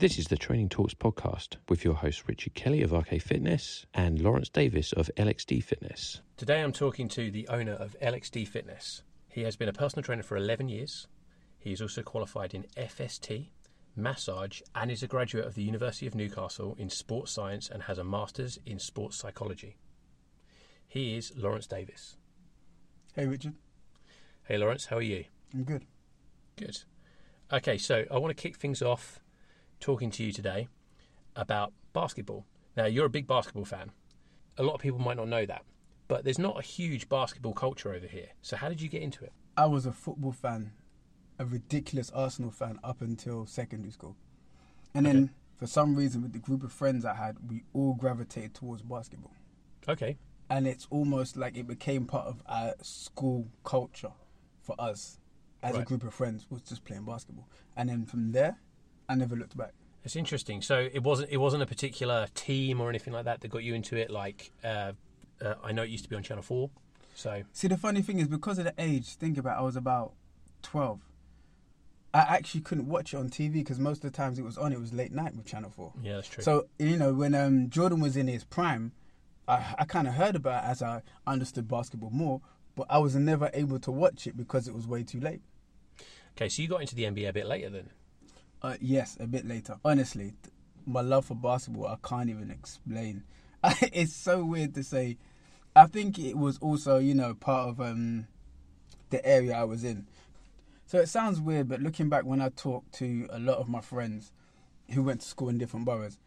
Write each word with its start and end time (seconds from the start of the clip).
This 0.00 0.18
is 0.18 0.28
the 0.28 0.38
Training 0.38 0.70
Talks 0.70 0.94
podcast 0.94 1.56
with 1.68 1.84
your 1.84 1.92
host 1.92 2.22
Richard 2.26 2.54
Kelly 2.54 2.80
of 2.80 2.92
RK 2.92 3.20
Fitness 3.20 3.84
and 3.92 4.18
Lawrence 4.18 4.48
Davis 4.48 4.94
of 4.94 5.10
LXD 5.18 5.62
Fitness. 5.62 6.22
Today 6.38 6.62
I'm 6.62 6.72
talking 6.72 7.06
to 7.08 7.30
the 7.30 7.46
owner 7.48 7.74
of 7.74 7.94
LXD 8.00 8.48
Fitness. 8.48 9.02
He 9.28 9.42
has 9.42 9.56
been 9.56 9.68
a 9.68 9.74
personal 9.74 10.02
trainer 10.02 10.22
for 10.22 10.38
11 10.38 10.70
years. 10.70 11.06
He 11.58 11.72
is 11.72 11.82
also 11.82 12.00
qualified 12.00 12.54
in 12.54 12.64
FST, 12.78 13.50
massage, 13.94 14.62
and 14.74 14.90
is 14.90 15.02
a 15.02 15.06
graduate 15.06 15.44
of 15.44 15.54
the 15.54 15.64
University 15.64 16.06
of 16.06 16.14
Newcastle 16.14 16.74
in 16.78 16.88
sports 16.88 17.32
science 17.32 17.68
and 17.68 17.82
has 17.82 17.98
a 17.98 18.02
master's 18.02 18.58
in 18.64 18.78
sports 18.78 19.18
psychology. 19.18 19.76
He 20.88 21.14
is 21.14 21.30
Lawrence 21.36 21.66
Davis. 21.66 22.16
Hey, 23.12 23.26
Richard. 23.26 23.52
Hey 24.44 24.56
Lawrence, 24.56 24.86
how 24.86 24.96
are 24.96 25.02
you? 25.02 25.26
I'm 25.52 25.64
good. 25.64 25.84
Good. 26.56 26.84
Okay, 27.52 27.76
so 27.76 28.06
I 28.10 28.16
want 28.16 28.34
to 28.34 28.42
kick 28.42 28.56
things 28.56 28.80
off 28.80 29.20
talking 29.80 30.10
to 30.12 30.22
you 30.24 30.32
today 30.32 30.68
about 31.36 31.72
basketball. 31.92 32.44
Now, 32.76 32.86
you're 32.86 33.06
a 33.06 33.10
big 33.10 33.26
basketball 33.26 33.64
fan. 33.64 33.90
A 34.58 34.62
lot 34.62 34.74
of 34.74 34.80
people 34.80 34.98
might 34.98 35.16
not 35.16 35.28
know 35.28 35.46
that, 35.46 35.64
but 36.08 36.24
there's 36.24 36.38
not 36.38 36.58
a 36.58 36.62
huge 36.62 37.08
basketball 37.08 37.52
culture 37.54 37.92
over 37.94 38.06
here. 38.06 38.28
So, 38.42 38.56
how 38.56 38.68
did 38.68 38.80
you 38.80 38.88
get 38.88 39.02
into 39.02 39.24
it? 39.24 39.32
I 39.56 39.66
was 39.66 39.86
a 39.86 39.92
football 39.92 40.32
fan, 40.32 40.72
a 41.38 41.44
ridiculous 41.44 42.10
Arsenal 42.10 42.50
fan 42.50 42.78
up 42.84 43.00
until 43.00 43.46
secondary 43.46 43.90
school. 43.92 44.16
And 44.94 45.06
then, 45.06 45.16
Okay. 45.24 45.32
for 45.56 45.66
some 45.66 45.94
reason, 45.96 46.22
with 46.22 46.32
the 46.32 46.38
group 46.38 46.62
of 46.62 46.72
friends 46.72 47.04
I 47.04 47.14
had, 47.14 47.36
we 47.50 47.64
all 47.72 47.94
gravitated 47.94 48.54
towards 48.54 48.82
basketball. 48.82 49.32
Okay, 49.88 50.18
And 50.50 50.66
it's 50.66 50.86
almost 50.90 51.36
like 51.36 51.56
it 51.56 51.66
became 51.66 52.06
part 52.06 52.26
of 52.26 52.42
our 52.46 52.74
school 52.82 53.48
culture 53.64 54.12
for 54.60 54.74
us 54.78 55.18
as 55.62 55.76
a 55.76 55.82
group 55.84 56.02
of 56.04 56.12
friends, 56.14 56.46
was 56.50 56.62
just 56.62 56.84
playing 56.84 57.04
basketball. 57.04 57.48
And 57.76 57.88
then 57.88 58.04
from 58.04 58.32
there, 58.32 58.58
I 59.10 59.14
never 59.16 59.36
looked 59.36 59.56
back. 59.56 59.72
it's 60.04 60.16
interesting. 60.16 60.62
So, 60.62 60.88
it 60.92 61.02
wasn't 61.02 61.30
it 61.30 61.36
wasn't 61.38 61.62
a 61.62 61.66
particular 61.66 62.28
team 62.34 62.80
or 62.80 62.88
anything 62.88 63.12
like 63.12 63.24
that 63.24 63.40
that 63.40 63.48
got 63.48 63.62
you 63.64 63.74
into 63.74 63.96
it. 63.96 64.10
Like, 64.10 64.50
uh, 64.64 64.92
uh, 65.44 65.54
I 65.62 65.72
know 65.72 65.82
it 65.82 65.90
used 65.90 66.04
to 66.04 66.10
be 66.10 66.16
on 66.16 66.22
Channel 66.22 66.42
Four. 66.42 66.70
So, 67.14 67.42
See, 67.52 67.68
the 67.68 67.76
funny 67.76 68.02
thing 68.02 68.18
is, 68.18 68.28
because 68.28 68.58
of 68.58 68.64
the 68.64 68.74
age, 68.78 69.16
think 69.16 69.36
about 69.36 69.56
it, 69.56 69.60
I 69.60 69.62
was 69.62 69.76
about 69.76 70.12
12. 70.62 71.00
I 72.12 72.20
actually 72.20 72.62
couldn't 72.62 72.88
watch 72.88 73.12
it 73.14 73.18
on 73.18 73.28
TV 73.28 73.52
because 73.54 73.78
most 73.78 74.04
of 74.04 74.10
the 74.10 74.16
times 74.16 74.38
it 74.38 74.42
was 74.44 74.56
on, 74.56 74.72
it 74.72 74.80
was 74.80 74.92
late 74.92 75.12
night 75.12 75.36
with 75.36 75.44
Channel 75.46 75.70
4. 75.70 75.92
yeah, 76.02 76.14
that's 76.14 76.28
true. 76.28 76.42
So, 76.42 76.66
you 76.78 76.96
know, 76.96 77.12
when 77.12 77.34
um, 77.34 77.68
Jordan 77.70 78.00
was 78.00 78.16
in 78.16 78.26
his 78.26 78.42
prime, 78.44 78.92
I, 79.46 79.74
I 79.78 79.84
kind 79.84 80.08
of 80.08 80.14
heard 80.14 80.34
about 80.34 80.64
it 80.64 80.68
as 80.68 80.82
I 80.82 81.02
understood 81.26 81.68
basketball 81.68 82.10
more, 82.10 82.40
but 82.74 82.86
I 82.88 82.98
was 82.98 83.14
never 83.14 83.50
able 83.54 83.78
to 83.80 83.90
watch 83.92 84.26
it 84.26 84.36
because 84.36 84.66
it 84.66 84.74
was 84.74 84.86
way 84.86 85.02
too 85.02 85.20
late. 85.20 85.40
okay, 86.36 86.48
so 86.48 86.62
you 86.62 86.68
got 86.68 86.80
into 86.80 86.94
the 86.94 87.04
NBA 87.04 87.28
a 87.28 87.32
bit 87.32 87.46
later 87.46 87.68
then. 87.70 87.90
Uh, 88.62 88.76
yes, 88.80 89.16
a 89.20 89.26
bit 89.26 89.46
later. 89.46 89.78
Honestly, 89.84 90.34
th- 90.42 90.54
my 90.86 91.00
love 91.00 91.26
for 91.26 91.34
basketball, 91.34 91.86
I 91.86 91.96
can't 92.06 92.28
even 92.30 92.50
explain. 92.50 93.24
it's 93.64 94.12
so 94.14 94.44
weird 94.44 94.74
to 94.74 94.82
say. 94.84 95.16
I 95.74 95.86
think 95.86 96.18
it 96.18 96.36
was 96.36 96.58
also, 96.58 96.98
you 96.98 97.14
know, 97.14 97.34
part 97.34 97.68
of 97.68 97.80
um, 97.80 98.26
the 99.10 99.24
area 99.24 99.54
I 99.54 99.64
was 99.64 99.84
in. 99.84 100.06
So 100.86 100.98
it 100.98 101.08
sounds 101.08 101.40
weird, 101.40 101.68
but 101.68 101.80
looking 101.80 102.08
back 102.08 102.24
when 102.24 102.40
I 102.40 102.48
talked 102.48 102.92
to 102.94 103.28
a 103.30 103.38
lot 103.38 103.58
of 103.58 103.68
my 103.68 103.80
friends 103.80 104.32
who 104.90 105.02
went 105.02 105.20
to 105.20 105.26
school 105.28 105.48
in 105.48 105.58
different 105.58 105.86
boroughs, 105.86 106.18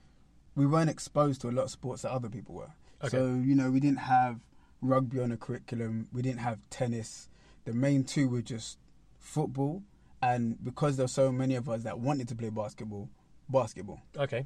we 0.56 0.66
weren't 0.66 0.90
exposed 0.90 1.42
to 1.42 1.50
a 1.50 1.52
lot 1.52 1.64
of 1.64 1.72
sports 1.72 2.04
that 2.04 2.12
other 2.12 2.30
people 2.30 2.56
were. 2.56 2.72
Okay. 3.04 3.18
So, 3.18 3.26
you 3.26 3.56
know, 3.56 3.70
we 3.70 3.82
didn't 3.82 4.00
have 4.00 4.40
rugby 4.82 5.20
on 5.20 5.30
the 5.30 5.38
curriculum, 5.38 6.08
we 6.14 6.22
didn't 6.22 6.40
have 6.40 6.60
tennis. 6.70 7.30
The 7.66 7.74
main 7.74 8.04
two 8.04 8.30
were 8.30 8.42
just 8.42 8.78
football, 9.20 9.84
and 10.24 10.64
because 10.64 10.96
there 10.96 11.04
were 11.04 11.10
so 11.10 11.32
many 11.32 11.56
of 11.56 11.68
us 11.68 11.84
that 11.84 12.00
wanted 12.00 12.30
to 12.30 12.36
play 12.36 12.50
basketball, 12.50 13.10
basketball. 13.50 14.00
Okay, 14.18 14.46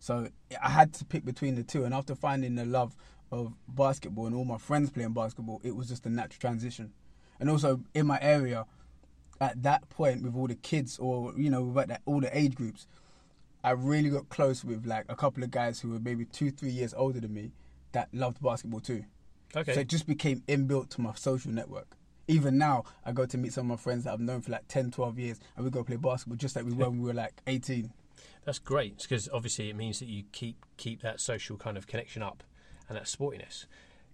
So 0.00 0.28
I 0.60 0.70
had 0.70 0.92
to 0.94 1.04
pick 1.04 1.24
between 1.24 1.54
the 1.54 1.62
two, 1.62 1.84
and 1.84 1.94
after 1.94 2.16
finding 2.16 2.56
the 2.56 2.64
love 2.64 2.96
of 3.30 3.54
basketball 3.68 4.26
and 4.26 4.34
all 4.34 4.44
my 4.44 4.58
friends 4.58 4.90
playing 4.90 5.12
basketball, 5.12 5.60
it 5.62 5.76
was 5.76 5.88
just 5.88 6.04
a 6.04 6.10
natural 6.10 6.40
transition. 6.40 6.92
And 7.38 7.48
also 7.48 7.80
in 7.94 8.06
my 8.06 8.18
area, 8.20 8.66
at 9.40 9.62
that 9.62 9.88
point 9.88 10.22
with 10.22 10.34
all 10.34 10.48
the 10.48 10.56
kids 10.56 10.98
or 10.98 11.32
you 11.36 11.48
know 11.48 11.62
with 11.62 11.86
that, 11.88 12.02
all 12.04 12.20
the 12.20 12.36
age 12.36 12.56
groups, 12.56 12.88
I 13.62 13.70
really 13.70 14.10
got 14.10 14.30
close 14.30 14.64
with 14.64 14.84
like 14.84 15.04
a 15.08 15.14
couple 15.14 15.44
of 15.44 15.52
guys 15.52 15.78
who 15.80 15.90
were 15.90 16.00
maybe 16.00 16.24
two, 16.24 16.50
three 16.50 16.70
years 16.70 16.92
older 16.92 17.20
than 17.20 17.32
me 17.32 17.52
that 17.92 18.08
loved 18.12 18.42
basketball 18.42 18.80
too. 18.80 19.04
okay. 19.54 19.74
So 19.74 19.80
it 19.80 19.88
just 19.88 20.08
became 20.08 20.42
inbuilt 20.48 20.90
to 20.90 21.00
my 21.00 21.14
social 21.14 21.52
network. 21.52 21.96
Even 22.30 22.58
now, 22.58 22.84
I 23.04 23.10
go 23.10 23.26
to 23.26 23.36
meet 23.36 23.52
some 23.52 23.70
of 23.70 23.78
my 23.78 23.82
friends 23.82 24.04
that 24.04 24.12
I've 24.12 24.20
known 24.20 24.40
for 24.40 24.52
like 24.52 24.68
10, 24.68 24.92
12 24.92 25.18
years, 25.18 25.40
and 25.56 25.64
we 25.64 25.70
go 25.70 25.82
play 25.82 25.96
basketball 25.96 26.36
just 26.36 26.54
like 26.54 26.64
we 26.64 26.72
were 26.72 26.88
when 26.88 27.00
we 27.00 27.08
were 27.08 27.14
like 27.14 27.40
18. 27.48 27.92
That's 28.44 28.60
great 28.60 28.98
because 29.02 29.28
obviously 29.32 29.68
it 29.68 29.74
means 29.74 29.98
that 29.98 30.06
you 30.06 30.22
keep 30.30 30.64
keep 30.76 31.02
that 31.02 31.20
social 31.20 31.56
kind 31.56 31.76
of 31.76 31.88
connection 31.88 32.22
up 32.22 32.44
and 32.88 32.96
that 32.96 33.04
sportiness. 33.04 33.66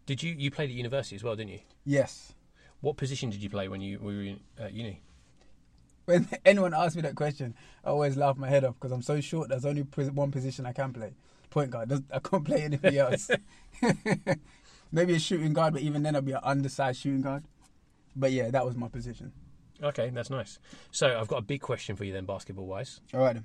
Did 0.07 0.23
you 0.23 0.35
you 0.37 0.51
played 0.51 0.71
at 0.71 0.77
university 0.77 1.15
as 1.15 1.23
well, 1.23 1.37
didn't 1.37 1.53
you? 1.53 1.61
Yes. 1.85 2.33
What 2.81 2.97
position 2.97 3.29
did 3.29 3.43
you 3.43 3.51
play 3.51 3.69
when 3.69 3.83
you 3.83 3.99
were 3.99 4.23
in 4.23 4.41
at 4.59 4.73
uni? 4.73 5.03
When 6.07 6.27
anyone 6.47 6.73
asks 6.73 6.97
me 6.97 7.03
that 7.03 7.17
question, 7.17 7.55
I 7.85 7.91
always 7.91 8.17
laugh 8.17 8.39
my 8.39 8.49
head 8.49 8.65
off 8.65 8.75
because 8.75 8.93
I'm 8.93 9.03
so 9.03 9.21
short. 9.21 9.51
There's 9.51 9.67
only 9.67 9.83
one 9.83 10.31
position 10.31 10.65
I 10.65 10.73
can 10.73 10.95
play, 10.95 11.13
point 11.51 11.71
guard. 11.71 11.93
I 12.11 12.19
can't 12.21 12.45
play 12.47 12.63
anything 12.63 12.97
else. 12.99 13.31
Maybe 14.93 15.15
a 15.15 15.19
shooting 15.19 15.53
guard, 15.53 15.75
but 15.75 15.83
even 15.83 16.03
then 16.03 16.17
I'd 16.17 16.25
be 16.25 16.33
an 16.33 16.41
undersized 16.43 17.03
shooting 17.03 17.21
guard. 17.21 17.45
But 18.17 18.33
yeah, 18.33 18.51
that 18.51 18.65
was 18.65 18.75
my 18.75 18.89
position. 18.89 19.33
Okay, 19.83 20.11
that's 20.11 20.31
nice. 20.31 20.59
So 20.91 21.19
I've 21.19 21.29
got 21.29 21.37
a 21.37 21.43
big 21.43 21.61
question 21.61 21.97
for 21.97 22.05
you 22.05 22.13
then, 22.13 22.25
basketball 22.25 22.67
wise. 22.67 23.01
All 23.13 23.21
right 23.21 23.35
then. 23.35 23.45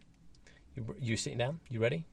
You, 0.76 0.96
you 1.00 1.18
sitting 1.18 1.38
down? 1.38 1.60
You 1.70 1.82
ready? 1.82 2.06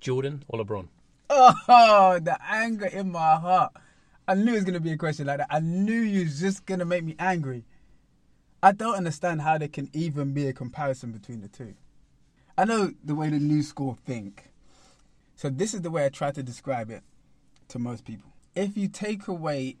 Jordan 0.00 0.44
or 0.48 0.62
LeBron? 0.62 0.88
Oh, 1.30 2.20
the 2.22 2.36
anger 2.46 2.86
in 2.86 3.10
my 3.10 3.36
heart. 3.36 3.72
I 4.28 4.34
knew 4.34 4.52
it 4.52 4.56
was 4.56 4.64
gonna 4.64 4.80
be 4.80 4.92
a 4.92 4.96
question 4.98 5.26
like 5.26 5.38
that. 5.38 5.48
I 5.50 5.60
knew 5.60 6.00
you 6.00 6.24
was 6.24 6.40
just 6.40 6.66
gonna 6.66 6.84
make 6.84 7.04
me 7.04 7.16
angry. 7.18 7.64
I 8.62 8.72
don't 8.72 8.94
understand 8.94 9.42
how 9.42 9.58
there 9.58 9.68
can 9.68 9.90
even 9.92 10.32
be 10.32 10.46
a 10.46 10.52
comparison 10.52 11.12
between 11.12 11.40
the 11.40 11.48
two. 11.48 11.74
I 12.56 12.64
know 12.64 12.92
the 13.02 13.14
way 13.14 13.28
the 13.28 13.38
new 13.38 13.62
school 13.62 13.98
think. 14.06 14.50
So 15.36 15.50
this 15.50 15.74
is 15.74 15.82
the 15.82 15.90
way 15.90 16.04
I 16.06 16.08
try 16.08 16.30
to 16.30 16.42
describe 16.42 16.90
it 16.90 17.02
to 17.68 17.78
most 17.78 18.04
people. 18.04 18.30
If 18.54 18.76
you 18.76 18.88
take 18.88 19.26
away 19.26 19.76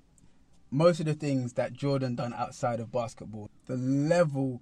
most 0.74 0.98
of 0.98 1.06
the 1.06 1.14
things 1.14 1.52
that 1.52 1.72
Jordan 1.72 2.16
done 2.16 2.34
outside 2.34 2.80
of 2.80 2.90
basketball, 2.90 3.48
the 3.66 3.76
level 3.76 4.60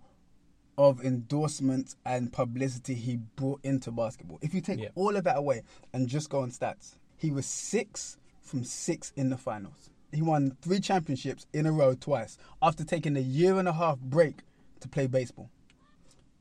of 0.77 1.03
endorsements 1.03 1.97
and 2.05 2.31
publicity 2.31 2.95
he 2.95 3.17
brought 3.17 3.61
into 3.65 3.91
basketball. 3.91 4.39
If 4.43 4.53
you 4.53 4.61
take 4.61 4.79
Yeah. 4.79 4.89
all 4.95 5.17
of 5.17 5.25
that 5.25 5.39
away 5.39 5.63
and 5.93 6.09
just 6.09 6.29
go 6.29 6.41
on 6.41 6.51
stats, 6.51 6.97
he 7.17 7.31
was 7.31 7.47
six 7.47 8.19
from 8.43 8.63
six 8.63 9.11
in 9.17 9.31
the 9.31 9.39
finals. 9.39 9.89
He 10.13 10.21
won 10.21 10.57
three 10.61 10.81
championships 10.81 11.47
in 11.55 11.65
a 11.65 11.73
row 11.73 11.95
twice 11.95 12.37
after 12.61 12.85
taking 12.85 13.17
a 13.17 13.21
year 13.21 13.59
and 13.59 13.67
a 13.67 13.73
half 13.73 13.99
break 13.99 14.43
to 14.81 14.89
play 14.89 15.07
baseball. 15.07 15.49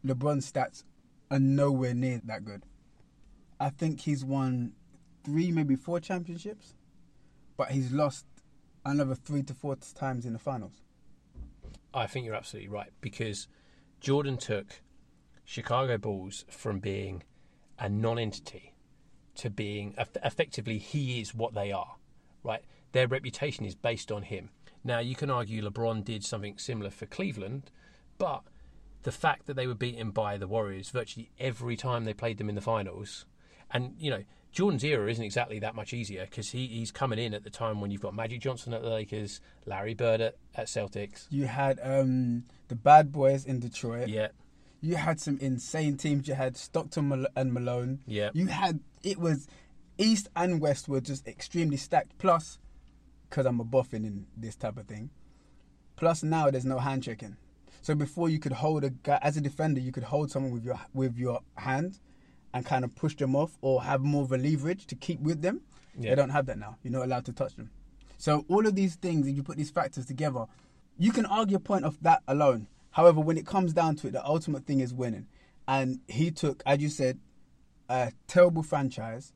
LeBron's 0.06 0.52
stats 0.52 0.84
are 1.30 1.40
nowhere 1.40 1.94
near 1.94 2.20
that 2.26 2.44
good. 2.44 2.66
I 3.58 3.70
think 3.70 4.02
he's 4.02 4.26
won 4.26 4.74
three, 5.24 5.50
maybe 5.52 5.78
four 5.78 6.02
championships, 6.02 6.74
but 7.56 7.72
he's 7.72 7.94
lost 7.94 8.26
another 8.86 9.16
three 9.16 9.44
to 9.44 9.53
four 9.53 9.75
times 9.75 10.25
in 10.25 10.34
the 10.34 10.40
finals. 10.40 10.81
I 11.94 12.08
think 12.08 12.25
you're 12.25 12.36
absolutely 12.36 12.69
right 12.69 12.92
because 13.02 13.47
Jordan 14.00 14.38
took 14.38 14.81
Chicago 15.44 15.97
Bulls 15.97 16.46
from 16.50 16.80
being 16.80 17.24
a 17.78 17.90
non-entity 17.90 18.74
to 19.36 19.50
being 19.50 19.96
effectively 20.24 20.78
he 20.78 21.20
is 21.20 21.34
what 21.34 21.53
they 21.53 21.72
are, 21.72 21.96
right? 22.44 22.64
Their 22.91 23.08
reputation 23.08 23.66
is 23.66 23.76
based 23.76 24.11
on 24.11 24.23
him. 24.23 24.50
Now 24.84 25.00
you 25.00 25.16
can 25.16 25.29
argue 25.29 25.61
LeBron 25.61 26.03
did 26.03 26.23
something 26.23 26.58
similar 26.58 26.90
for 26.90 27.06
Cleveland, 27.06 27.72
but 28.17 28.44
the 29.03 29.11
fact 29.11 29.47
that 29.47 29.56
they 29.56 29.67
were 29.67 29.76
beaten 29.76 30.11
by 30.11 30.38
the 30.38 30.47
Warriors 30.47 30.90
virtually 30.90 31.32
every 31.40 31.76
time 31.76 32.06
they 32.06 32.14
played 32.14 32.38
them 32.38 32.50
in 32.50 32.56
the 32.56 32.61
finals, 32.61 33.26
and 33.72 33.96
you 33.97 34.11
know 34.11 34.23
Jordan's 34.52 34.84
era 34.84 35.09
isn't 35.09 35.24
exactly 35.24 35.59
that 35.59 35.76
much 35.76 35.94
easier 35.94 36.26
because 36.26 36.52
he, 36.52 36.68
he's 36.68 36.92
coming 36.92 37.20
in 37.20 37.34
at 37.34 37.44
the 37.44 37.50
time 37.50 37.80
when 37.80 37.90
you've 37.90 38.02
got 38.02 38.14
Magic 38.14 38.42
Johnson 38.42 38.74
at 38.74 38.82
the 38.82 38.90
Lakers, 38.90 39.40
Larry 39.66 39.94
Bird 39.94 40.20
at, 40.20 40.36
at 40.56 40.68
Celtics. 40.68 41.28
You 41.30 41.46
had 41.46 41.80
um, 41.82 42.44
the 42.68 42.76
Bad 42.76 43.12
Boys 43.12 43.46
in 43.46 43.59
Detroit. 43.59 44.09
Yeah, 44.09 44.28
You 44.82 44.96
had 44.96 45.22
some 45.22 45.38
insane 45.40 45.96
teams. 45.96 46.28
You 46.28 46.34
had 46.34 46.58
Stockton 46.58 47.26
and 47.36 47.53
Malone. 47.53 48.00
yeah. 48.06 48.30
You 48.34 48.48
had 48.48 48.82
it 49.03 49.18
was 49.18 49.48
East 49.98 50.28
and 50.36 50.59
West 50.59 50.90
were 50.90 51.02
just 51.02 51.28
extremely 51.28 51.78
stacked. 51.78 52.18
Plus, 52.18 52.59
because 53.30 53.46
I'm 53.46 53.59
a 53.62 53.66
buffing 53.66 54.06
in 54.06 54.26
this 54.36 54.56
type 54.56 54.78
of 54.78 54.86
thing. 54.86 55.12
Plus 55.96 56.24
now 56.24 56.52
there's 56.52 56.66
no 56.66 56.80
hand 56.80 57.04
checking. 57.04 57.38
So 57.82 57.96
before 57.96 58.30
you 58.30 58.38
could 58.38 58.52
hold 58.52 58.84
a 58.84 58.90
guy 58.90 59.18
as 59.22 59.38
a 59.38 59.42
defender, 59.42 59.80
you 59.80 59.92
could 59.92 60.04
hold 60.04 60.30
someone 60.30 60.52
with 60.52 60.66
your 60.66 60.80
with 60.94 61.18
your 61.18 61.40
hand 61.56 62.00
and 62.53 62.66
kind 62.66 62.84
of 62.84 62.96
push 62.96 63.16
them 63.16 63.36
off 63.36 63.58
or 63.62 63.84
have 63.84 64.02
more 64.02 64.24
of 64.24 64.32
a 64.32 64.38
leverage 64.38 64.86
to 64.88 64.96
keep 64.96 65.20
with 65.22 65.42
them. 65.42 65.62
Yeah. 65.98 66.12
They 66.12 66.16
don't 66.16 66.30
have 66.30 66.46
that 66.48 66.58
now. 66.58 66.78
You're 66.84 66.94
not 66.94 67.06
allowed 67.06 67.26
to 67.26 67.34
touch 67.34 67.56
them. 67.56 67.70
So 68.18 68.46
all 68.50 68.68
of 68.68 68.76
these 68.76 68.96
things, 68.96 69.28
if 69.28 69.36
you 69.36 69.44
put 69.44 69.58
these 69.58 69.72
factors 69.72 70.06
together, 70.06 70.46
you 70.98 71.12
can 71.12 71.26
argue 71.26 71.58
a 71.58 71.59
point 71.59 71.86
of 71.86 72.02
that 72.03 72.22
alone. 72.28 72.68
However, 72.92 73.22
when 73.22 73.38
it 73.38 73.46
comes 73.46 73.74
down 73.74 73.96
to 73.98 74.08
it, 74.08 74.12
the 74.14 74.26
ultimate 74.26 74.66
thing 74.66 74.80
is 74.80 74.94
winning. 74.94 75.28
and 75.68 76.00
he 76.08 76.32
took, 76.32 76.62
as 76.66 76.80
you 76.80 76.90
said, 76.90 77.20
a 77.90 78.12
terrible 78.28 78.64
franchise 78.64 79.34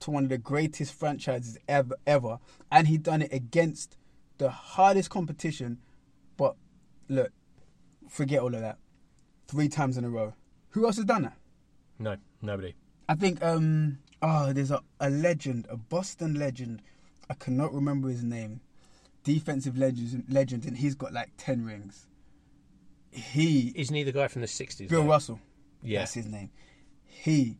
to 0.00 0.10
one 0.10 0.24
of 0.24 0.30
the 0.30 0.38
greatest 0.38 0.92
franchises 0.92 1.56
ever, 1.68 1.96
ever, 2.06 2.38
and 2.70 2.88
he 2.88 2.98
done 2.98 3.22
it 3.22 3.32
against 3.32 3.96
the 4.38 4.50
hardest 4.50 5.08
competition. 5.10 5.78
But 6.36 6.56
look, 7.08 7.32
forget 8.08 8.40
all 8.40 8.54
of 8.54 8.60
that. 8.60 8.78
Three 9.48 9.68
times 9.68 9.96
in 9.96 10.04
a 10.04 10.10
row. 10.10 10.34
Who 10.70 10.84
else 10.84 10.96
has 10.96 11.04
done 11.04 11.22
that? 11.22 11.38
No, 11.98 12.16
nobody. 12.42 12.74
I 13.08 13.14
think 13.14 13.42
um 13.42 13.98
oh 14.22 14.52
there's 14.52 14.70
a, 14.70 14.80
a 15.00 15.10
legend, 15.10 15.66
a 15.70 15.76
Boston 15.76 16.34
legend. 16.34 16.82
I 17.28 17.34
cannot 17.34 17.72
remember 17.72 18.08
his 18.08 18.22
name. 18.22 18.60
Defensive 19.24 19.76
legend 19.76 20.24
legend 20.28 20.64
and 20.64 20.76
he's 20.78 20.94
got 20.94 21.12
like 21.12 21.30
ten 21.36 21.64
rings. 21.64 22.06
He 23.10 23.72
Isn't 23.74 23.94
he 23.94 24.02
the 24.02 24.12
guy 24.12 24.28
from 24.28 24.42
the 24.42 24.48
60s? 24.48 24.88
Bill? 24.88 25.04
Russell. 25.04 25.40
Yeah. 25.82 26.00
That's 26.00 26.14
his 26.14 26.26
name. 26.26 26.50
He 27.04 27.58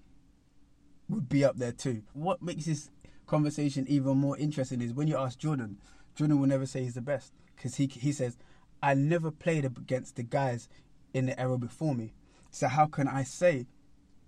would 1.09 1.29
be 1.29 1.45
up 1.45 1.57
there 1.57 1.73
too. 1.73 2.03
What 2.13 2.43
makes 2.43 2.67
this 2.67 2.91
conversation 3.27 3.87
even 3.89 4.19
more 4.19 4.37
interesting 4.37 4.83
is 4.83 4.93
when 4.93 5.09
you 5.09 5.17
ask 5.17 5.39
Jordan, 5.39 5.79
Jordan 6.15 6.41
will 6.41 6.49
never 6.49 6.67
say 6.67 6.83
he's 6.83 6.95
the 6.95 7.01
best 7.01 7.33
because 7.55 7.77
he 7.77 7.87
he 7.87 8.13
says, 8.13 8.37
"I 8.83 8.95
never 8.95 9.31
played 9.31 9.65
against 9.65 10.17
the 10.17 10.23
guys 10.23 10.69
in 11.15 11.27
the 11.27 11.39
era 11.41 11.59
before 11.59 11.95
me, 11.95 12.13
so 12.51 12.69
how 12.69 12.87
can 12.87 13.09
I 13.09 13.23
say 13.23 13.67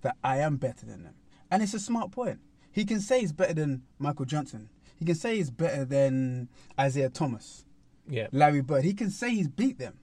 that 0.03 0.17
I 0.23 0.39
am 0.39 0.57
better 0.57 0.87
than 0.87 1.03
them?" 1.05 1.15
And 1.51 1.63
it's 1.63 1.75
a 1.75 1.81
smart 1.81 2.11
point. 2.11 2.41
He 2.71 2.85
can 2.85 3.01
say 3.01 3.21
he's 3.21 3.33
better 3.33 3.55
than 3.55 3.83
Michael 3.99 4.25
Johnson. 4.27 4.69
He 4.97 5.05
can 5.05 5.15
say 5.15 5.37
he's 5.37 5.51
better 5.51 5.85
than 5.85 6.49
Isiah 6.81 7.09
Thomas, 7.11 7.65
Yeah. 8.09 8.29
Larry 8.33 8.61
Bird. 8.63 8.85
He 8.85 8.95
can 8.95 9.11
say 9.11 9.31
he's 9.31 9.49
beat 9.49 9.79
them, 9.79 9.99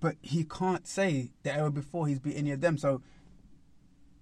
but 0.00 0.16
he 0.22 0.44
can't 0.44 0.86
say 0.86 1.32
the 1.42 1.52
era 1.54 1.70
before 1.70 2.06
he's 2.06 2.18
beat 2.18 2.36
any 2.36 2.50
of 2.52 2.60
them. 2.60 2.78
So 2.78 3.02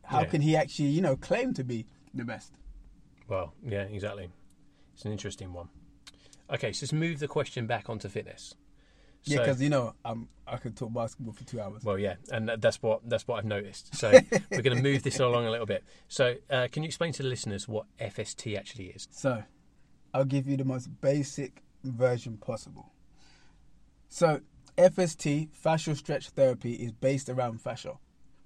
how 0.04 0.20
Yeah. 0.20 0.26
can 0.26 0.40
he 0.42 0.56
actually, 0.56 0.88
you 0.90 1.00
know, 1.00 1.16
claim 1.16 1.52
to 1.54 1.64
be 1.64 1.86
the 2.12 2.24
best? 2.24 2.52
Well, 3.28 3.54
yeah, 3.62 3.82
exactly. 3.82 4.30
It's 4.94 5.04
an 5.04 5.12
interesting 5.12 5.52
one. 5.52 5.68
Okay, 6.50 6.72
so 6.72 6.84
let's 6.84 6.92
move 6.92 7.18
the 7.18 7.28
question 7.28 7.66
back 7.66 7.88
onto 7.88 8.08
fitness. 8.08 8.54
Yeah, 9.24 9.36
So- 9.38 9.42
because 9.44 9.62
you 9.62 9.68
know, 9.70 9.94
um, 10.04 10.28
I 10.46 10.58
could 10.58 10.76
talk 10.76 10.92
basketball 10.92 11.32
for 11.32 11.44
two 11.44 11.60
hours. 11.60 11.82
Well, 11.84 11.98
yeah, 11.98 12.16
and 12.30 12.48
that's 12.58 12.82
what 12.82 13.00
that's 13.08 13.26
what 13.26 13.38
I've 13.38 13.44
noticed. 13.46 13.94
So 13.96 14.10
we're 14.50 14.62
going 14.62 14.76
to 14.76 14.82
move 14.82 15.02
this 15.02 15.18
along 15.20 15.46
a 15.46 15.50
little 15.50 15.66
bit. 15.66 15.82
So, 16.08 16.34
uh, 16.50 16.68
can 16.70 16.82
you 16.82 16.88
explain 16.88 17.12
to 17.14 17.22
the 17.22 17.28
listeners 17.28 17.66
what 17.66 17.86
FST 17.98 18.56
actually 18.58 18.86
is? 18.88 19.08
So, 19.10 19.42
I'll 20.12 20.24
give 20.26 20.46
you 20.46 20.56
the 20.58 20.64
most 20.64 20.88
basic 21.00 21.62
version 21.82 22.36
possible. 22.36 22.92
So, 24.08 24.40
FST, 24.76 25.48
fascial 25.52 25.96
stretch 25.96 26.28
therapy, 26.30 26.74
is 26.74 26.92
based 26.92 27.28
around 27.28 27.60
fascia, 27.60 27.94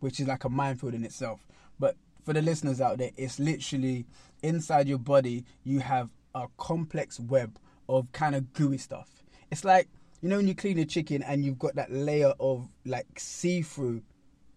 which 0.01 0.21
is 0.21 0.27
like 0.29 0.45
a 0.45 0.49
minefield 0.49 0.95
in 0.95 1.05
itself. 1.05 1.47
But 1.79 1.97
for 2.25 2.33
the 2.33 2.43
listeners 2.43 2.81
out 2.81 2.99
there, 2.99 3.11
it's 3.17 3.39
literally 3.39 4.07
inside 4.43 4.89
your 4.89 4.99
body, 4.99 5.45
you 5.65 5.81
have 5.81 6.11
a 6.35 6.47
complex 6.59 7.19
web 7.19 7.59
of 7.89 8.11
kind 8.13 8.35
of 8.35 8.53
gooey 8.53 8.79
stuff. 8.79 9.23
It's 9.51 9.65
like, 9.65 9.89
you 10.21 10.29
know, 10.29 10.37
when 10.37 10.49
you 10.49 10.55
clean 10.55 10.79
a 10.79 10.85
chicken 10.85 11.23
and 11.23 11.45
you've 11.45 11.59
got 11.59 11.75
that 11.77 11.93
layer 11.93 12.33
of 12.41 12.69
like 12.85 13.07
see 13.19 13.63
through 13.63 14.03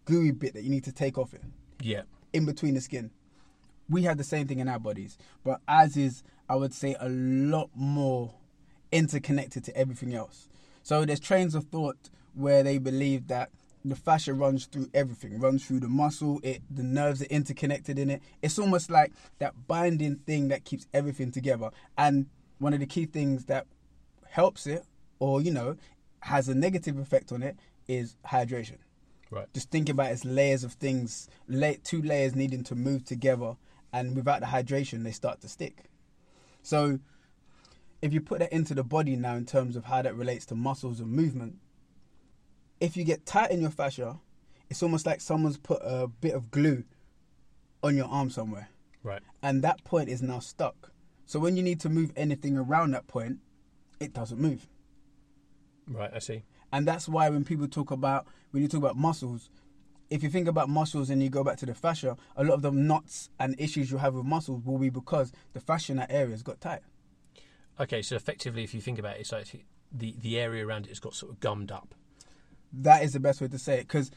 gooey 0.06 0.32
bit 0.32 0.54
that 0.56 0.64
you 0.64 0.70
need 0.70 0.84
to 0.84 0.92
take 0.92 1.18
off 1.18 1.34
it 1.34 1.42
Yeah, 1.82 2.02
in 2.34 2.46
between 2.46 2.74
the 2.74 2.82
skin. 2.82 3.12
We 3.90 4.04
have 4.04 4.18
the 4.18 4.24
same 4.24 4.48
thing 4.48 4.60
in 4.60 4.68
our 4.68 4.80
bodies, 4.80 5.18
but 5.44 5.60
ours 5.68 5.98
is, 5.98 6.24
I 6.50 6.56
would 6.56 6.74
say, 6.74 6.96
a 7.00 7.10
lot 7.10 7.70
more 7.76 8.34
interconnected 8.92 9.64
to 9.66 9.76
everything 9.78 10.16
else. 10.16 10.48
So 10.82 11.06
there's 11.06 11.20
trains 11.20 11.56
of 11.56 11.66
thought 11.66 12.10
where 12.34 12.64
they 12.64 12.78
believe 12.78 13.28
that 13.28 13.50
the 13.84 13.96
fascia 13.96 14.34
runs 14.34 14.66
through 14.66 14.90
everything, 14.94 15.40
runs 15.40 15.66
through 15.66 15.82
the 15.82 15.90
muscle, 15.90 16.40
it 16.44 16.62
the 16.70 16.84
nerves 16.84 17.22
are 17.22 17.26
interconnected 17.26 18.00
in 18.00 18.10
it. 18.10 18.22
It's 18.42 18.58
almost 18.60 18.90
like 18.90 19.12
that 19.40 19.68
binding 19.68 20.18
thing 20.18 20.48
that 20.50 20.64
keeps 20.64 20.88
everything 20.94 21.32
together. 21.32 21.72
And 21.98 22.28
one 22.60 22.74
of 22.74 22.80
the 22.80 22.86
key 22.86 23.06
things 23.06 23.46
that 23.46 23.66
helps 24.30 24.68
it, 24.68 24.86
or 25.22 25.40
you 25.40 25.52
know, 25.52 25.78
has 26.22 26.50
a 26.50 26.56
negative 26.56 26.98
effect 26.98 27.32
on 27.32 27.44
it, 27.44 27.56
is 27.88 28.16
hydration 28.26 28.78
right. 29.30 29.48
just 29.54 29.70
think 29.72 29.88
about 29.88 30.08
it 30.08 30.14
as 30.14 30.26
layers 30.26 30.64
of 30.64 30.74
things, 30.74 31.30
two 31.84 32.02
layers 32.02 32.36
needing 32.36 32.64
to 32.66 32.76
move 32.76 33.06
together, 33.06 33.56
and 33.94 34.16
without 34.16 34.40
the 34.42 34.48
hydration, 34.48 35.04
they 35.04 35.12
start 35.12 35.40
to 35.42 35.48
stick. 35.48 35.86
So, 36.64 37.00
if 38.02 38.14
you 38.14 38.20
put 38.22 38.40
that 38.40 38.52
into 38.52 38.74
the 38.74 38.84
body 38.84 39.16
now 39.16 39.36
in 39.36 39.46
terms 39.46 39.76
of 39.76 39.86
how 39.86 40.02
that 40.02 40.16
relates 40.16 40.46
to 40.48 40.56
muscles 40.56 41.00
and 41.00 41.12
movement, 41.12 41.58
if 42.80 42.98
you 42.98 43.04
get 43.04 43.26
tight 43.26 43.52
in 43.52 43.62
your 43.62 43.70
fascia, 43.70 44.20
it's 44.70 44.82
almost 44.82 45.06
like 45.06 45.22
someone's 45.22 45.58
put 45.58 45.80
a 45.84 46.08
bit 46.08 46.34
of 46.34 46.50
glue 46.50 46.84
on 47.84 47.96
your 47.96 48.08
arm 48.08 48.30
somewhere, 48.32 48.70
Right. 49.04 49.22
and 49.44 49.64
that 49.64 49.84
point 49.84 50.10
is 50.10 50.22
now 50.22 50.40
stuck. 50.40 50.92
So, 51.26 51.40
when 51.40 51.56
you 51.58 51.64
need 51.64 51.80
to 51.82 51.90
move 51.90 52.12
anything 52.16 52.58
around 52.58 52.92
that 52.92 53.08
point, 53.08 53.40
it 54.00 54.14
doesn't 54.14 54.40
move. 54.40 54.68
Right. 55.92 56.12
I 56.14 56.20
see. 56.20 56.44
And 56.72 56.88
that's 56.88 57.08
why 57.08 57.30
when 57.30 57.44
people 57.44 57.68
talk 57.68 57.92
about 57.92 58.28
when 58.52 58.64
you 58.64 58.70
talk 58.70 58.80
about 58.80 58.98
muscles, 58.98 59.50
if 60.10 60.24
you 60.24 60.30
think 60.30 60.48
about 60.48 60.70
muscles 60.70 61.10
and 61.10 61.22
you 61.22 61.30
go 61.30 61.44
back 61.44 61.58
to 61.58 61.66
the 61.66 61.74
fascia, 61.74 62.18
a 62.36 62.44
lot 62.44 62.56
of 62.56 62.62
the 62.62 62.72
knots 62.72 63.30
and 63.40 63.56
issues 63.60 63.92
you 63.92 63.98
have 63.98 64.14
with 64.14 64.26
muscles 64.26 64.64
will 64.66 64.78
be 64.78 64.90
because 64.90 65.32
the 65.54 65.60
fascia 65.60 65.94
in 65.94 65.98
that 65.98 66.12
area 66.12 66.32
has 66.32 66.44
got 66.44 66.60
tight. 66.62 66.82
Okay, 67.80 68.02
so 68.02 68.16
effectively, 68.16 68.64
if 68.64 68.74
you 68.74 68.82
think 68.82 69.00
about 69.00 69.16
it, 69.16 69.22
it's 69.22 69.32
like 69.32 69.66
the 69.92 70.16
the 70.20 70.40
area 70.40 70.66
around 70.66 70.86
it 70.86 70.90
has 70.90 71.00
got 71.00 71.16
sort 71.16 71.32
of 71.32 71.40
gummed 71.40 71.72
up. 71.72 71.96
That 72.74 73.04
is 73.04 73.14
the 73.14 73.20
best 73.20 73.42
way 73.42 73.48
to 73.48 73.60
say 73.60 73.80
it 73.80 73.88
because 73.88 74.12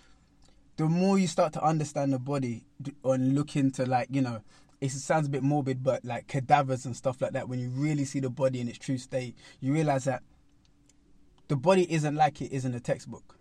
the 0.77 0.87
more 0.87 1.19
you 1.19 1.27
start 1.27 1.53
to 1.55 1.65
understand 1.65 2.13
the 2.13 2.19
body 2.19 2.65
and 3.05 3.35
look 3.35 3.57
into 3.57 3.87
like 3.87 4.09
you 4.11 4.21
know, 4.21 4.43
it 4.81 4.91
sounds 4.91 5.27
a 5.27 5.31
bit 5.31 5.43
morbid, 5.43 5.83
but 5.83 6.05
like 6.05 6.27
cadavers 6.27 6.85
and 6.87 6.97
stuff 6.97 7.21
like 7.21 7.33
that. 7.33 7.49
When 7.49 7.59
you 7.59 7.71
really 7.71 8.05
see 8.05 8.21
the 8.21 8.31
body 8.31 8.61
in 8.61 8.69
its 8.69 8.79
true 8.79 8.99
state, 8.99 9.37
you 9.61 9.73
realize 9.73 10.05
that 10.05 10.23
the 11.49 11.57
body 11.57 11.91
isn't 11.93 12.15
like 12.15 12.41
it 12.41 12.53
is 12.53 12.65
in 12.65 12.73
the 12.73 12.81
textbook. 12.81 13.39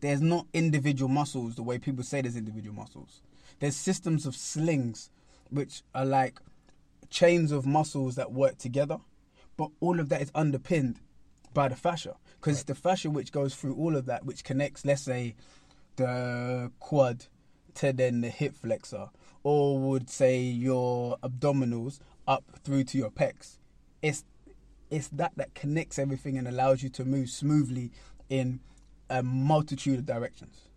There's 0.00 0.20
not 0.20 0.46
individual 0.52 1.08
muscles 1.08 1.54
the 1.54 1.62
way 1.62 1.78
people 1.78 2.04
say 2.04 2.20
there's 2.20 2.36
individual 2.36 2.74
muscles. 2.74 3.22
There's 3.60 3.76
systems 3.76 4.26
of 4.26 4.36
slings, 4.36 5.10
which 5.50 5.82
are 5.94 6.04
like 6.04 6.38
chains 7.08 7.52
of 7.52 7.66
muscles 7.66 8.16
that 8.16 8.32
work 8.32 8.58
together, 8.58 8.98
but 9.56 9.70
all 9.80 10.00
of 10.00 10.08
that 10.10 10.20
is 10.20 10.30
underpinned 10.34 11.00
by 11.54 11.68
the 11.68 11.76
fascia 11.76 12.16
because 12.38 12.56
it's 12.56 12.64
the 12.64 12.74
fascia 12.74 13.10
which 13.10 13.32
goes 13.32 13.54
through 13.54 13.74
all 13.74 13.96
of 13.96 14.06
that, 14.06 14.24
which 14.26 14.44
connects, 14.44 14.84
let's 14.84 15.02
say, 15.02 15.34
the 15.96 16.70
quad 16.78 17.26
to 17.74 17.92
then 17.92 18.20
the 18.20 18.28
hip 18.28 18.54
flexor, 18.54 19.08
or 19.42 19.78
would 19.78 20.10
say 20.10 20.40
your 20.40 21.16
abdominals 21.22 21.98
up 22.28 22.44
through 22.62 22.84
to 22.84 22.98
your 22.98 23.10
pecs. 23.10 23.58
It's 24.02 24.24
it's 24.90 25.08
that 25.08 25.32
that 25.36 25.54
connects 25.54 25.98
everything 25.98 26.38
and 26.38 26.46
allows 26.46 26.82
you 26.82 26.88
to 26.90 27.04
move 27.04 27.30
smoothly 27.30 27.90
in 28.28 28.60
a 29.08 29.22
multitude 29.22 29.98
of 29.98 30.06
directions. 30.06 30.68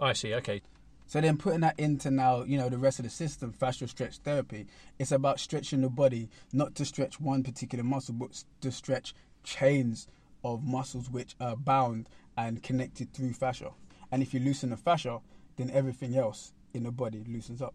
I 0.00 0.12
see. 0.12 0.34
Okay. 0.34 0.62
So 1.06 1.20
then 1.20 1.36
putting 1.36 1.60
that 1.60 1.78
into 1.78 2.10
now, 2.10 2.42
you 2.42 2.58
know, 2.58 2.68
the 2.68 2.78
rest 2.78 2.98
of 2.98 3.04
the 3.04 3.10
system, 3.10 3.52
fascial 3.52 3.88
stretch 3.88 4.18
therapy, 4.18 4.66
it's 4.98 5.12
about 5.12 5.38
stretching 5.38 5.82
the 5.82 5.90
body, 5.90 6.28
not 6.52 6.74
to 6.76 6.84
stretch 6.84 7.20
one 7.20 7.42
particular 7.42 7.84
muscle, 7.84 8.14
but 8.14 8.42
to 8.62 8.72
stretch 8.72 9.14
chains 9.44 10.08
of 10.42 10.64
muscles 10.64 11.10
which 11.10 11.36
are 11.40 11.56
bound 11.56 12.08
and 12.36 12.62
connected 12.62 13.12
through 13.12 13.32
fascia. 13.34 13.70
And 14.10 14.22
if 14.22 14.34
you 14.34 14.40
loosen 14.40 14.70
the 14.70 14.76
fascia, 14.76 15.20
then 15.56 15.70
everything 15.70 16.16
else 16.16 16.52
in 16.72 16.82
the 16.82 16.90
body 16.90 17.24
loosens 17.28 17.62
up. 17.62 17.74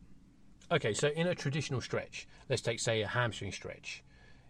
Okay, 0.71 0.93
so 0.93 1.07
in 1.09 1.27
a 1.27 1.35
traditional 1.35 1.81
stretch, 1.81 2.27
let's 2.49 2.61
take 2.61 2.79
say 2.79 3.01
a 3.01 3.07
hamstring 3.07 3.51
stretch, 3.51 4.03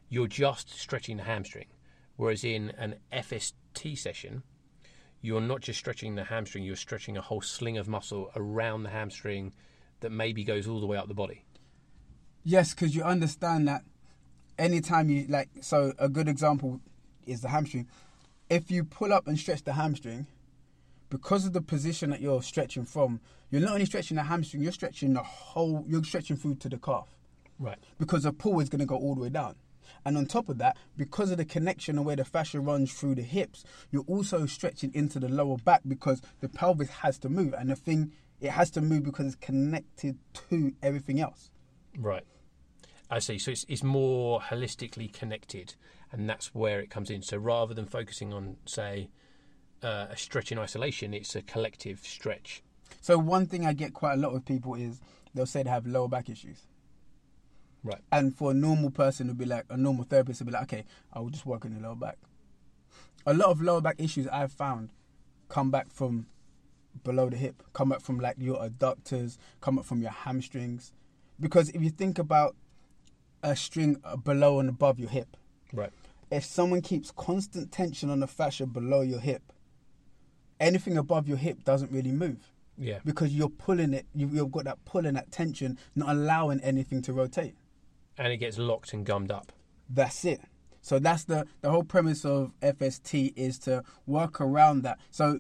you're 0.10 0.28
just 0.28 0.70
stretching 0.72 1.18
the 1.18 1.24
hamstring, 1.24 1.68
whereas 2.16 2.44
in 2.44 2.72
an 2.78 2.96
FST 3.14 3.98
session, 3.98 4.44
you're 5.22 5.42
not 5.42 5.62
just 5.62 5.80
stretching 5.80 6.16
the 6.16 6.24
hamstring, 6.26 6.64
you're 6.64 6.76
stretching 6.76 7.18
a 7.18 7.22
whole 7.22 7.42
sling 7.42 7.78
of 7.78 7.88
muscle 7.88 8.32
around 8.36 8.84
the 8.84 8.90
hamstring 8.90 9.54
that 10.00 10.12
maybe 10.12 10.44
goes 10.44 10.68
all 10.68 10.80
the 10.80 10.88
way 10.88 10.98
up 10.98 11.08
the 11.08 11.14
body. 11.14 11.44
Yes, 12.44 12.74
because 12.74 12.96
you 12.96 13.04
understand 13.04 13.68
that 13.68 13.84
anytime 14.58 15.10
you 15.10 15.26
like, 15.28 15.50
so 15.62 15.94
a 16.00 16.08
good 16.10 16.28
example 16.28 16.80
is 17.28 17.42
the 17.42 17.50
hamstring. 17.50 17.88
If 18.50 18.72
you 18.72 18.84
pull 18.84 19.14
up 19.14 19.28
and 19.28 19.38
stretch 19.38 19.64
the 19.64 19.74
hamstring, 19.74 20.26
because 21.10 21.46
of 21.46 21.54
the 21.54 21.62
position 21.62 22.12
that 22.12 22.22
you're 22.22 22.42
stretching 22.42 22.86
from, 22.86 23.20
you're 23.52 23.62
not 23.62 23.74
only 23.74 23.86
stretching 23.86 24.16
the 24.16 24.24
hamstring, 24.24 24.64
you're 24.64 24.72
stretching 24.72 25.14
the 25.14 25.24
whole, 25.24 25.84
you're 25.88 26.04
stretching 26.04 26.38
through 26.38 26.56
to 26.56 26.70
the 26.70 26.78
calf 26.78 27.08
Right. 27.60 27.78
because 28.00 28.24
the 28.24 28.32
pull 28.32 28.60
is 28.60 28.70
going 28.70 28.80
to 28.80 28.86
go 28.86 28.96
all 28.96 29.16
the 29.16 29.22
way 29.22 29.30
down. 29.30 29.56
And 30.06 30.18
on 30.18 30.26
top 30.26 30.50
of 30.50 30.58
that, 30.60 30.78
because 30.98 31.32
of 31.32 31.38
the 31.38 31.46
connection 31.46 31.98
and 31.98 32.06
where 32.06 32.16
the 32.16 32.26
fascia 32.26 32.60
runs 32.60 32.94
through 32.94 33.16
the 33.16 33.22
hips, 33.22 33.64
you're 33.92 34.06
also 34.08 34.46
stretching 34.46 34.92
into 34.94 35.20
the 35.20 35.30
lower 35.30 35.58
back 35.58 35.82
because 35.88 36.22
the 36.40 36.50
pelvis 36.50 36.90
has 36.90 37.18
to 37.20 37.30
move. 37.30 37.54
And 37.58 37.70
the 37.70 37.76
thing, 37.76 38.14
it 38.40 38.52
has 38.52 38.70
to 38.72 38.82
move 38.82 39.04
because 39.04 39.28
it's 39.28 39.36
connected 39.36 40.18
to 40.50 40.74
everything 40.82 41.20
else. 41.20 41.52
Right. 41.98 42.24
I 43.10 43.20
see. 43.20 43.38
So 43.40 43.52
it's, 43.52 43.66
it's 43.68 43.84
more 43.84 44.40
holistically 44.40 45.12
connected, 45.12 45.76
and 46.12 46.30
that's 46.30 46.54
where 46.54 46.80
it 46.80 46.90
comes 46.90 47.10
in. 47.10 47.22
So 47.22 47.38
rather 47.38 47.74
than 47.74 47.86
focusing 47.86 48.34
on, 48.34 48.58
say, 48.66 49.10
uh, 49.82 50.08
a 50.10 50.18
stretch 50.18 50.52
in 50.52 50.60
isolation, 50.60 51.14
it's 51.14 51.36
a 51.36 51.42
collective 51.42 52.00
stretch. 52.00 52.62
So 53.02 53.18
one 53.18 53.46
thing 53.46 53.66
I 53.66 53.74
get 53.74 53.94
quite 53.94 54.14
a 54.14 54.18
lot 54.18 54.34
with 54.34 54.46
people 54.46 54.76
is 54.76 55.00
they'll 55.34 55.46
say 55.46 55.64
they 55.64 55.70
have 55.70 55.88
lower 55.88 56.08
back 56.08 56.30
issues. 56.30 56.68
Right. 57.84 58.02
And 58.12 58.36
for 58.36 58.52
a 58.52 58.54
normal 58.54 58.92
person, 58.92 59.28
it'd 59.28 59.38
be 59.38 59.46
like 59.46 59.66
a 59.70 59.78
normal 59.78 60.04
therapist 60.04 60.42
would 60.42 60.48
be 60.48 60.52
like, 60.54 60.64
okay, 60.64 60.84
I 61.14 61.20
will 61.20 61.30
just 61.30 61.46
work 61.46 61.64
on 61.66 61.72
your 61.72 61.82
lower 61.82 61.96
back. 61.96 62.18
A 63.26 63.34
lot 63.34 63.50
of 63.50 63.62
lower 63.62 63.82
back 63.82 63.96
issues 64.00 64.28
I've 64.28 64.52
found 64.52 64.90
come 65.48 65.72
back 65.72 65.90
from 65.92 66.28
below 67.04 67.30
the 67.30 67.38
hip, 67.38 67.64
come 67.74 67.92
up 67.92 68.02
from 68.02 68.20
like 68.20 68.36
your 68.40 68.58
adductors, 68.58 69.38
come 69.62 69.80
up 69.80 69.86
from 69.86 70.02
your 70.02 70.12
hamstrings. 70.12 70.92
Because 71.40 71.70
if 71.70 71.82
you 71.82 71.90
think 71.90 72.20
about 72.20 72.56
a 73.44 73.56
string 73.56 74.02
below 74.24 74.60
and 74.60 74.68
above 74.70 75.00
your 75.00 75.10
hip, 75.10 75.38
Right. 75.72 75.92
if 76.32 76.44
someone 76.44 76.82
keeps 76.82 77.12
constant 77.12 77.72
tension 77.72 78.10
on 78.10 78.20
the 78.20 78.28
fascia 78.28 78.66
below 78.66 79.02
your 79.02 79.20
hip, 79.20 79.54
anything 80.60 80.98
above 80.98 81.28
your 81.28 81.38
hip 81.38 81.64
doesn't 81.64 81.92
really 81.92 82.12
move 82.12 82.52
Yeah. 82.78 83.00
because 83.06 83.34
you're 83.34 83.50
pulling 83.50 83.94
it. 83.94 84.06
You, 84.14 84.28
you've 84.28 84.52
got 84.52 84.66
that 84.66 84.84
pull 84.86 85.06
and 85.06 85.16
that 85.16 85.32
tension, 85.32 85.78
not 85.96 86.10
allowing 86.10 86.60
anything 86.62 87.02
to 87.04 87.14
rotate. 87.14 87.56
And 88.20 88.32
it 88.32 88.38
gets 88.38 88.60
locked 88.60 88.94
and 88.94 89.04
gummed 89.04 89.32
up. 89.32 89.52
That's 89.90 90.24
it. 90.26 90.42
So 90.82 91.00
that's 91.00 91.24
the 91.24 91.48
the 91.62 91.72
whole 91.72 91.84
premise 91.84 92.26
of 92.26 92.54
FST 92.62 93.34
is 93.36 93.58
to 93.60 93.84
work 94.06 94.40
around 94.40 94.84
that. 94.84 95.00
So 95.10 95.40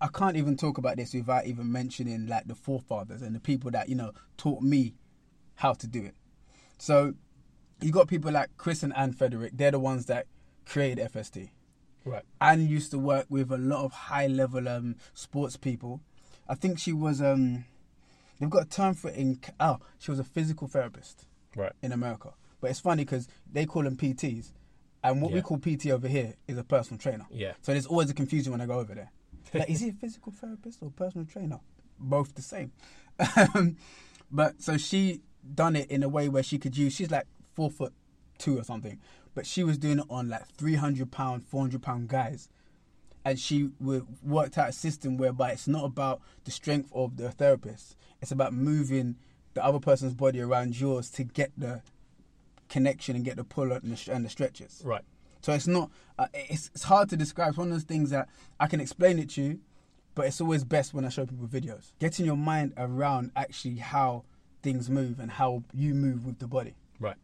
I 0.00 0.08
can't 0.08 0.36
even 0.36 0.56
talk 0.56 0.78
about 0.78 0.96
this 0.96 1.14
without 1.14 1.46
even 1.46 1.70
mentioning 1.70 2.26
like 2.26 2.46
the 2.48 2.54
forefathers 2.54 3.22
and 3.22 3.34
the 3.34 3.40
people 3.40 3.70
that 3.70 3.88
you 3.88 3.94
know 3.94 4.12
taught 4.36 4.62
me 4.62 4.94
how 5.56 5.72
to 5.74 5.86
do 5.86 6.04
it. 6.04 6.14
So 6.78 7.14
you 7.80 7.92
got 7.92 8.08
people 8.08 8.32
like 8.32 8.56
Chris 8.56 8.82
and 8.82 8.96
Ann 8.96 9.12
Frederick. 9.12 9.52
They're 9.54 9.70
the 9.70 9.78
ones 9.78 10.06
that 10.06 10.26
created 10.66 11.12
FST. 11.12 11.50
Right. 12.04 12.22
Ann 12.40 12.66
used 12.66 12.90
to 12.92 12.98
work 12.98 13.26
with 13.28 13.50
a 13.50 13.58
lot 13.58 13.84
of 13.84 13.92
high 13.92 14.26
level 14.26 14.68
um, 14.68 14.96
sports 15.14 15.56
people. 15.56 16.00
I 16.48 16.54
think 16.54 16.78
she 16.78 16.92
was 16.92 17.20
um, 17.20 17.64
they've 18.38 18.50
got 18.50 18.62
a 18.62 18.68
term 18.68 18.94
for 18.94 19.08
it 19.08 19.16
in 19.16 19.40
oh 19.58 19.78
she 19.98 20.10
was 20.10 20.20
a 20.20 20.24
physical 20.24 20.68
therapist 20.68 21.26
Right. 21.56 21.72
in 21.82 21.90
America. 21.92 22.32
But 22.60 22.70
it's 22.70 22.80
funny 22.80 23.04
because 23.04 23.28
they 23.52 23.66
call 23.66 23.82
them 23.82 23.96
PTs, 23.96 24.52
and 25.02 25.20
what 25.20 25.32
we 25.32 25.42
call 25.42 25.58
PT 25.58 25.86
over 25.86 26.08
here 26.08 26.34
is 26.46 26.56
a 26.58 26.64
personal 26.64 26.98
trainer. 26.98 27.26
Yeah. 27.30 27.52
So 27.62 27.72
there's 27.72 27.86
always 27.86 28.10
a 28.10 28.14
confusion 28.14 28.52
when 28.52 28.60
I 28.60 28.66
go 28.66 28.78
over 28.78 28.94
there. 28.94 29.10
Like, 29.54 29.70
is 29.70 29.80
he 29.80 29.90
a 29.90 29.92
physical 29.92 30.32
therapist 30.32 30.82
or 30.82 30.90
personal 30.90 31.26
trainer? 31.26 31.60
Both 31.98 32.34
the 32.34 32.42
same. 32.42 32.72
But 34.30 34.60
so 34.60 34.76
she 34.76 35.20
done 35.54 35.76
it 35.76 35.90
in 35.90 36.02
a 36.02 36.08
way 36.08 36.28
where 36.28 36.42
she 36.42 36.58
could 36.58 36.76
use. 36.76 36.94
She's 36.94 37.10
like 37.10 37.26
four 37.54 37.70
foot 37.70 37.92
two 38.38 38.58
or 38.58 38.64
something, 38.64 38.98
but 39.34 39.46
she 39.46 39.64
was 39.64 39.78
doing 39.78 40.00
it 40.00 40.06
on 40.10 40.28
like 40.28 40.46
three 40.56 40.74
hundred 40.74 41.10
pound, 41.10 41.46
four 41.46 41.60
hundred 41.60 41.82
pound 41.82 42.08
guys. 42.08 42.48
And 43.24 43.38
she 43.40 43.70
worked 43.80 44.56
out 44.56 44.68
a 44.68 44.72
system 44.72 45.16
whereby 45.16 45.50
it's 45.50 45.66
not 45.66 45.84
about 45.84 46.20
the 46.44 46.50
strength 46.50 46.90
of 46.92 47.16
the 47.16 47.30
therapist; 47.30 47.96
it's 48.20 48.30
about 48.32 48.52
moving 48.52 49.16
the 49.56 49.64
other 49.64 49.80
person's 49.80 50.14
body 50.14 50.40
around 50.40 50.78
yours 50.78 51.10
to 51.10 51.24
get 51.24 51.50
the 51.56 51.82
connection 52.68 53.16
and 53.16 53.24
get 53.24 53.36
the 53.36 53.44
pull 53.44 53.72
and 53.72 53.96
the, 53.96 54.12
and 54.12 54.24
the 54.24 54.28
stretches. 54.28 54.82
Right. 54.84 55.02
So 55.40 55.52
it's 55.52 55.66
not. 55.66 55.90
Uh, 56.18 56.26
it's 56.34 56.70
it's 56.74 56.84
hard 56.84 57.08
to 57.10 57.16
describe. 57.16 57.50
It's 57.50 57.58
one 57.58 57.68
of 57.68 57.72
those 57.72 57.84
things 57.84 58.10
that 58.10 58.28
I 58.60 58.66
can 58.66 58.80
explain 58.80 59.18
it 59.18 59.30
to 59.30 59.42
you, 59.42 59.60
but 60.14 60.26
it's 60.26 60.40
always 60.40 60.62
best 60.62 60.92
when 60.92 61.04
I 61.04 61.08
show 61.08 61.24
people 61.24 61.46
videos. 61.46 61.92
Getting 61.98 62.26
your 62.26 62.36
mind 62.36 62.74
around 62.76 63.32
actually 63.34 63.76
how 63.76 64.24
things 64.62 64.90
move 64.90 65.18
and 65.18 65.30
how 65.30 65.62
you 65.72 65.94
move 65.94 66.26
with 66.26 66.38
the 66.38 66.46
body. 66.46 66.74
Right. 67.00 67.16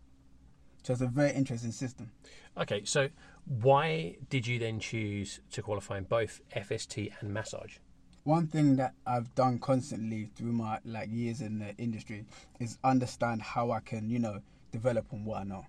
So 0.84 0.94
it's 0.94 1.02
a 1.02 1.06
very 1.06 1.32
interesting 1.32 1.72
system. 1.72 2.12
Okay. 2.56 2.84
So 2.84 3.10
why 3.44 4.16
did 4.30 4.46
you 4.46 4.58
then 4.58 4.80
choose 4.80 5.40
to 5.50 5.60
qualify 5.60 5.98
in 5.98 6.04
both 6.04 6.40
FST 6.56 7.12
and 7.20 7.34
massage? 7.34 7.76
One 8.24 8.46
thing 8.46 8.76
that 8.76 8.94
I've 9.06 9.34
done 9.34 9.58
constantly 9.58 10.30
through 10.36 10.52
my 10.52 10.78
like 10.84 11.08
years 11.10 11.40
in 11.40 11.58
the 11.58 11.74
industry 11.76 12.24
is 12.60 12.78
understand 12.84 13.42
how 13.42 13.72
I 13.72 13.80
can, 13.80 14.08
you 14.08 14.18
know, 14.20 14.40
develop 14.70 15.06
on 15.12 15.24
what 15.24 15.40
I 15.40 15.44
know. 15.44 15.66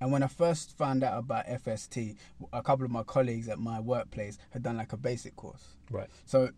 And 0.00 0.12
when 0.12 0.22
I 0.22 0.26
first 0.28 0.76
found 0.76 1.02
out 1.02 1.18
about 1.18 1.46
FST, 1.46 2.16
a 2.52 2.62
couple 2.62 2.84
of 2.84 2.90
my 2.90 3.02
colleagues 3.02 3.48
at 3.48 3.58
my 3.58 3.80
workplace 3.80 4.38
had 4.50 4.62
done 4.62 4.76
like 4.76 4.92
a 4.92 4.96
basic 4.96 5.34
course. 5.34 5.76
Right. 5.90 6.08
So, 6.24 6.50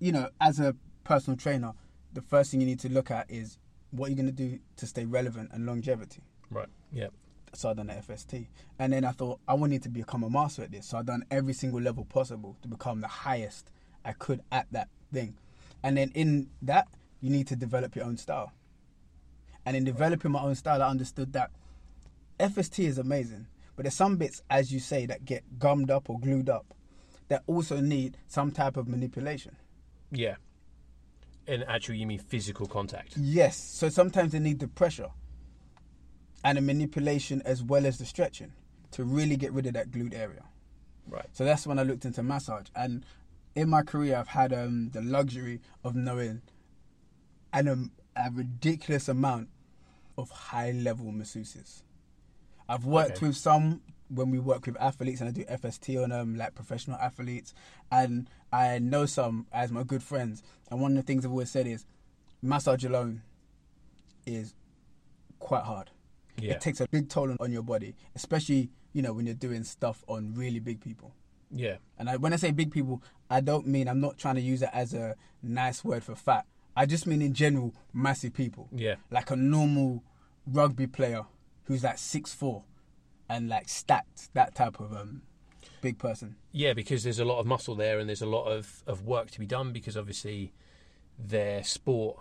you 0.00 0.12
know, 0.12 0.28
as 0.40 0.60
a 0.60 0.74
personal 1.04 1.36
trainer, 1.36 1.72
the 2.12 2.22
first 2.22 2.50
thing 2.50 2.60
you 2.60 2.66
need 2.66 2.80
to 2.80 2.88
look 2.88 3.10
at 3.10 3.30
is 3.30 3.58
what 3.90 4.08
you're 4.08 4.16
going 4.16 4.26
to 4.26 4.32
do 4.32 4.58
to 4.76 4.86
stay 4.86 5.04
relevant 5.04 5.50
and 5.52 5.66
longevity. 5.66 6.22
Right. 6.50 6.68
Yeah. 6.92 7.08
So 7.52 7.70
I 7.70 7.74
done 7.74 7.88
the 7.88 7.94
FST, 7.94 8.46
and 8.78 8.92
then 8.92 9.04
I 9.04 9.10
thought 9.10 9.40
I 9.48 9.54
wanted 9.54 9.82
to 9.82 9.88
become 9.88 10.22
a 10.22 10.30
master 10.30 10.62
at 10.62 10.70
this. 10.70 10.86
So 10.86 10.98
I 10.98 11.02
done 11.02 11.24
every 11.30 11.52
single 11.52 11.80
level 11.80 12.04
possible 12.04 12.56
to 12.62 12.68
become 12.68 13.00
the 13.00 13.08
highest 13.08 13.70
I 14.04 14.12
could 14.12 14.40
at 14.50 14.66
that 14.72 14.88
thing. 15.12 15.36
And 15.82 15.96
then 15.96 16.10
in 16.14 16.50
that, 16.62 16.88
you 17.20 17.30
need 17.30 17.46
to 17.48 17.56
develop 17.56 17.96
your 17.96 18.04
own 18.04 18.16
style. 18.16 18.52
And 19.66 19.76
in 19.76 19.84
developing 19.84 20.32
my 20.32 20.40
own 20.40 20.54
style, 20.54 20.82
I 20.82 20.88
understood 20.88 21.32
that 21.34 21.50
FST 22.38 22.84
is 22.84 22.98
amazing, 22.98 23.46
but 23.76 23.84
there's 23.84 23.94
some 23.94 24.16
bits, 24.16 24.42
as 24.48 24.72
you 24.72 24.80
say, 24.80 25.06
that 25.06 25.24
get 25.24 25.58
gummed 25.58 25.90
up 25.90 26.08
or 26.08 26.18
glued 26.18 26.48
up 26.48 26.74
that 27.28 27.42
also 27.46 27.80
need 27.80 28.16
some 28.26 28.50
type 28.50 28.76
of 28.76 28.88
manipulation. 28.88 29.56
Yeah. 30.10 30.36
And 31.46 31.64
actually, 31.64 31.98
you 31.98 32.06
mean 32.06 32.18
physical 32.18 32.66
contact. 32.66 33.16
Yes. 33.16 33.56
So 33.56 33.88
sometimes 33.88 34.32
they 34.32 34.38
need 34.38 34.60
the 34.60 34.68
pressure 34.68 35.10
and 36.44 36.58
the 36.58 36.62
manipulation 36.62 37.42
as 37.44 37.62
well 37.62 37.86
as 37.86 37.98
the 37.98 38.04
stretching 38.04 38.52
to 38.92 39.04
really 39.04 39.36
get 39.36 39.52
rid 39.52 39.66
of 39.66 39.74
that 39.74 39.92
glued 39.92 40.14
area. 40.14 40.42
Right. 41.08 41.26
So 41.32 41.44
that's 41.44 41.66
when 41.66 41.78
I 41.78 41.82
looked 41.82 42.04
into 42.04 42.22
massage. 42.22 42.66
And 42.74 43.04
in 43.54 43.68
my 43.68 43.82
career, 43.82 44.16
I've 44.16 44.28
had 44.28 44.52
um, 44.52 44.90
the 44.90 45.02
luxury 45.02 45.60
of 45.84 45.94
knowing 45.94 46.42
an, 47.52 47.68
um, 47.68 47.90
a 48.16 48.30
ridiculous 48.30 49.08
amount 49.08 49.48
of 50.16 50.30
high 50.30 50.70
level 50.72 51.06
masseuses. 51.12 51.82
I've 52.68 52.84
worked 52.84 53.16
Okay. 53.18 53.26
with 53.28 53.36
some 53.36 53.80
when 54.08 54.30
we 54.30 54.38
work 54.38 54.66
with 54.66 54.76
athletes, 54.80 55.20
and 55.20 55.28
I 55.28 55.32
do 55.32 55.44
FST 55.44 56.02
on 56.02 56.10
them, 56.10 56.36
like 56.36 56.54
professional 56.54 56.96
athletes. 56.98 57.54
And 57.92 58.28
I 58.52 58.78
know 58.80 59.06
some 59.06 59.46
as 59.52 59.70
my 59.70 59.82
good 59.84 60.02
friends. 60.02 60.42
And 60.70 60.80
one 60.80 60.92
of 60.92 60.96
the 60.96 61.02
things 61.02 61.24
I've 61.24 61.30
always 61.30 61.50
said 61.50 61.66
is 61.66 61.86
massage 62.42 62.84
alone 62.84 63.22
is 64.26 64.54
quite 65.38 65.64
hard. 65.64 65.90
Yeah. 66.38 66.54
It 66.54 66.60
takes 66.60 66.80
a 66.80 66.88
big 66.88 67.08
toll 67.08 67.30
on- 67.30 67.36
on 67.40 67.52
your 67.52 67.62
body, 67.62 67.94
especially 68.14 68.70
you 68.92 69.02
know 69.02 69.12
when 69.12 69.26
you're 69.26 69.34
doing 69.34 69.62
stuff 69.64 70.04
on 70.08 70.34
really 70.34 70.58
big 70.58 70.80
people. 70.80 71.14
Yeah. 71.50 71.76
And 71.98 72.08
I, 72.08 72.16
when 72.16 72.32
I 72.32 72.36
say 72.36 72.50
big 72.52 72.70
people, 72.70 73.02
I 73.28 73.40
don't 73.40 73.66
mean 73.66 73.88
I'm 73.88 74.00
not 74.00 74.18
trying 74.18 74.36
to 74.36 74.40
use 74.40 74.62
it 74.62 74.70
as 74.72 74.94
a 74.94 75.16
nice 75.42 75.84
word 75.84 76.04
for 76.04 76.14
fat. 76.14 76.46
I 76.76 76.86
just 76.86 77.06
mean 77.06 77.20
in 77.22 77.34
general 77.34 77.74
massive 77.92 78.32
people, 78.34 78.68
Yeah. 78.72 78.96
like 79.10 79.30
a 79.30 79.36
normal 79.36 80.04
rugby 80.46 80.86
player 80.86 81.22
who's 81.64 81.84
like 81.84 81.98
six 81.98 82.32
four 82.32 82.64
and 83.28 83.48
like 83.48 83.68
stacked, 83.68 84.32
that 84.34 84.54
type 84.54 84.80
of 84.80 84.92
um 84.92 85.22
big 85.82 85.98
person. 85.98 86.36
Yeah, 86.52 86.72
because 86.72 87.02
there's 87.04 87.18
a 87.18 87.24
lot 87.24 87.38
of 87.40 87.46
muscle 87.46 87.74
there 87.74 87.98
and 87.98 88.08
there's 88.08 88.22
a 88.22 88.26
lot 88.26 88.46
of, 88.46 88.82
of 88.86 89.04
work 89.04 89.30
to 89.32 89.40
be 89.40 89.46
done 89.46 89.72
because 89.72 89.96
obviously 89.96 90.52
their 91.18 91.62
sport 91.62 92.18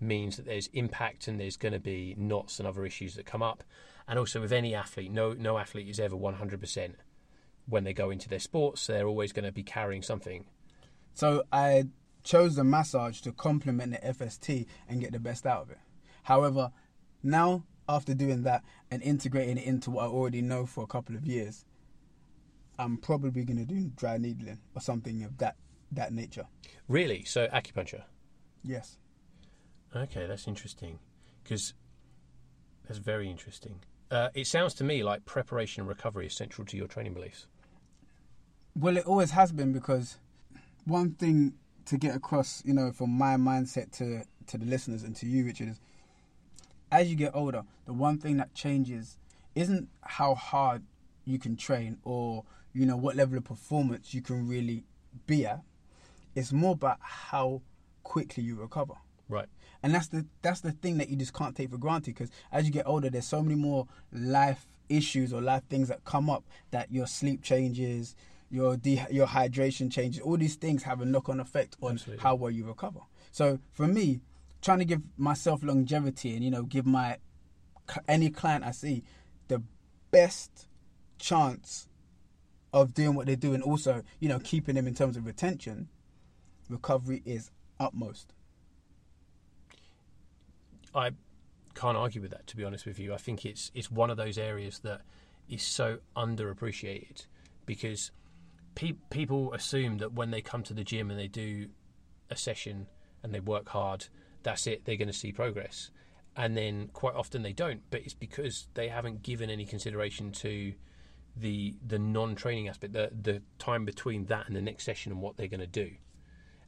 means 0.00 0.36
that 0.36 0.46
there's 0.46 0.68
impact 0.72 1.28
and 1.28 1.38
there's 1.40 1.56
going 1.56 1.72
to 1.72 1.78
be 1.80 2.14
knots 2.18 2.58
and 2.58 2.66
other 2.66 2.84
issues 2.84 3.14
that 3.14 3.24
come 3.26 3.42
up. 3.42 3.62
And 4.08 4.18
also 4.18 4.40
with 4.40 4.52
any 4.52 4.74
athlete, 4.74 5.10
no 5.12 5.32
no 5.32 5.58
athlete 5.58 5.88
is 5.88 6.00
ever 6.00 6.16
100% 6.16 6.94
when 7.66 7.84
they 7.84 7.92
go 7.92 8.10
into 8.10 8.28
their 8.28 8.38
sports. 8.38 8.86
They're 8.86 9.06
always 9.06 9.32
going 9.32 9.44
to 9.44 9.52
be 9.52 9.62
carrying 9.62 10.02
something. 10.02 10.44
So 11.14 11.44
I 11.52 11.84
chose 12.24 12.56
the 12.56 12.64
massage 12.64 13.20
to 13.22 13.32
complement 13.32 13.92
the 13.92 13.98
FST 13.98 14.66
and 14.88 15.00
get 15.00 15.12
the 15.12 15.18
best 15.18 15.46
out 15.46 15.62
of 15.62 15.70
it. 15.70 15.78
However, 16.24 16.72
now 17.22 17.64
after 17.88 18.14
doing 18.14 18.42
that 18.44 18.62
and 18.90 19.02
integrating 19.02 19.58
it 19.58 19.64
into 19.64 19.90
what 19.90 20.04
I 20.04 20.08
already 20.08 20.42
know 20.42 20.66
for 20.66 20.84
a 20.84 20.86
couple 20.86 21.16
of 21.16 21.26
years, 21.26 21.64
I'm 22.78 22.96
probably 22.96 23.44
going 23.44 23.58
to 23.58 23.64
do 23.64 23.90
dry 23.96 24.18
needling 24.18 24.60
or 24.74 24.80
something 24.80 25.22
of 25.24 25.38
that 25.38 25.56
that 25.92 26.12
nature. 26.12 26.46
Really? 26.88 27.22
So 27.24 27.46
acupuncture. 27.48 28.04
Yes. 28.64 28.96
Okay, 29.94 30.26
that's 30.26 30.48
interesting 30.48 30.98
because 31.42 31.74
that's 32.86 32.98
very 32.98 33.30
interesting. 33.30 33.80
Uh, 34.10 34.28
it 34.34 34.46
sounds 34.46 34.74
to 34.74 34.84
me 34.84 35.02
like 35.02 35.24
preparation 35.24 35.82
and 35.82 35.88
recovery 35.88 36.26
is 36.26 36.34
central 36.34 36.66
to 36.66 36.76
your 36.76 36.86
training 36.86 37.12
beliefs. 37.14 37.46
Well, 38.74 38.96
it 38.96 39.06
always 39.06 39.32
has 39.32 39.52
been 39.52 39.72
because 39.72 40.16
one 40.84 41.12
thing 41.12 41.54
to 41.86 41.98
get 41.98 42.16
across, 42.16 42.62
you 42.64 42.72
know, 42.72 42.90
from 42.92 43.10
my 43.10 43.36
mindset 43.36 43.92
to 43.98 44.22
to 44.48 44.58
the 44.58 44.66
listeners 44.66 45.02
and 45.02 45.14
to 45.16 45.26
you, 45.26 45.44
Richard, 45.44 45.68
is 45.68 45.80
as 46.90 47.08
you 47.08 47.16
get 47.16 47.34
older, 47.34 47.64
the 47.86 47.92
one 47.92 48.18
thing 48.18 48.38
that 48.38 48.54
changes 48.54 49.18
isn't 49.54 49.88
how 50.02 50.34
hard 50.34 50.82
you 51.24 51.38
can 51.38 51.56
train 51.56 51.98
or 52.02 52.44
you 52.72 52.86
know 52.86 52.96
what 52.96 53.14
level 53.14 53.38
of 53.38 53.44
performance 53.44 54.14
you 54.14 54.22
can 54.22 54.48
really 54.48 54.84
be 55.26 55.46
at. 55.46 55.60
It's 56.34 56.52
more 56.52 56.72
about 56.72 56.98
how 57.00 57.60
quickly 58.02 58.42
you 58.42 58.56
recover 58.56 58.94
Right. 59.28 59.48
and 59.82 59.94
that's 59.94 60.08
the 60.08 60.26
that's 60.42 60.60
the 60.60 60.72
thing 60.72 60.98
that 60.98 61.08
you 61.08 61.16
just 61.16 61.32
can't 61.32 61.56
take 61.56 61.70
for 61.70 61.78
granted 61.78 62.14
because 62.14 62.30
as 62.50 62.66
you 62.66 62.72
get 62.72 62.86
older 62.86 63.08
there's 63.08 63.26
so 63.26 63.40
many 63.42 63.54
more 63.54 63.86
life 64.12 64.66
issues 64.88 65.32
or 65.32 65.40
life 65.40 65.62
things 65.70 65.88
that 65.88 66.04
come 66.04 66.28
up 66.28 66.44
that 66.70 66.90
your 66.90 67.06
sleep 67.06 67.42
changes 67.42 68.14
your 68.52 68.76
de- 68.76 69.06
your 69.10 69.26
hydration 69.26 69.90
changes. 69.90 70.20
All 70.20 70.36
these 70.36 70.56
things 70.56 70.82
have 70.82 71.00
a 71.00 71.06
knock 71.06 71.30
on 71.30 71.40
effect 71.40 71.76
on 71.80 71.92
Absolutely. 71.92 72.22
how 72.22 72.34
well 72.34 72.50
you 72.50 72.66
recover. 72.66 73.00
So 73.32 73.58
for 73.72 73.86
me, 73.86 74.20
trying 74.60 74.78
to 74.78 74.84
give 74.84 75.00
myself 75.16 75.64
longevity 75.64 76.34
and 76.34 76.44
you 76.44 76.50
know 76.50 76.62
give 76.62 76.84
my 76.86 77.16
any 78.06 78.30
client 78.30 78.62
I 78.62 78.70
see 78.70 79.02
the 79.48 79.62
best 80.10 80.68
chance 81.18 81.88
of 82.72 82.94
doing 82.94 83.14
what 83.14 83.26
they 83.26 83.36
do 83.36 83.54
and 83.54 83.62
also 83.62 84.02
you 84.20 84.28
know 84.28 84.38
keeping 84.38 84.74
them 84.74 84.86
in 84.86 84.94
terms 84.94 85.16
of 85.16 85.24
retention, 85.24 85.88
recovery 86.68 87.22
is 87.24 87.50
utmost. 87.80 88.34
I 90.94 91.12
can't 91.74 91.96
argue 91.96 92.20
with 92.20 92.32
that. 92.32 92.46
To 92.48 92.56
be 92.58 92.64
honest 92.64 92.84
with 92.84 92.98
you, 92.98 93.14
I 93.14 93.16
think 93.16 93.46
it's 93.46 93.70
it's 93.74 93.90
one 93.90 94.10
of 94.10 94.18
those 94.18 94.36
areas 94.36 94.80
that 94.80 95.00
is 95.48 95.62
so 95.62 96.00
underappreciated 96.14 97.24
because 97.64 98.10
pe- 98.74 98.92
people 99.10 99.52
assume 99.52 99.98
that 99.98 100.12
when 100.12 100.30
they 100.30 100.40
come 100.40 100.62
to 100.64 100.74
the 100.74 100.84
gym 100.84 101.10
and 101.10 101.18
they 101.18 101.28
do 101.28 101.68
a 102.30 102.36
session 102.36 102.86
and 103.22 103.34
they 103.34 103.40
work 103.40 103.68
hard, 103.68 104.06
that's 104.42 104.66
it. 104.66 104.84
They're 104.84 104.96
going 104.96 105.08
to 105.08 105.14
see 105.14 105.32
progress, 105.32 105.90
and 106.36 106.56
then 106.56 106.88
quite 106.92 107.14
often 107.14 107.42
they 107.42 107.52
don't. 107.52 107.82
But 107.90 108.00
it's 108.02 108.14
because 108.14 108.68
they 108.74 108.88
haven't 108.88 109.22
given 109.22 109.50
any 109.50 109.64
consideration 109.64 110.32
to 110.32 110.72
the 111.36 111.74
the 111.86 111.98
non-training 111.98 112.68
aspect, 112.68 112.92
the 112.92 113.10
the 113.22 113.42
time 113.58 113.84
between 113.84 114.26
that 114.26 114.46
and 114.46 114.56
the 114.56 114.62
next 114.62 114.84
session 114.84 115.12
and 115.12 115.20
what 115.20 115.36
they're 115.36 115.48
going 115.48 115.60
to 115.60 115.66
do. 115.66 115.92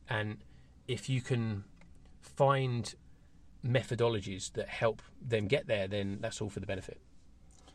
And 0.08 0.38
if 0.86 1.08
you 1.08 1.20
can 1.20 1.64
find 2.20 2.94
methodologies 3.64 4.52
that 4.52 4.68
help 4.68 5.02
them 5.20 5.46
get 5.46 5.66
there, 5.66 5.88
then 5.88 6.18
that's 6.20 6.40
all 6.40 6.50
for 6.50 6.60
the 6.60 6.66
benefit. 6.66 7.00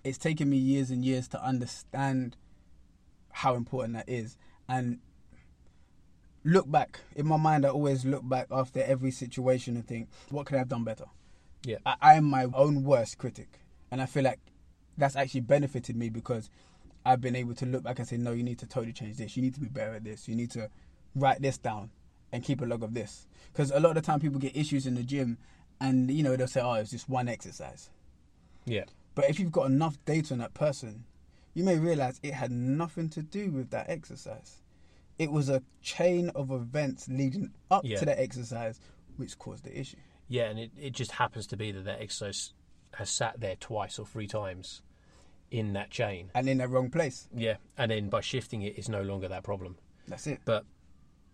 it's 0.04 0.18
taken 0.18 0.50
me 0.50 0.58
years 0.58 0.92
and 0.92 1.04
years 1.04 1.28
to 1.28 1.44
understand 1.44 2.38
how 3.32 3.56
important 3.56 3.94
that 3.94 4.10
is. 4.10 4.38
And 4.68 5.00
look 6.44 6.70
back. 6.70 7.00
In 7.16 7.28
my 7.28 7.38
mind 7.38 7.66
i 7.66 7.70
always 7.70 8.06
look 8.06 8.28
back 8.28 8.48
after 8.52 8.82
every 8.84 9.12
situation 9.12 9.76
and 9.76 9.88
think 9.88 10.10
what 10.30 10.46
could 10.46 10.56
i 10.56 10.60
have 10.60 10.70
done 10.70 10.84
better? 10.84 11.06
Yeah. 11.64 11.78
I, 11.86 11.96
I 12.02 12.14
am 12.16 12.26
my 12.26 12.46
own 12.54 12.84
worst 12.84 13.18
critic. 13.18 13.60
And 13.92 14.02
i 14.02 14.06
feel 14.06 14.24
like 14.24 14.40
that's 14.98 15.16
actually 15.16 15.42
benefited 15.42 15.96
me 15.96 16.10
because 16.10 16.50
i've 17.06 17.22
been 17.22 17.36
able 17.36 17.56
to 17.56 17.66
look 17.66 17.84
back 17.84 18.00
and 18.00 18.08
say 18.08 18.18
no 18.18 18.32
you 18.32 18.44
need 18.44 18.60
to 18.60 18.68
totally 18.68 18.94
change 18.94 19.18
this. 19.18 19.36
You 19.36 19.44
need 19.44 19.54
to 19.56 19.60
be 19.60 19.68
better 19.68 19.94
at 19.96 20.04
this. 20.04 20.28
You 20.28 20.36
need 20.36 20.52
to 20.52 20.70
write 21.16 21.42
this 21.42 21.58
down 21.58 21.92
and 22.32 22.44
keep 22.44 22.62
a 22.62 22.66
log 22.66 22.84
of 22.84 22.94
this. 22.94 23.28
Because 23.52 23.72
a 23.72 23.80
lot 23.80 23.90
of 23.90 23.96
the 23.96 24.02
time 24.02 24.20
people 24.20 24.40
get 24.40 24.56
issues 24.56 24.86
in 24.86 24.96
the 24.96 25.04
gym 25.04 25.38
and 25.82 26.12
you 26.12 26.24
know 26.24 26.36
they'll 26.36 26.48
say 26.48 26.62
oh 26.62 26.74
it's 26.74 26.92
just 26.92 27.10
one 27.10 27.28
exercise. 27.28 27.90
Yeah. 28.66 28.84
but 29.16 29.30
if 29.30 29.40
you've 29.40 29.52
got 29.52 29.66
enough 29.66 29.98
data 30.06 30.34
on 30.34 30.40
that 30.40 30.54
person, 30.54 31.06
you 31.60 31.66
may 31.66 31.78
realize 31.78 32.22
it 32.24 32.34
had 32.34 32.52
nothing 32.52 33.10
to 33.10 33.22
do 33.22 33.52
with 33.52 33.70
that 33.72 33.90
exercise. 33.90 34.62
It 35.18 35.30
was 35.30 35.50
a 35.50 35.62
chain 35.82 36.30
of 36.30 36.52
events 36.52 37.10
leading 37.10 37.52
up 37.70 37.84
Yeah. 37.84 38.00
to 38.00 38.06
that 38.06 38.18
exercise 38.18 38.80
which 39.18 39.38
caused 39.38 39.66
the 39.66 39.78
issue. 39.78 39.98
Yeah, 40.30 40.44
and 40.46 40.58
it, 40.58 40.72
it 40.80 40.92
just 40.94 41.12
happens 41.12 41.48
to 41.48 41.58
be 41.58 41.74
that 41.74 41.84
that 41.84 42.00
exercise 42.02 42.54
has 42.94 43.10
sat 43.10 43.42
there 43.42 43.58
twice 43.58 44.00
or 44.00 44.06
three 44.06 44.26
times 44.26 44.82
in 45.52 45.74
that 45.74 45.90
chain. 45.90 46.32
And 46.34 46.48
in 46.48 46.60
the 46.60 46.68
wrong 46.70 46.90
place. 46.90 47.28
Yeah, 47.36 47.58
and 47.78 47.92
then 47.92 48.08
by 48.08 48.22
shifting 48.22 48.62
it, 48.62 48.78
it's 48.78 48.88
no 48.88 49.02
longer 49.02 49.28
that 49.28 49.44
problem. 49.44 49.76
That's 50.08 50.26
it. 50.28 50.40
But 50.46 50.64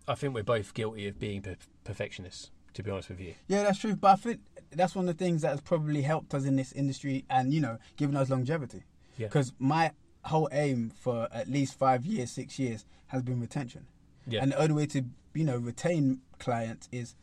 I 0.08 0.16
think 0.16 0.34
we're 0.34 0.44
both 0.44 0.74
guilty 0.74 1.08
of 1.08 1.20
being 1.20 1.44
per- 1.44 1.58
perfectionists, 1.84 2.50
to 2.74 2.82
be 2.82 2.90
honest 2.90 3.10
with 3.10 3.20
you. 3.20 3.36
Yeah, 3.48 3.62
that's 3.62 3.78
true. 3.78 3.96
But 3.96 4.08
I 4.14 4.16
think 4.16 4.40
that's 4.72 4.96
one 4.96 5.08
of 5.08 5.16
the 5.16 5.24
things 5.24 5.44
that 5.44 5.50
has 5.50 5.62
probably 5.62 6.02
helped 6.02 6.34
us 6.34 6.46
in 6.46 6.56
this 6.56 6.72
industry 6.72 7.26
and, 7.30 7.54
you 7.54 7.62
know, 7.62 7.78
given 7.96 8.18
us 8.18 8.32
longevity. 8.32 8.86
Yeah. 9.18 9.28
Because 9.28 9.54
my 9.60 9.92
whole 10.26 10.50
aim 10.52 10.90
for 10.90 11.28
at 11.32 11.48
least 11.50 11.78
five 11.78 12.06
years, 12.06 12.32
six 12.32 12.58
years 12.60 12.86
has 13.08 13.22
been 13.24 13.40
retention. 13.40 13.86
Yeah. 14.28 14.42
And 14.42 14.52
the 14.52 14.58
only 14.58 14.74
way 14.74 14.86
to, 14.88 15.04
you 15.34 15.44
know, 15.46 15.58
retain 15.58 16.22
clients 16.40 16.90
is 16.92 17.16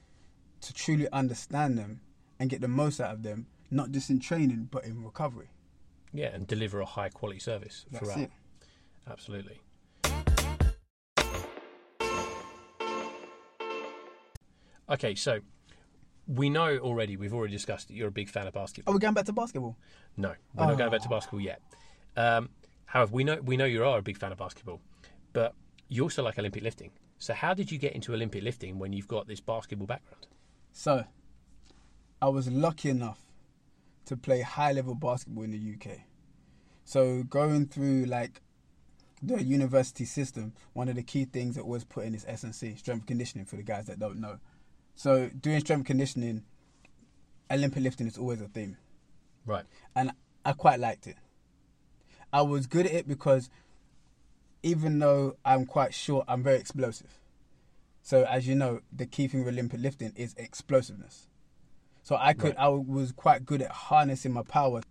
to 0.62 0.72
truly 0.72 1.08
understand 1.12 1.76
them 1.76 2.00
and 2.38 2.48
get 2.48 2.60
the 2.60 2.68
most 2.68 3.00
out 3.00 3.12
of 3.12 3.22
them, 3.22 3.46
not 3.70 3.90
just 3.90 4.08
in 4.10 4.20
training, 4.20 4.68
but 4.70 4.84
in 4.84 5.02
recovery. 5.04 5.48
Yeah, 6.12 6.26
and 6.28 6.46
deliver 6.46 6.80
a 6.80 6.84
high 6.86 7.08
quality 7.08 7.40
service 7.40 7.86
That's 7.90 8.04
throughout. 8.04 8.18
it. 8.20 8.30
Absolutely. 9.10 9.60
Okay, 14.90 15.14
so 15.14 15.40
we 16.26 16.50
know 16.50 16.76
already, 16.78 17.16
we've 17.16 17.32
already 17.32 17.52
discussed 17.52 17.88
that 17.88 17.94
you're 17.94 18.08
a 18.08 18.12
big 18.12 18.28
fan 18.28 18.46
of 18.46 18.52
basketball. 18.54 18.92
Are 18.92 18.96
we 18.96 19.00
going 19.00 19.14
back 19.14 19.24
to 19.26 19.32
basketball? 19.32 19.76
No, 20.16 20.34
we're 20.54 20.66
not 20.66 20.76
going 20.78 20.90
back 20.90 21.00
to 21.02 21.08
Oh. 21.08 21.10
basketball 21.10 21.40
yet. 21.40 21.60
Um, 22.16 22.50
however, 22.92 23.11
we 23.14 23.24
know 23.24 23.40
we 23.42 23.57
know 23.57 23.64
you 23.64 23.85
are 23.85 23.98
a 23.98 24.02
big 24.02 24.18
fan 24.18 24.33
of 24.33 24.38
basketball, 24.38 24.81
but 25.33 25.55
you 25.88 26.02
also 26.02 26.22
like 26.22 26.38
Olympic 26.38 26.62
lifting. 26.62 26.90
So, 27.18 27.33
how 27.33 27.55
did 27.55 27.72
you 27.72 27.78
get 27.78 27.94
into 27.94 28.12
Olympic 28.12 28.42
lifting 28.42 28.78
when 28.78 28.92
you've 28.92 29.09
got 29.09 29.26
this 29.26 29.40
basketball 29.40 29.87
background? 29.87 30.26
So, 30.72 31.05
I 32.20 32.28
was 32.28 32.50
lucky 32.50 32.90
enough 32.90 33.20
to 34.07 34.16
play 34.16 34.42
high 34.42 34.72
level 34.72 34.94
basketball 34.94 35.44
in 35.44 35.52
the 35.52 35.74
UK. 35.74 36.00
So, 36.85 37.22
going 37.22 37.66
through 37.66 38.05
like 38.05 38.42
the 39.22 39.42
university 39.42 40.05
system, 40.05 40.52
one 40.74 40.88
of 40.88 40.96
the 40.96 41.02
key 41.02 41.24
things 41.24 41.55
that 41.55 41.66
was 41.66 41.85
put 41.85 42.05
in 42.05 42.14
is 42.14 42.26
S&C, 42.28 42.74
strength 42.74 43.07
conditioning 43.07 43.46
for 43.46 43.57
the 43.57 43.62
guys 43.62 43.87
that 43.87 43.98
don't 43.98 44.20
know. 44.20 44.38
So, 44.96 45.31
doing 45.40 45.61
strength 45.61 45.87
conditioning, 45.87 46.42
Olympic 47.50 47.83
lifting 47.83 48.07
is 48.07 48.18
always 48.18 48.42
a 48.42 48.48
theme. 48.48 48.76
Right. 49.46 49.64
and 49.96 50.12
I 50.44 50.52
quite 50.52 50.78
liked 50.78 51.07
it. 51.07 51.16
I 52.32 52.42
was 52.42 52.66
good 52.66 52.86
at 52.86 52.92
it 52.92 53.08
because 53.08 53.50
even 54.62 54.98
though 54.98 55.36
I'm 55.44 55.66
quite 55.66 55.92
short, 55.92 56.24
I'm 56.28 56.42
very 56.42 56.58
explosive. 56.58 57.18
So 58.02 58.24
as 58.24 58.46
you 58.48 58.54
know, 58.54 58.80
the 58.92 59.06
key 59.06 59.28
thing 59.28 59.44
with 59.44 59.54
Olympic 59.54 59.80
lifting 59.80 60.12
is 60.16 60.34
explosiveness. 60.36 61.28
So 62.02 62.16
I 62.18 62.32
could, 62.32 62.56
Right. 62.56 62.64
I 62.64 62.68
was 62.68 63.12
quite 63.12 63.46
good 63.46 63.62
at 63.62 63.70
harnessing 63.70 64.32
my 64.32 64.42
power. 64.42 64.82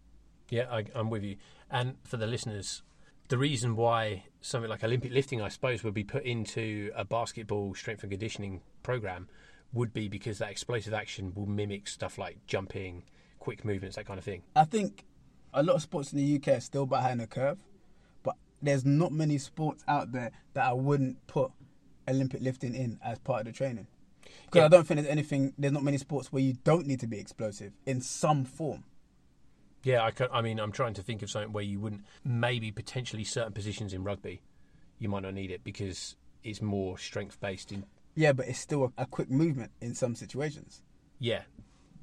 Yeah, 0.49 0.65
I, 0.71 0.85
I'm 0.95 1.09
with 1.09 1.23
you. 1.23 1.37
And 1.69 1.95
for 2.03 2.17
the 2.17 2.27
listeners, 2.27 2.83
the 3.27 3.37
reason 3.37 3.75
why 3.75 4.25
something 4.41 4.69
like 4.69 4.83
Olympic 4.83 5.11
lifting, 5.11 5.41
I 5.41 5.49
suppose, 5.49 5.83
would 5.83 5.93
be 5.93 6.03
put 6.03 6.23
into 6.23 6.91
a 6.95 7.03
basketball 7.05 7.73
strength 7.73 8.03
and 8.03 8.11
conditioning 8.11 8.61
program 8.83 9.27
would 9.73 9.93
be 9.93 10.07
because 10.09 10.37
that 10.39 10.51
explosive 10.51 10.93
action 10.93 11.33
will 11.33 11.45
mimic 11.45 11.87
stuff 11.87 12.17
like 12.17 12.37
jumping, 12.45 13.03
quick 13.39 13.63
movements, 13.63 13.95
that 13.95 14.05
kind 14.05 14.17
of 14.17 14.25
thing. 14.25 14.43
I 14.55 14.65
think 14.65 15.05
a 15.53 15.63
lot 15.63 15.75
of 15.75 15.81
sports 15.81 16.11
in 16.13 16.17
the 16.19 16.35
UK 16.35 16.57
are 16.57 16.61
still 16.61 16.85
behind 16.85 17.19
the 17.19 17.27
curve, 17.27 17.59
but 18.23 18.35
there's 18.61 18.85
not 18.85 19.11
many 19.11 19.37
sports 19.37 19.83
out 19.87 20.11
there 20.11 20.31
that 20.53 20.65
I 20.65 20.73
wouldn't 20.73 21.25
put 21.27 21.51
Olympic 22.07 22.41
lifting 22.41 22.73
in 22.75 22.99
as 23.03 23.19
part 23.19 23.41
of 23.41 23.45
the 23.47 23.51
training. 23.51 23.87
Because 24.45 24.59
Yeah. 24.59 24.65
I 24.65 24.67
don't 24.69 24.85
think 24.87 24.99
there's 24.99 25.09
anything, 25.11 25.53
there's 25.57 25.73
not 25.73 25.83
many 25.83 25.97
sports 25.97 26.31
where 26.31 26.41
you 26.41 26.53
don't 26.63 26.85
need 26.87 26.99
to 27.01 27.07
be 27.07 27.19
explosive 27.19 27.73
in 27.85 28.01
some 28.01 28.45
form. 28.45 28.83
Yeah, 29.83 30.03
I, 30.03 30.11
could, 30.11 30.29
I 30.31 30.41
mean, 30.41 30.59
I'm 30.59 30.71
trying 30.71 30.93
to 30.95 31.01
think 31.01 31.21
of 31.23 31.29
something 31.31 31.51
where 31.53 31.63
you 31.63 31.79
wouldn't, 31.79 32.03
maybe 32.23 32.71
potentially 32.71 33.23
certain 33.23 33.51
positions 33.51 33.93
in 33.93 34.03
rugby, 34.03 34.41
you 34.99 35.09
might 35.09 35.23
not 35.23 35.33
need 35.33 35.49
it 35.51 35.63
because 35.63 36.15
it's 36.43 36.61
more 36.61 36.97
strength 36.97 37.39
based 37.39 37.71
in 37.71 37.85
Yeah, 38.15 38.33
but 38.33 38.47
it's 38.47 38.59
still 38.59 38.85
a, 38.97 39.01
a 39.01 39.05
quick 39.07 39.29
movement 39.31 39.71
in 39.81 39.95
some 39.95 40.13
situations. 40.15 40.83
Yeah, 41.17 41.41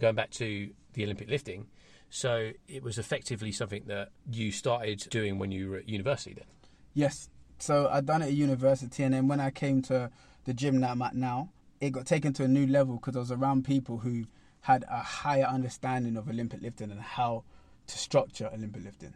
going 0.00 0.16
back 0.16 0.30
to 0.32 0.70
the 0.94 1.04
Olympic 1.04 1.28
lifting. 1.28 1.66
So 2.10 2.52
it 2.66 2.82
was 2.82 2.98
effectively 2.98 3.52
something 3.52 3.84
that 3.86 4.10
you 4.30 4.50
started 4.50 5.06
doing 5.10 5.38
when 5.38 5.50
you 5.52 5.70
were 5.70 5.76
at 5.78 5.88
university. 5.88 6.34
Then, 6.34 6.46
Yes. 6.94 7.28
So 7.58 7.88
I'd 7.88 8.06
done 8.06 8.22
it 8.22 8.26
at 8.26 8.34
university, 8.34 9.02
and 9.02 9.12
then 9.12 9.28
when 9.28 9.40
I 9.40 9.50
came 9.50 9.82
to 9.82 10.10
the 10.44 10.54
gym 10.54 10.80
that 10.80 10.90
I'm 10.90 11.02
at 11.02 11.14
now, 11.14 11.50
it 11.80 11.90
got 11.90 12.06
taken 12.06 12.32
to 12.34 12.44
a 12.44 12.48
new 12.48 12.66
level 12.66 12.96
because 12.96 13.16
I 13.16 13.18
was 13.18 13.32
around 13.32 13.64
people 13.64 13.98
who 13.98 14.24
had 14.62 14.84
a 14.88 15.02
higher 15.02 15.44
understanding 15.44 16.16
of 16.16 16.28
Olympic 16.28 16.62
lifting 16.62 16.90
and 16.90 17.00
how 17.00 17.44
to 17.86 17.98
structure 17.98 18.50
Olympic 18.52 18.84
lifting. 18.84 19.14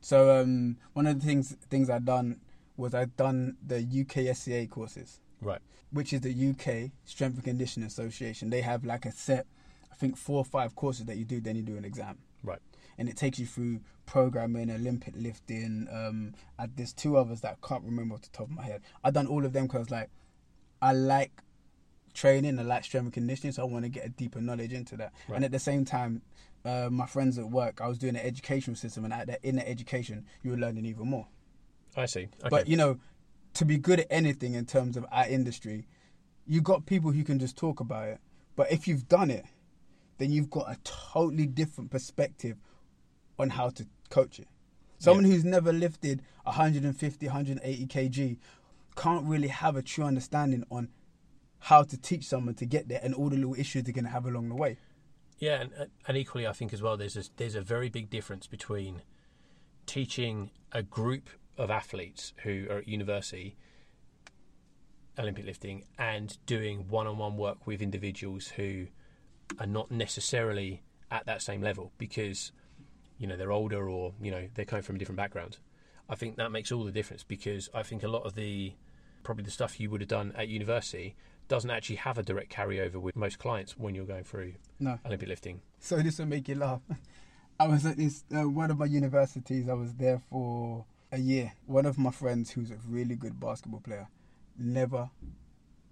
So 0.00 0.40
um, 0.40 0.76
one 0.92 1.06
of 1.06 1.20
the 1.20 1.26
things 1.26 1.56
things 1.68 1.90
I'd 1.90 2.04
done 2.04 2.40
was 2.76 2.94
I'd 2.94 3.16
done 3.16 3.56
the 3.64 3.82
UKSCA 3.82 4.70
courses. 4.70 5.20
right? 5.40 5.60
which 5.92 6.12
is 6.12 6.22
the 6.22 6.30
UK 6.30 6.90
Strength 7.04 7.34
and 7.36 7.44
Conditioning 7.44 7.86
Association. 7.86 8.50
They 8.50 8.62
have 8.62 8.84
like 8.84 9.04
a 9.04 9.12
set, 9.12 9.46
I 9.92 9.94
think 9.94 10.16
four 10.16 10.38
or 10.38 10.44
five 10.44 10.74
courses 10.74 11.04
that 11.06 11.16
you 11.16 11.24
do, 11.24 11.40
then 11.40 11.54
you 11.56 11.62
do 11.62 11.76
an 11.76 11.84
exam. 11.84 12.18
Right. 12.42 12.58
And 12.98 13.08
it 13.08 13.16
takes 13.16 13.38
you 13.38 13.46
through 13.46 13.80
programming, 14.06 14.70
Olympic 14.70 15.14
lifting. 15.16 15.86
Um, 15.92 16.34
and 16.58 16.72
there's 16.76 16.92
two 16.92 17.16
others 17.16 17.42
that 17.42 17.58
I 17.62 17.66
can't 17.66 17.84
remember 17.84 18.14
off 18.14 18.22
the 18.22 18.30
top 18.30 18.46
of 18.46 18.52
my 18.52 18.64
head. 18.64 18.82
I've 19.04 19.14
done 19.14 19.26
all 19.26 19.44
of 19.44 19.52
them 19.52 19.66
because 19.66 19.90
like 19.90 20.10
I 20.80 20.92
like 20.92 21.42
training, 22.14 22.58
I 22.58 22.62
like 22.62 22.84
strength 22.84 23.04
and 23.04 23.12
conditioning, 23.12 23.52
so 23.52 23.62
I 23.62 23.66
want 23.66 23.84
to 23.84 23.88
get 23.88 24.06
a 24.06 24.08
deeper 24.08 24.40
knowledge 24.40 24.72
into 24.72 24.96
that. 24.96 25.12
Right. 25.28 25.36
And 25.36 25.44
at 25.44 25.52
the 25.52 25.58
same 25.58 25.84
time, 25.84 26.22
uh, 26.64 26.88
my 26.90 27.06
friends 27.06 27.38
at 27.38 27.50
work, 27.50 27.80
I 27.80 27.88
was 27.88 27.98
doing 27.98 28.16
an 28.16 28.22
educational 28.22 28.76
system, 28.76 29.04
and 29.04 29.12
at 29.12 29.26
the, 29.26 29.46
in 29.46 29.56
the 29.56 29.68
education, 29.68 30.26
you 30.42 30.52
were 30.52 30.56
learning 30.56 30.86
even 30.86 31.08
more. 31.08 31.26
I 31.96 32.06
see. 32.06 32.28
Okay. 32.40 32.48
But 32.48 32.68
you 32.68 32.76
know, 32.76 32.98
to 33.54 33.64
be 33.64 33.78
good 33.78 34.00
at 34.00 34.06
anything 34.10 34.54
in 34.54 34.66
terms 34.66 34.96
of 34.96 35.04
our 35.12 35.26
industry, 35.26 35.86
you 36.46 36.60
got 36.60 36.86
people 36.86 37.12
who 37.12 37.24
can 37.24 37.38
just 37.38 37.56
talk 37.56 37.80
about 37.80 38.08
it. 38.08 38.18
But 38.56 38.70
if 38.70 38.86
you've 38.86 39.08
done 39.08 39.30
it, 39.30 39.44
then 40.18 40.30
you've 40.30 40.50
got 40.50 40.70
a 40.70 40.76
totally 40.84 41.46
different 41.46 41.90
perspective 41.90 42.56
on 43.38 43.50
how 43.50 43.70
to 43.70 43.86
coach 44.10 44.38
it. 44.38 44.48
Someone 44.98 45.24
who's 45.24 45.44
never 45.44 45.72
lifted 45.72 46.22
150, 46.44 47.26
180 47.26 47.86
kg 47.86 48.36
can't 48.94 49.26
really 49.26 49.48
have 49.48 49.76
a 49.76 49.82
true 49.82 50.04
understanding 50.04 50.64
on 50.70 50.88
how 51.58 51.82
to 51.82 51.96
teach 51.96 52.24
someone 52.24 52.54
to 52.54 52.66
get 52.66 52.88
there 52.88 53.00
and 53.02 53.14
all 53.14 53.28
the 53.28 53.36
little 53.36 53.54
issues 53.54 53.84
they're 53.84 53.92
going 53.92 54.04
to 54.04 54.10
have 54.10 54.26
along 54.26 54.48
the 54.48 54.54
way. 54.54 54.76
Yeah, 55.38 55.62
and, 55.62 55.70
uh, 55.78 55.84
and 56.06 56.16
equally, 56.16 56.46
I 56.46 56.52
think 56.52 56.72
as 56.72 56.82
well, 56.82 56.96
there's 56.96 57.16
a, 57.16 57.24
there's 57.36 57.56
a 57.56 57.60
very 57.60 57.88
big 57.88 58.10
difference 58.10 58.46
between 58.46 59.02
teaching 59.86 60.50
a 60.70 60.82
group 60.82 61.28
of 61.58 61.70
athletes 61.70 62.32
who 62.44 62.66
are 62.70 62.78
at 62.78 62.88
university 62.88 63.56
Olympic 65.18 65.44
lifting 65.44 65.84
and 65.98 66.38
doing 66.46 66.88
one-on-one 66.88 67.36
work 67.36 67.66
with 67.66 67.82
individuals 67.82 68.48
who 68.48 68.86
are 69.58 69.66
not 69.66 69.90
necessarily 69.90 70.82
at 71.10 71.26
that 71.26 71.42
same 71.42 71.60
level 71.60 71.92
because 71.98 72.52
you 73.18 73.26
know 73.26 73.36
they're 73.36 73.52
older 73.52 73.88
or 73.88 74.12
you 74.20 74.30
know 74.30 74.48
they're 74.54 74.64
coming 74.64 74.82
from 74.82 74.96
a 74.96 74.98
different 74.98 75.16
background. 75.16 75.58
I 76.08 76.14
think 76.14 76.36
that 76.36 76.50
makes 76.50 76.72
all 76.72 76.84
the 76.84 76.92
difference 76.92 77.22
because 77.22 77.68
I 77.74 77.82
think 77.82 78.02
a 78.02 78.08
lot 78.08 78.24
of 78.26 78.34
the 78.34 78.74
probably 79.22 79.44
the 79.44 79.50
stuff 79.50 79.78
you 79.78 79.88
would 79.90 80.00
have 80.00 80.08
done 80.08 80.32
at 80.36 80.48
university 80.48 81.14
doesn't 81.48 81.70
actually 81.70 81.96
have 81.96 82.18
a 82.18 82.22
direct 82.22 82.50
carryover 82.52 82.96
with 82.96 83.14
most 83.14 83.38
clients 83.38 83.76
when 83.76 83.94
you're 83.94 84.06
going 84.06 84.24
through 84.24 84.54
No. 84.80 84.98
Olympic 85.06 85.28
lifting. 85.28 85.60
So 85.78 85.96
this 85.98 86.18
will 86.18 86.26
make 86.26 86.48
you 86.48 86.54
laugh. 86.56 86.80
I 87.60 87.68
was 87.68 87.86
at 87.86 87.96
this 87.96 88.24
uh, 88.34 88.48
one 88.48 88.70
of 88.70 88.78
my 88.78 88.86
universities. 88.86 89.68
I 89.68 89.74
was 89.74 89.94
there 89.94 90.20
for 90.30 90.84
a 91.12 91.18
year. 91.18 91.52
One 91.66 91.86
of 91.86 91.98
my 91.98 92.10
friends, 92.10 92.50
who's 92.50 92.70
a 92.70 92.78
really 92.88 93.14
good 93.14 93.38
basketball 93.38 93.80
player, 93.80 94.08
never 94.58 95.10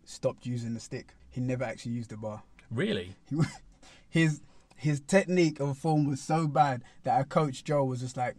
stopped 0.05 0.47
using 0.47 0.75
the 0.75 0.81
stick. 0.81 1.15
He 1.31 1.41
never 1.41 1.63
actually 1.65 1.93
used 1.93 2.11
the 2.11 2.17
bar. 2.17 2.43
Really? 2.71 3.15
His 4.09 4.41
his 4.77 5.01
technique 5.01 5.61
of 5.61 5.77
form 5.77 6.07
was 6.07 6.23
so 6.23 6.49
bad 6.49 6.83
that 7.05 7.15
our 7.15 7.25
coach 7.25 7.65
Joe 7.65 7.85
was 7.85 8.01
just 8.01 8.17
like, 8.17 8.35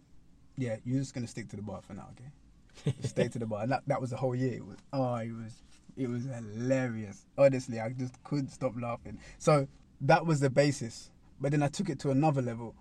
"Yeah, 0.58 0.76
you're 0.84 0.98
just 0.98 1.14
gonna 1.14 1.28
stick 1.28 1.48
to 1.50 1.56
the 1.56 1.62
bar 1.62 1.80
for 1.82 1.94
now, 1.94 2.08
okay? 2.12 2.94
Stay 3.04 3.28
to 3.28 3.38
the 3.38 3.46
bar." 3.46 3.62
And 3.62 3.70
that, 3.70 3.84
that 3.86 4.00
was 4.00 4.10
the 4.10 4.16
whole 4.16 4.34
year. 4.34 4.54
It 4.54 4.66
was 4.66 4.76
oh, 4.92 5.14
it 5.14 5.30
was 5.30 5.62
it 5.96 6.08
was 6.08 6.24
hilarious. 6.24 7.24
Honestly, 7.38 7.78
I 7.80 7.90
just 7.90 8.22
couldn't 8.24 8.48
stop 8.50 8.72
laughing. 8.76 9.18
So 9.38 9.68
that 10.00 10.26
was 10.26 10.40
the 10.40 10.50
basis. 10.50 11.10
But 11.40 11.52
then 11.52 11.62
I 11.62 11.68
took 11.68 11.88
it 11.88 11.98
to 12.00 12.10
another 12.10 12.42
level 12.42 12.74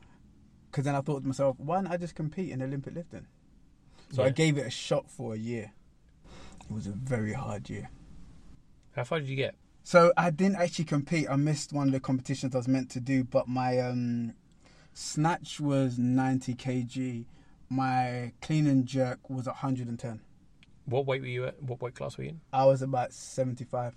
because 0.69 0.85
then 0.85 0.95
I 0.95 1.01
thought 1.01 1.21
to 1.21 1.27
myself, 1.27 1.59
why 1.59 1.75
don't 1.75 1.91
I 1.91 1.97
just 1.97 2.15
compete 2.15 2.49
in 2.49 2.61
Olympic 2.61 2.95
lifting? 2.95 3.27
So 4.11 4.23
I 4.23 4.29
gave 4.29 4.57
it 4.57 4.65
a 4.65 4.69
shot 4.69 5.09
for 5.09 5.33
a 5.33 5.37
year. 5.37 5.71
It 6.69 6.73
was 6.73 6.87
a 6.87 6.91
very 6.91 7.33
hard 7.33 7.69
year. 7.69 7.89
How 8.95 9.03
far 9.03 9.19
did 9.19 9.29
you 9.29 9.35
get? 9.35 9.55
So 9.83 10.13
I 10.15 10.29
didn't 10.29 10.57
actually 10.57 10.85
compete. 10.85 11.27
I 11.29 11.35
missed 11.35 11.73
one 11.73 11.87
of 11.87 11.93
the 11.93 11.99
competitions 11.99 12.55
I 12.55 12.59
was 12.59 12.67
meant 12.67 12.89
to 12.91 12.99
do, 12.99 13.23
but 13.23 13.47
my 13.47 13.79
um, 13.79 14.33
snatch 14.93 15.59
was 15.59 15.97
90 15.97 16.53
kg. 16.55 17.25
My 17.69 18.33
clean 18.41 18.67
and 18.67 18.85
jerk 18.85 19.29
was 19.29 19.45
110. 19.47 20.21
What 20.85 21.05
weight 21.05 21.21
were 21.21 21.27
you 21.27 21.45
at? 21.45 21.61
What 21.61 21.81
weight 21.81 21.95
class 21.95 22.17
were 22.17 22.25
you 22.25 22.31
in? 22.31 22.41
I 22.51 22.65
was 22.65 22.81
about 22.81 23.13
75. 23.13 23.95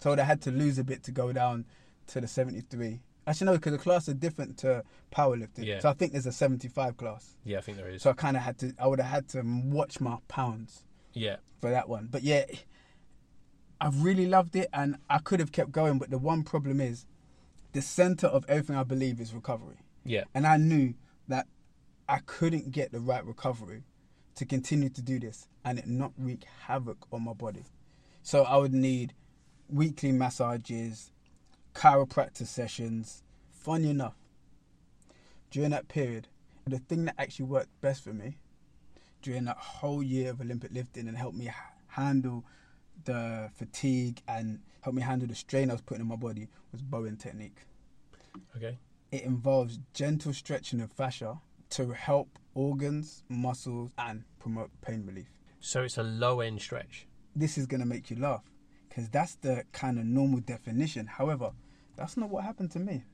So 0.00 0.12
I 0.12 0.20
had 0.22 0.42
to 0.42 0.50
lose 0.50 0.78
a 0.78 0.84
bit 0.84 1.02
to 1.04 1.12
go 1.12 1.32
down 1.32 1.64
to 2.08 2.20
the 2.20 2.28
73. 2.28 3.00
Actually, 3.26 3.46
no, 3.46 3.52
because 3.52 3.72
the 3.72 3.78
class 3.78 4.08
are 4.08 4.14
different 4.14 4.58
to 4.58 4.84
powerlifting. 5.10 5.64
Yeah. 5.64 5.80
So 5.80 5.88
I 5.88 5.94
think 5.94 6.12
there's 6.12 6.26
a 6.26 6.32
75 6.32 6.96
class. 6.96 7.36
Yeah, 7.44 7.58
I 7.58 7.60
think 7.62 7.78
there 7.78 7.88
is. 7.88 8.02
So 8.02 8.10
I 8.10 8.12
kind 8.12 8.36
of 8.36 8.42
had 8.42 8.58
to, 8.58 8.74
I 8.78 8.86
would 8.86 9.00
have 9.00 9.10
had 9.10 9.28
to 9.30 9.42
watch 9.42 10.00
my 10.00 10.18
pounds. 10.28 10.84
yeah, 11.14 11.36
for 11.60 11.70
that 11.70 11.88
one. 11.88 12.08
But 12.10 12.22
yeah, 12.22 12.44
I 13.84 13.90
really 13.92 14.26
loved 14.26 14.56
it 14.56 14.70
and 14.72 14.96
I 15.10 15.18
could 15.18 15.40
have 15.40 15.52
kept 15.52 15.70
going. 15.70 15.98
But 15.98 16.08
the 16.10 16.16
one 16.16 16.42
problem 16.42 16.80
is 16.80 17.04
the 17.72 17.82
center 17.82 18.26
of 18.26 18.46
everything 18.48 18.76
I 18.76 18.82
believe 18.82 19.20
is 19.20 19.34
recovery. 19.34 19.76
yeah, 20.04 20.24
And 20.34 20.46
I 20.46 20.56
knew 20.56 20.94
that 21.28 21.46
I 22.08 22.20
couldn't 22.24 22.70
get 22.70 22.92
the 22.92 23.00
right 23.00 23.24
recovery 23.24 23.82
to 24.36 24.46
continue 24.46 24.88
to 24.88 25.02
do 25.02 25.20
this 25.20 25.48
and 25.66 25.78
it 25.78 25.86
not 25.86 26.12
wreak 26.16 26.44
havoc 26.66 27.06
on 27.12 27.24
my 27.24 27.34
body. 27.34 27.64
So 28.22 28.44
I 28.44 28.56
would 28.56 28.72
need 28.72 29.12
weekly 29.68 30.12
massages, 30.12 31.12
chiropractor 31.74 32.46
sessions. 32.46 33.22
Funny 33.50 33.90
enough, 33.90 34.16
during 35.50 35.70
that 35.70 35.88
period, 35.88 36.28
the 36.66 36.78
thing 36.78 37.04
that 37.04 37.16
actually 37.18 37.46
worked 37.46 37.80
best 37.82 38.02
for 38.02 38.14
me 38.14 38.38
during 39.20 39.44
that 39.44 39.58
whole 39.58 40.02
year 40.02 40.30
of 40.30 40.40
Olympic 40.40 40.72
lifting 40.72 41.06
and 41.06 41.18
helped 41.18 41.36
me 41.36 41.50
handle 41.88 42.44
the 43.04 43.50
fatigue 43.54 44.22
and 44.28 44.60
help 44.80 44.94
me 44.94 45.02
handle 45.02 45.28
the 45.28 45.34
strain 45.34 45.70
I 45.70 45.74
was 45.74 45.82
putting 45.82 46.02
on 46.02 46.08
my 46.08 46.16
body 46.16 46.48
was 46.72 46.82
Bowen 46.82 47.16
technique. 47.16 47.58
okay. 48.56 48.78
It 49.12 49.22
involves 49.22 49.78
gentle 49.92 50.32
stretching 50.32 50.80
of 50.80 50.90
fascia 50.92 51.38
to 51.70 51.92
help 51.92 52.38
organs, 52.54 53.22
muscles, 53.28 53.90
and 53.98 54.24
promote 54.38 54.70
pain 54.80 55.04
relief. 55.06 55.28
So 55.60 55.82
it's 55.82 55.98
a 55.98 56.02
low 56.02 56.40
end 56.40 56.60
stretch. 56.60 57.06
This 57.34 57.56
is 57.56 57.66
going 57.66 57.80
to 57.80 57.86
make 57.86 58.10
you 58.10 58.16
laugh 58.16 58.42
because 58.88 59.08
that's 59.08 59.36
the 59.36 59.64
kind 59.72 59.98
of 59.98 60.04
normal 60.04 60.40
definition. 60.40 61.06
However, 61.06 61.52
that's 61.96 62.16
not 62.16 62.28
what 62.30 62.44
happened 62.44 62.70
to 62.72 62.78
me. 62.78 63.04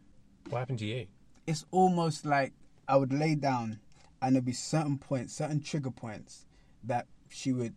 What 0.49 0.59
happened 0.59 0.79
to 0.81 0.87
you? 0.87 1.07
It's 1.47 1.65
almost 1.71 2.25
like 2.25 2.53
I 2.89 2.97
would 2.97 3.13
lay 3.13 3.35
down 3.35 3.81
and 4.21 4.35
there'd 4.35 4.45
be 4.45 4.53
certain 4.53 4.99
points, 4.99 5.35
certain 5.35 5.61
trigger 5.61 5.91
points 5.91 6.47
that 6.85 7.07
she 7.29 7.53
would 7.53 7.75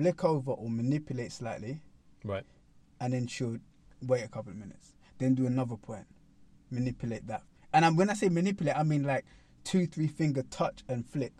flick 0.00 0.24
over 0.24 0.52
or 0.52 0.70
manipulate 0.70 1.30
slightly 1.30 1.82
Right. 2.24 2.44
and 3.00 3.12
then 3.12 3.26
she 3.26 3.44
would 3.44 3.60
wait 4.06 4.22
a 4.24 4.28
couple 4.28 4.50
of 4.52 4.56
minutes. 4.56 4.94
Then 5.18 5.34
do 5.34 5.46
another 5.46 5.76
point, 5.76 6.06
manipulate 6.70 7.26
that. 7.26 7.42
And 7.74 7.84
I'm, 7.84 7.96
when 7.96 8.08
I 8.08 8.14
say 8.14 8.30
manipulate, 8.30 8.76
I 8.78 8.82
mean 8.82 9.02
like 9.04 9.26
two, 9.62 9.86
three 9.86 10.06
finger 10.06 10.42
touch 10.44 10.82
and 10.88 11.06
flick. 11.06 11.32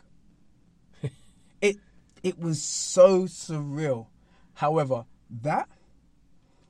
it 1.62 1.76
it 2.22 2.38
was 2.38 2.62
so 2.62 3.22
surreal. 3.24 4.08
However, 4.54 5.06
that 5.42 5.68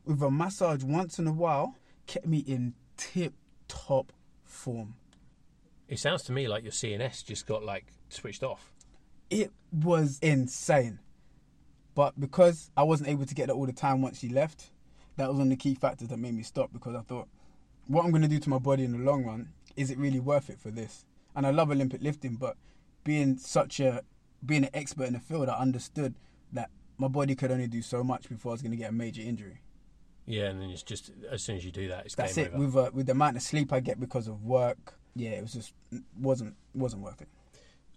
with 0.05 0.22
a 0.22 0.31
massage 0.31 0.85
once 0.85 1.18
in 1.18 1.26
a 1.26 1.33
while 1.33 1.74
kept 2.07 2.26
me 2.26 2.38
in 2.38 2.74
tip 2.96 3.35
top 3.66 4.12
form. 4.44 4.94
It 5.88 5.98
sounds 5.98 6.22
to 6.24 6.33
me 6.33 6.46
like 6.46 6.62
your 6.62 6.72
CNS 6.72 7.24
just 7.24 7.46
got 7.46 7.64
like 7.64 7.87
switched 8.11 8.44
off. 8.44 8.72
It 9.29 9.50
was 9.72 10.20
insane. 10.22 11.00
But 12.01 12.19
because 12.19 12.71
I 12.79 12.83
wasn't 12.83 13.11
able 13.11 13.27
to 13.27 13.35
get 13.35 13.49
that 13.49 13.53
all 13.53 13.67
the 13.67 13.75
time 13.75 14.01
once 14.01 14.21
she 14.21 14.31
left, 14.31 14.71
that 15.19 15.29
was 15.29 15.37
one 15.37 15.49
of 15.49 15.51
the 15.51 15.57
key 15.57 15.75
factors 15.75 16.09
that 16.09 16.17
made 16.17 16.33
me 16.33 16.43
stop 16.43 16.73
because 16.73 16.95
I 16.95 17.03
thought, 17.03 17.29
what 17.89 18.07
I'm 18.07 18.11
going 18.11 18.23
to 18.23 18.29
do 18.29 18.39
to 18.39 18.49
my 18.49 18.57
body 18.57 18.85
in 18.85 18.93
the 18.93 18.99
long 18.99 19.23
run, 19.23 19.51
is 19.77 19.91
it 19.91 19.99
really 19.99 20.19
worth 20.19 20.49
it 20.49 20.59
for 20.59 20.71
this? 20.71 21.05
And 21.37 21.47
I 21.47 21.51
love 21.51 21.71
Olympic 21.71 22.01
lifting, 22.01 22.37
but 22.37 22.57
being 23.05 23.37
such 23.37 23.81
a, 23.81 24.01
being 24.47 24.65
an 24.65 24.71
expert 24.73 25.09
in 25.09 25.13
the 25.13 25.21
field, 25.21 25.51
I 25.51 25.59
understood 25.59 26.15
that 26.55 26.71
my 26.97 27.07
body 27.07 27.35
could 27.35 27.53
only 27.53 27.67
do 27.67 27.83
so 27.83 28.03
much 28.03 28.31
before 28.31 28.53
I 28.53 28.55
was 28.55 28.63
going 28.63 28.73
to 28.73 28.79
get 28.79 28.89
a 28.89 28.95
major 28.95 29.21
injury. 29.21 29.61
Yeah, 30.25 30.45
and 30.45 30.59
then 30.59 30.71
it's 30.71 30.83
just 30.83 31.11
as 31.31 31.43
soon 31.43 31.57
as 31.57 31.67
you 31.67 31.71
do 31.71 31.89
that, 31.89 32.07
it's 32.07 32.15
That's 32.15 32.35
game 32.35 32.47
it. 32.47 32.55
over. 32.55 32.65
With 32.65 32.77
uh, 32.77 32.91
with 32.95 33.07
the 33.09 33.13
amount 33.13 33.37
of 33.37 33.43
sleep 33.43 33.75
I 33.75 33.81
get 33.81 34.01
because 34.01 34.27
of 34.27 34.43
work, 34.43 34.95
yeah, 35.15 35.33
it 35.33 35.43
was 35.43 35.53
just 35.53 35.75
wasn't 36.19 36.55
wasn't 36.73 37.03
worth 37.03 37.21
it. 37.21 37.29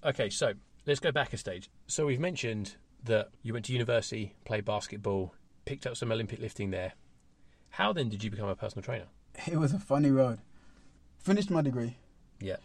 Okay, 0.04 0.30
so 0.30 0.56
let's 0.86 1.00
go 1.00 1.14
back 1.14 1.32
a 1.32 1.38
stage. 1.38 1.70
So 1.88 2.06
we've 2.06 2.20
mentioned 2.20 2.76
that 3.04 3.30
you 3.42 3.54
went 3.54 3.66
to 3.66 3.74
university, 3.74 4.36
played 4.46 4.66
basketball, 4.66 5.34
picked 5.66 5.86
up 5.86 5.98
some 5.98 6.12
Olympic 6.12 6.40
lifting 6.40 6.72
there. 6.72 6.94
How 7.70 7.94
then 7.94 8.10
did 8.10 8.24
you 8.24 8.30
become 8.30 8.50
a 8.50 8.56
personal 8.56 8.84
trainer? 8.84 9.08
It 9.48 9.58
was 9.58 9.74
a 9.74 9.80
funny 9.80 10.12
road. 10.12 10.40
Finished 11.18 11.50
my 11.50 11.62
degree. 11.62 11.98
Yeah. 12.40 12.58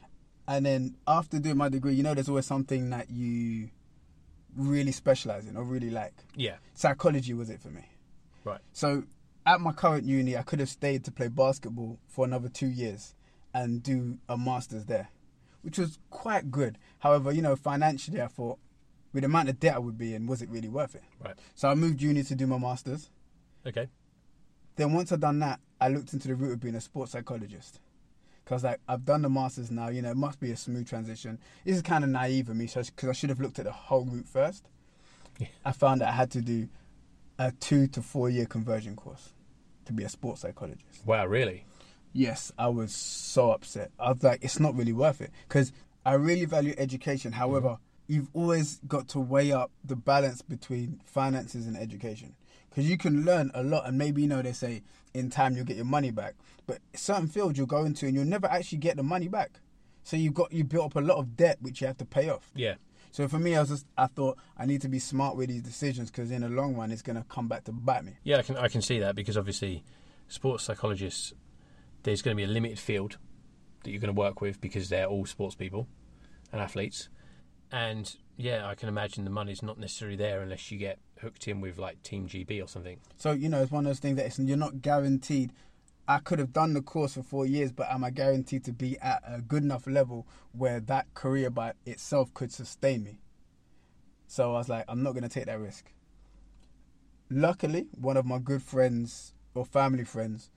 And 0.46 0.66
then 0.66 0.96
after 1.06 1.38
doing 1.38 1.56
my 1.56 1.68
degree, 1.68 1.94
you 1.94 2.02
know, 2.02 2.14
there's 2.14 2.28
always 2.28 2.46
something 2.46 2.90
that 2.90 3.10
you 3.10 3.70
really 4.56 4.92
specialize 4.92 5.46
in 5.46 5.56
or 5.56 5.64
really 5.64 5.90
like. 5.90 6.14
Yeah. 6.34 6.56
Psychology 6.74 7.32
was 7.32 7.48
it 7.48 7.60
for 7.60 7.68
me. 7.68 7.88
Right. 8.44 8.60
So 8.72 9.04
at 9.46 9.60
my 9.60 9.72
current 9.72 10.04
uni, 10.04 10.36
I 10.36 10.42
could 10.42 10.60
have 10.60 10.68
stayed 10.68 11.04
to 11.04 11.12
play 11.12 11.28
basketball 11.28 11.98
for 12.06 12.24
another 12.24 12.48
two 12.48 12.66
years 12.66 13.14
and 13.54 13.82
do 13.82 14.18
a 14.28 14.36
master's 14.36 14.84
there, 14.84 15.08
which 15.62 15.78
was 15.78 15.98
quite 16.10 16.50
good. 16.50 16.78
However, 16.98 17.32
you 17.32 17.40
know, 17.40 17.56
financially, 17.56 18.20
I 18.20 18.26
thought 18.26 18.58
with 19.12 19.22
the 19.22 19.26
amount 19.26 19.48
of 19.48 19.60
debt 19.60 19.74
I 19.74 19.78
would 19.78 19.98
be 19.98 20.14
in, 20.14 20.26
was 20.26 20.42
it 20.42 20.48
really 20.48 20.68
worth 20.68 20.94
it? 20.94 21.02
Right. 21.24 21.34
So 21.54 21.68
I 21.68 21.74
moved 21.74 22.02
uni 22.02 22.22
to 22.24 22.34
do 22.34 22.46
my 22.46 22.58
master's. 22.58 23.10
Okay. 23.66 23.88
Then 24.76 24.92
once 24.92 25.12
I'd 25.12 25.20
done 25.20 25.38
that, 25.40 25.60
I 25.80 25.88
looked 25.88 26.12
into 26.12 26.28
the 26.28 26.34
route 26.34 26.52
of 26.52 26.60
being 26.60 26.74
a 26.74 26.80
sports 26.80 27.12
psychologist. 27.12 27.80
Cause 28.44 28.64
like 28.64 28.80
I've 28.88 29.04
done 29.04 29.22
the 29.22 29.28
masters 29.28 29.70
now, 29.70 29.88
you 29.88 30.00
know, 30.00 30.10
it 30.10 30.16
must 30.16 30.40
be 30.40 30.50
a 30.52 30.56
smooth 30.56 30.88
transition. 30.88 31.38
This 31.64 31.76
is 31.76 31.82
kind 31.82 32.02
of 32.02 32.08
naive 32.08 32.48
of 32.48 32.56
me, 32.56 32.66
so 32.66 32.82
because 32.82 33.10
I 33.10 33.12
should 33.12 33.28
have 33.28 33.40
looked 33.40 33.58
at 33.58 33.66
the 33.66 33.72
whole 33.72 34.06
route 34.06 34.26
first. 34.26 34.64
Yeah. 35.38 35.48
I 35.64 35.72
found 35.72 36.00
that 36.00 36.08
I 36.08 36.12
had 36.12 36.30
to 36.30 36.40
do 36.40 36.68
a 37.38 37.52
two 37.52 37.86
to 37.88 38.00
four 38.00 38.30
year 38.30 38.46
conversion 38.46 38.96
course 38.96 39.34
to 39.84 39.92
be 39.92 40.02
a 40.02 40.08
sports 40.08 40.40
psychologist. 40.42 41.04
Wow, 41.04 41.26
really? 41.26 41.64
Yes, 42.12 42.50
I 42.58 42.68
was 42.68 42.94
so 42.94 43.50
upset. 43.50 43.90
I 43.98 44.12
was 44.12 44.22
like, 44.22 44.42
it's 44.42 44.58
not 44.58 44.74
really 44.74 44.92
worth 44.94 45.20
it 45.20 45.30
because 45.46 45.72
I 46.04 46.14
really 46.14 46.46
value 46.46 46.74
education. 46.78 47.32
However, 47.32 47.78
you've 48.08 48.28
always 48.32 48.80
got 48.88 49.06
to 49.08 49.20
weigh 49.20 49.52
up 49.52 49.70
the 49.84 49.94
balance 49.94 50.42
between 50.42 51.00
finances 51.04 51.66
and 51.66 51.76
education 51.76 52.34
because 52.68 52.88
you 52.88 52.98
can 52.98 53.24
learn 53.24 53.50
a 53.54 53.62
lot 53.62 53.86
and 53.86 53.96
maybe 53.96 54.22
you 54.22 54.28
know 54.28 54.42
they 54.42 54.52
say 54.52 54.82
in 55.14 55.30
time 55.30 55.54
you'll 55.54 55.64
get 55.64 55.76
your 55.76 55.84
money 55.84 56.10
back, 56.10 56.34
but 56.66 56.78
certain 56.94 57.28
fields 57.28 57.56
you'll 57.56 57.66
go 57.66 57.84
into 57.84 58.06
and 58.06 58.14
you'll 58.14 58.24
never 58.24 58.46
actually 58.46 58.78
get 58.78 58.96
the 58.96 59.02
money 59.02 59.28
back. 59.28 59.60
So 60.02 60.16
you've 60.16 60.34
got 60.34 60.52
you 60.52 60.64
built 60.64 60.86
up 60.86 60.96
a 60.96 61.00
lot 61.00 61.18
of 61.18 61.36
debt 61.36 61.58
which 61.60 61.80
you 61.80 61.86
have 61.86 61.98
to 61.98 62.04
pay 62.04 62.28
off. 62.28 62.50
Yeah. 62.54 62.74
So 63.10 63.26
for 63.26 63.38
me, 63.38 63.56
I 63.56 63.60
was 63.60 63.70
just 63.70 63.86
I 63.96 64.06
thought 64.06 64.38
I 64.56 64.66
need 64.66 64.80
to 64.82 64.88
be 64.88 64.98
smart 64.98 65.36
with 65.36 65.48
these 65.48 65.62
decisions 65.62 66.10
because 66.10 66.30
in 66.30 66.42
the 66.42 66.48
long 66.48 66.76
run, 66.76 66.90
it's 66.90 67.02
gonna 67.02 67.24
come 67.28 67.48
back 67.48 67.64
to 67.64 67.72
bite 67.72 68.04
me. 68.04 68.12
Yeah, 68.22 68.38
I 68.38 68.42
can 68.42 68.56
I 68.56 68.68
can 68.68 68.82
see 68.82 68.98
that 69.00 69.14
because 69.14 69.36
obviously, 69.36 69.82
sports 70.28 70.64
psychologists, 70.64 71.34
there's 72.02 72.22
going 72.22 72.36
to 72.36 72.40
be 72.40 72.44
a 72.44 72.52
limited 72.52 72.78
field 72.78 73.18
that 73.82 73.90
you're 73.90 74.00
going 74.00 74.14
to 74.14 74.18
work 74.18 74.40
with 74.40 74.60
because 74.60 74.88
they're 74.88 75.06
all 75.06 75.26
sports 75.26 75.54
people 75.54 75.88
and 76.52 76.60
athletes, 76.60 77.08
and 77.72 78.14
yeah, 78.36 78.66
I 78.66 78.74
can 78.74 78.88
imagine 78.88 79.24
the 79.24 79.30
money's 79.30 79.62
not 79.62 79.78
necessarily 79.78 80.16
there 80.16 80.40
unless 80.40 80.70
you 80.70 80.78
get 80.78 80.98
hooked 81.20 81.48
in 81.48 81.60
with 81.60 81.78
like 81.78 82.02
Team 82.02 82.28
GB 82.28 82.62
or 82.62 82.68
something. 82.68 82.98
So 83.16 83.32
you 83.32 83.48
know, 83.48 83.62
it's 83.62 83.72
one 83.72 83.84
of 83.84 83.90
those 83.90 83.98
things 83.98 84.16
that 84.16 84.38
you're 84.38 84.56
not 84.56 84.80
guaranteed. 84.80 85.52
I 86.06 86.18
could 86.18 86.38
have 86.38 86.54
done 86.54 86.72
the 86.72 86.80
course 86.80 87.14
for 87.14 87.22
four 87.22 87.44
years, 87.44 87.70
but 87.70 87.90
am 87.90 88.02
I 88.02 88.10
guaranteed 88.10 88.64
to 88.64 88.72
be 88.72 88.98
at 89.00 89.22
a 89.26 89.42
good 89.42 89.62
enough 89.62 89.86
level 89.86 90.26
where 90.52 90.80
that 90.80 91.12
career 91.12 91.50
by 91.50 91.74
itself 91.84 92.32
could 92.32 92.50
sustain 92.50 93.04
me? 93.04 93.20
So 94.26 94.54
I 94.54 94.58
was 94.58 94.70
like, 94.70 94.84
I'm 94.88 95.02
not 95.02 95.12
going 95.12 95.24
to 95.24 95.28
take 95.28 95.46
that 95.46 95.60
risk. 95.60 95.92
Luckily, 97.30 97.88
one 97.92 98.16
of 98.16 98.24
my 98.24 98.38
good 98.38 98.62
friends 98.62 99.34
or 99.54 99.66
family 99.66 100.04
friends 100.04 100.50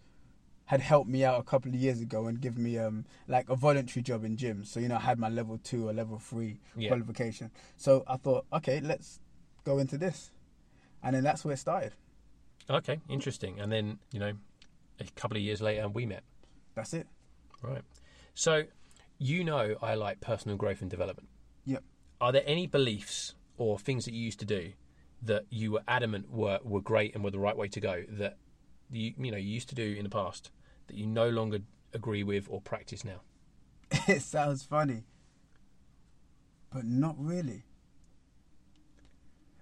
had 0.71 0.79
helped 0.79 1.09
me 1.09 1.25
out 1.25 1.37
a 1.37 1.43
couple 1.43 1.67
of 1.69 1.75
years 1.75 1.99
ago 1.99 2.27
and 2.27 2.39
given 2.39 2.63
me 2.63 2.77
um 2.77 3.03
like 3.27 3.49
a 3.49 3.57
voluntary 3.57 4.01
job 4.01 4.23
in 4.23 4.37
gyms. 4.37 4.67
So 4.67 4.79
you 4.79 4.87
know, 4.87 4.95
I 4.95 5.01
had 5.01 5.19
my 5.19 5.27
level 5.27 5.59
two 5.61 5.89
or 5.89 5.93
level 5.93 6.17
three 6.17 6.59
Yeah. 6.77 6.87
qualification. 6.87 7.51
So 7.75 8.05
I 8.07 8.15
thought, 8.15 8.45
okay, 8.53 8.79
let's 8.79 9.19
go 9.65 9.79
into 9.79 9.97
this, 9.97 10.31
and 11.03 11.13
then 11.13 11.25
that's 11.25 11.43
where 11.43 11.53
it 11.55 11.57
started. 11.57 11.91
Okay, 12.69 13.01
interesting. 13.09 13.59
And 13.59 13.69
then 13.69 13.99
you 14.13 14.19
know, 14.21 14.31
a 14.97 15.03
couple 15.17 15.35
of 15.35 15.43
years 15.43 15.61
later, 15.61 15.89
we 15.89 16.05
met. 16.05 16.23
That's 16.73 16.93
it. 16.93 17.05
Right. 17.61 17.81
So, 18.33 18.63
you 19.17 19.43
know, 19.43 19.75
I 19.81 19.95
like 19.95 20.21
personal 20.21 20.55
growth 20.55 20.79
and 20.81 20.89
development. 20.89 21.27
Yep. 21.65 21.83
Are 22.21 22.31
there 22.31 22.43
any 22.45 22.65
beliefs 22.65 23.35
or 23.57 23.77
things 23.77 24.05
that 24.05 24.13
you 24.13 24.23
used 24.23 24.39
to 24.39 24.45
do 24.45 24.71
that 25.23 25.43
you 25.49 25.73
were 25.73 25.83
adamant 25.85 26.31
were, 26.31 26.59
were 26.63 26.79
great 26.79 27.13
and 27.13 27.25
were 27.25 27.31
the 27.31 27.39
right 27.39 27.57
way 27.57 27.67
to 27.67 27.81
go 27.81 28.03
that 28.07 28.37
you 28.89 29.13
you 29.17 29.31
know 29.31 29.37
you 29.37 29.49
used 29.49 29.67
to 29.69 29.75
do 29.75 29.95
in 29.99 30.03
the 30.03 30.09
past 30.09 30.49
that 30.91 30.97
you 30.97 31.07
no 31.07 31.29
longer 31.29 31.59
agree 31.93 32.23
with 32.23 32.47
or 32.49 32.59
practice 32.59 33.05
now? 33.05 33.21
it 34.07 34.21
sounds 34.21 34.63
funny, 34.63 35.03
but 36.73 36.83
not 36.85 37.15
really. 37.17 37.63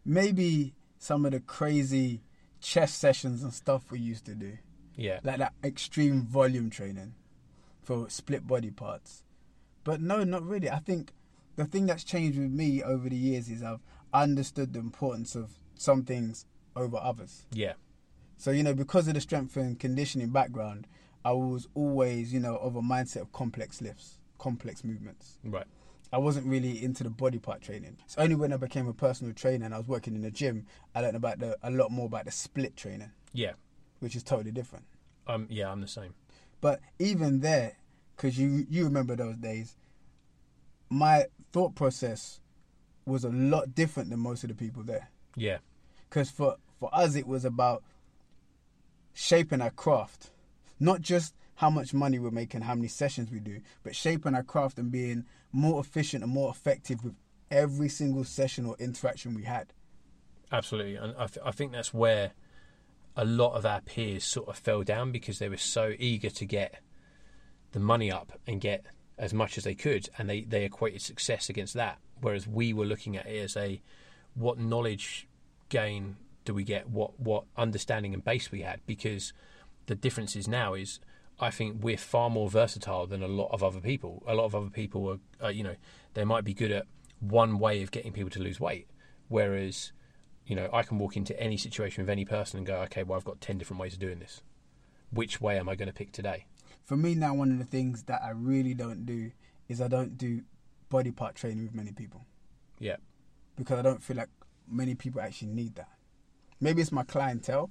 Maybe 0.04 0.74
some 0.98 1.26
of 1.26 1.32
the 1.32 1.40
crazy 1.40 2.22
chest 2.60 2.98
sessions 2.98 3.44
and 3.44 3.54
stuff 3.54 3.92
we 3.92 4.00
used 4.00 4.26
to 4.26 4.34
do, 4.36 4.58
Yeah. 4.96 5.20
like 5.24 5.38
that 5.38 5.54
extreme 5.64 6.24
volume 6.26 6.70
training 6.70 7.14
for 7.84 8.10
split 8.10 8.48
body 8.48 8.72
parts. 8.72 9.24
But 9.84 10.02
no, 10.02 10.24
not 10.24 10.44
really. 10.44 10.70
I 10.70 10.80
think 10.80 11.12
the 11.56 11.66
thing 11.66 11.86
that's 11.86 12.04
changed 12.04 12.40
with 12.40 12.52
me 12.52 12.82
over 12.84 13.08
the 13.08 13.16
years 13.16 13.50
is 13.50 13.62
I've 13.64 13.82
understood 14.14 14.74
the 14.74 14.80
importance 14.80 15.36
of 15.36 15.60
some 15.76 16.04
things 16.04 16.46
over 16.76 16.98
others. 16.98 17.46
Yeah. 17.52 17.74
So, 18.38 18.52
you 18.52 18.64
know, 18.64 18.74
because 18.74 19.08
of 19.08 19.14
the 19.14 19.22
strength 19.22 19.56
and 19.58 19.80
conditioning 19.80 20.30
background, 20.30 20.88
I 21.30 21.34
was 21.34 21.68
always, 21.76 22.34
you 22.34 22.40
know, 22.40 22.56
of 22.58 22.76
a 22.76 22.82
mindset 22.82 23.22
of 23.22 23.32
complex 23.32 23.82
lifts, 23.82 24.18
complex 24.40 24.84
movements. 24.84 25.38
Right. 25.44 25.68
I 26.12 26.18
wasn't 26.18 26.48
really 26.48 26.84
into 26.84 27.04
the 27.04 27.12
body 27.12 27.38
part 27.38 27.62
training. 27.62 27.98
It's 28.06 28.18
only 28.18 28.34
when 28.34 28.52
I 28.52 28.58
became 28.58 28.88
a 28.88 28.94
personal 28.94 29.32
trainer 29.34 29.64
and 29.66 29.76
I 29.76 29.78
was 29.78 29.88
working 29.88 30.16
in 30.16 30.24
the 30.24 30.32
gym, 30.32 30.66
I 30.96 31.02
learned 31.02 31.16
about 31.18 31.38
the 31.38 31.56
a 31.62 31.70
lot 31.70 31.92
more 31.92 32.08
about 32.08 32.26
the 32.26 32.32
split 32.32 32.76
training, 32.76 33.12
Yeah. 33.32 33.54
which 34.00 34.16
is 34.16 34.24
totally 34.24 34.52
different. 34.52 34.86
Um. 35.28 35.46
Yeah. 35.52 35.72
I'm 35.72 35.82
the 35.82 35.88
same. 35.88 36.16
But 36.62 36.80
even 36.98 37.42
there, 37.42 37.74
because 38.16 38.40
you 38.40 38.66
you 38.68 38.86
remember 38.86 39.16
those 39.16 39.36
days, 39.38 39.76
my 40.90 41.26
thought 41.54 41.76
process 41.76 42.40
was 43.06 43.24
a 43.24 43.30
lot 43.30 43.76
different 43.76 44.10
than 44.10 44.20
most 44.20 44.44
of 44.44 44.50
the 44.50 44.56
people 44.56 44.82
there. 44.82 45.10
Yeah. 45.36 45.60
Because 46.10 46.32
for 46.32 46.56
for 46.80 46.90
us, 46.92 47.14
it 47.16 47.28
was 47.28 47.46
about 47.46 47.84
shaping 49.14 49.62
our 49.62 49.70
craft, 49.70 50.32
not 50.80 51.02
just 51.02 51.36
how 51.56 51.70
much 51.70 51.94
money 51.94 52.20
we're 52.20 52.32
making, 52.32 52.62
how 52.62 52.76
many 52.76 52.88
sessions 52.88 53.30
we 53.32 53.40
do, 53.40 53.60
but 53.84 53.96
shaping 53.96 54.34
our 54.34 54.44
craft 54.44 54.78
and 54.78 54.92
being 54.92 55.26
more 55.52 55.82
efficient 55.82 56.24
and 56.24 56.32
more 56.32 56.50
effective 56.50 57.04
with 57.04 57.16
every 57.52 57.90
single 57.90 58.24
session 58.24 58.66
or 58.66 58.76
interaction 58.80 59.34
we 59.34 59.44
had. 59.44 59.74
Absolutely, 60.52 60.96
and 60.96 61.14
I, 61.18 61.28
th- 61.28 61.46
I 61.46 61.52
think 61.52 61.72
that's 61.72 61.94
where 61.94 62.32
a 63.16 63.26
lot 63.26 63.56
of 63.56 63.66
our 63.66 63.82
peers 63.82 64.24
sort 64.24 64.48
of 64.48 64.58
fell 64.58 64.84
down 64.84 65.12
because 65.12 65.40
they 65.40 65.50
were 65.50 65.58
so 65.58 65.94
eager 66.00 66.30
to 66.30 66.46
get 66.46 66.80
the 67.72 67.80
money 67.80 68.12
up 68.12 68.40
and 68.48 68.62
get 68.62 68.86
as 69.18 69.34
much 69.34 69.58
as 69.58 69.66
they 69.66 69.76
could, 69.76 70.10
and 70.18 70.30
they, 70.30 70.42
they 70.42 70.64
equated 70.64 71.02
success 71.02 71.50
against 71.50 71.74
that. 71.74 71.98
Whereas 72.22 72.48
we 72.48 72.74
were 72.74 72.86
looking 72.86 73.18
at 73.18 73.26
it 73.26 73.38
as 73.38 73.58
a 73.58 73.82
what 74.34 74.58
knowledge 74.58 75.28
gain 75.68 76.16
do 76.46 76.54
we 76.54 76.64
get, 76.64 76.90
what 76.90 77.20
what 77.20 77.44
understanding 77.58 78.14
and 78.14 78.24
base 78.24 78.52
we 78.52 78.62
had, 78.62 78.80
because 78.88 79.34
the 79.90 79.96
difference 79.96 80.36
is 80.36 80.48
now 80.48 80.74
is 80.76 81.00
I 81.40 81.50
think 81.52 81.84
we're 81.84 81.98
far 81.98 82.30
more 82.30 82.50
versatile 82.50 83.08
than 83.08 83.24
a 83.24 83.28
lot 83.28 83.50
of 83.52 83.64
other 83.64 83.80
people. 83.82 84.24
A 84.28 84.36
lot 84.36 84.46
of 84.46 84.54
other 84.56 84.70
people 84.70 85.10
are, 85.10 85.20
are 85.48 85.52
you 85.52 85.64
know, 85.64 85.76
they 86.14 86.24
might 86.26 86.44
be 86.44 86.54
good 86.54 86.72
at 86.72 86.86
one 87.20 87.60
way 87.60 87.82
of 87.82 87.92
getting 87.92 88.14
people 88.14 88.30
to 88.32 88.40
lose 88.40 88.60
weight, 88.60 88.88
whereas 89.30 89.92
you 90.46 90.56
know, 90.56 90.70
I 90.74 90.82
can 90.84 90.98
walk 90.98 91.16
into 91.18 91.40
any 91.40 91.58
situation 91.58 92.04
with 92.04 92.10
any 92.10 92.26
person 92.26 92.58
and 92.58 92.66
go, 92.68 92.78
okay, 92.84 93.04
well, 93.04 93.18
I've 93.18 93.24
got 93.26 93.40
10 93.40 93.58
different 93.60 93.80
ways 93.80 93.94
of 93.94 94.00
doing 94.00 94.18
this. 94.20 94.42
Which 95.12 95.40
way 95.40 95.60
am 95.60 95.70
I 95.70 95.76
going 95.76 95.88
to 95.90 95.94
pick 95.94 96.12
today? 96.12 96.46
For 96.84 96.98
me 96.98 97.14
now, 97.14 97.36
one 97.36 97.52
of 97.52 97.60
the 97.60 97.66
things 97.66 98.04
that 98.04 98.22
I 98.24 98.32
really 98.32 98.74
don't 98.74 99.06
do 99.06 99.32
is 99.68 99.80
I 99.80 99.88
don't 99.88 100.18
do 100.18 100.42
body 100.90 101.12
part 101.12 101.36
training 101.36 101.64
with 101.64 101.76
many 101.76 101.92
people 101.92 102.26
Yeah. 102.80 102.96
because 103.56 103.78
I 103.78 103.84
don't 103.84 104.02
feel 104.02 104.18
like 104.18 104.30
many 104.68 104.96
people 104.96 105.22
actually 105.22 105.50
need 105.50 105.76
that. 105.76 105.90
Maybe 106.60 106.82
it's 106.82 106.92
my 106.92 107.04
clientele, 107.04 107.70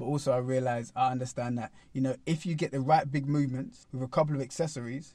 but 0.00 0.06
also 0.06 0.32
I 0.32 0.38
realize 0.38 0.92
I 0.96 1.10
understand 1.10 1.58
that 1.58 1.72
you 1.92 2.00
know 2.00 2.16
if 2.24 2.46
you 2.46 2.54
get 2.54 2.72
the 2.72 2.80
right 2.80 3.08
big 3.08 3.28
movements 3.28 3.86
with 3.92 4.02
a 4.02 4.08
couple 4.08 4.34
of 4.34 4.40
accessories, 4.40 5.14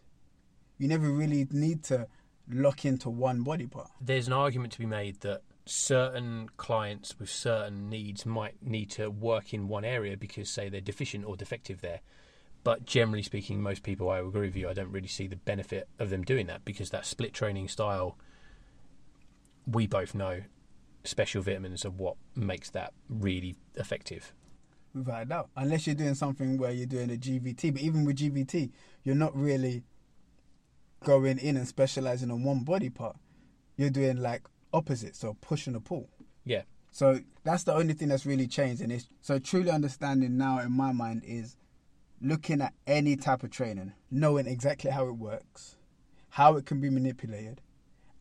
you 0.78 0.88
never 0.88 1.10
really 1.10 1.48
need 1.52 1.84
to 1.86 2.08
lock 2.50 2.86
into 2.86 3.10
one 3.10 3.41
body 3.41 3.65
part. 3.65 3.89
There's 4.00 4.28
an 4.28 4.34
argument 4.34 4.74
to 4.74 4.80
be 4.80 4.86
made 4.86 5.21
that 5.21 5.41
certain 5.65 6.50
clients 6.58 7.19
with 7.19 7.30
certain 7.30 7.89
needs 7.89 8.26
might 8.26 8.56
need 8.62 8.91
to 8.91 9.10
work 9.10 9.52
in 9.52 9.67
one 9.67 9.84
area 9.84 10.15
because, 10.15 10.48
say, 10.48 10.69
they're 10.69 10.80
deficient 10.80 11.26
or 11.26 11.36
defective 11.36 11.82
there. 11.82 12.02
But 12.63 12.86
generally 12.86 13.24
speaking, 13.24 13.63
most 13.63 13.82
people, 13.82 14.10
I 14.10 14.19
agree 14.19 14.48
with 14.48 14.56
you, 14.56 14.69
I 14.69 14.74
don't 14.74 14.91
really 14.91 15.08
see 15.08 15.26
the 15.26 15.36
benefit 15.36 15.88
of 15.98 16.12
them 16.12 16.24
doing 16.24 16.45
that 16.48 16.63
because 16.65 16.91
that 16.91 17.08
split 17.08 17.34
training 17.34 17.67
style, 17.67 18.15
we 19.65 19.88
both 19.88 20.13
know 20.13 20.41
special 21.04 21.41
vitamins 21.41 21.84
are 21.84 21.91
what 21.91 22.17
makes 22.36 22.69
that 22.71 22.93
really 23.10 23.56
effective. 23.76 24.34
Without 24.95 25.23
a 25.23 25.25
doubt, 25.25 25.49
unless 25.58 25.86
you're 25.86 25.95
doing 25.95 26.15
something 26.15 26.58
where 26.58 26.71
you're 26.71 26.86
doing 26.86 27.12
a 27.12 27.17
GVT, 27.17 27.73
but 27.73 27.81
even 27.81 28.05
with 28.05 28.15
GVT, 28.15 28.71
you're 29.03 29.13
not 29.13 29.36
really 29.36 29.84
going 31.03 31.38
in 31.38 31.58
and 31.58 31.67
specializing 31.67 32.31
on 32.31 32.43
one 32.43 32.63
body 32.63 32.89
part. 32.89 33.17
You're 33.75 33.89
doing 33.89 34.21
like 34.21 34.43
opposite, 34.71 35.17
so 35.17 35.36
push 35.41 35.67
and 35.67 35.75
a 35.75 35.81
pull. 35.81 36.10
Yeah. 36.45 36.62
So 36.91 37.19
that's 37.43 37.63
the 37.63 37.73
only 37.73 37.93
thing 37.93 38.08
that's 38.08 38.25
really 38.25 38.47
changed, 38.47 38.81
and 38.81 38.89
it's 38.89 39.10
so 39.19 39.38
truly 39.38 39.69
understanding 39.69 40.38
now 40.38 40.60
in 40.60 40.71
my 40.71 40.93
mind 40.93 41.23
is 41.25 41.58
looking 42.21 42.62
at 42.62 42.73
any 42.88 43.17
type 43.17 43.43
of 43.43 43.51
training, 43.51 43.91
knowing 44.10 44.47
exactly 44.47 44.91
how 44.91 45.08
it 45.10 45.17
works, 45.17 45.75
how 46.29 46.55
it 46.55 46.65
can 46.65 46.79
be 46.79 46.89
manipulated, 46.89 47.60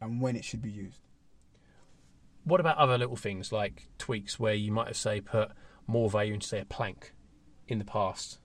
and 0.00 0.20
when 0.20 0.34
it 0.34 0.44
should 0.44 0.60
be 0.60 0.72
used. 0.72 1.06
What 2.42 2.58
about 2.58 2.76
other 2.78 2.98
little 2.98 3.16
things 3.16 3.52
like 3.52 3.88
tweaks 3.96 4.40
where 4.40 4.54
you 4.54 4.72
might 4.72 4.88
have 4.88 4.96
say 4.96 5.20
put 5.20 5.52
more 5.86 6.08
value 6.10 6.34
into 6.34 6.46
say 6.46 6.60
a 6.60 6.64
plank 6.64 7.12
in 7.68 7.78
the 7.78 7.84
past, 7.84 8.38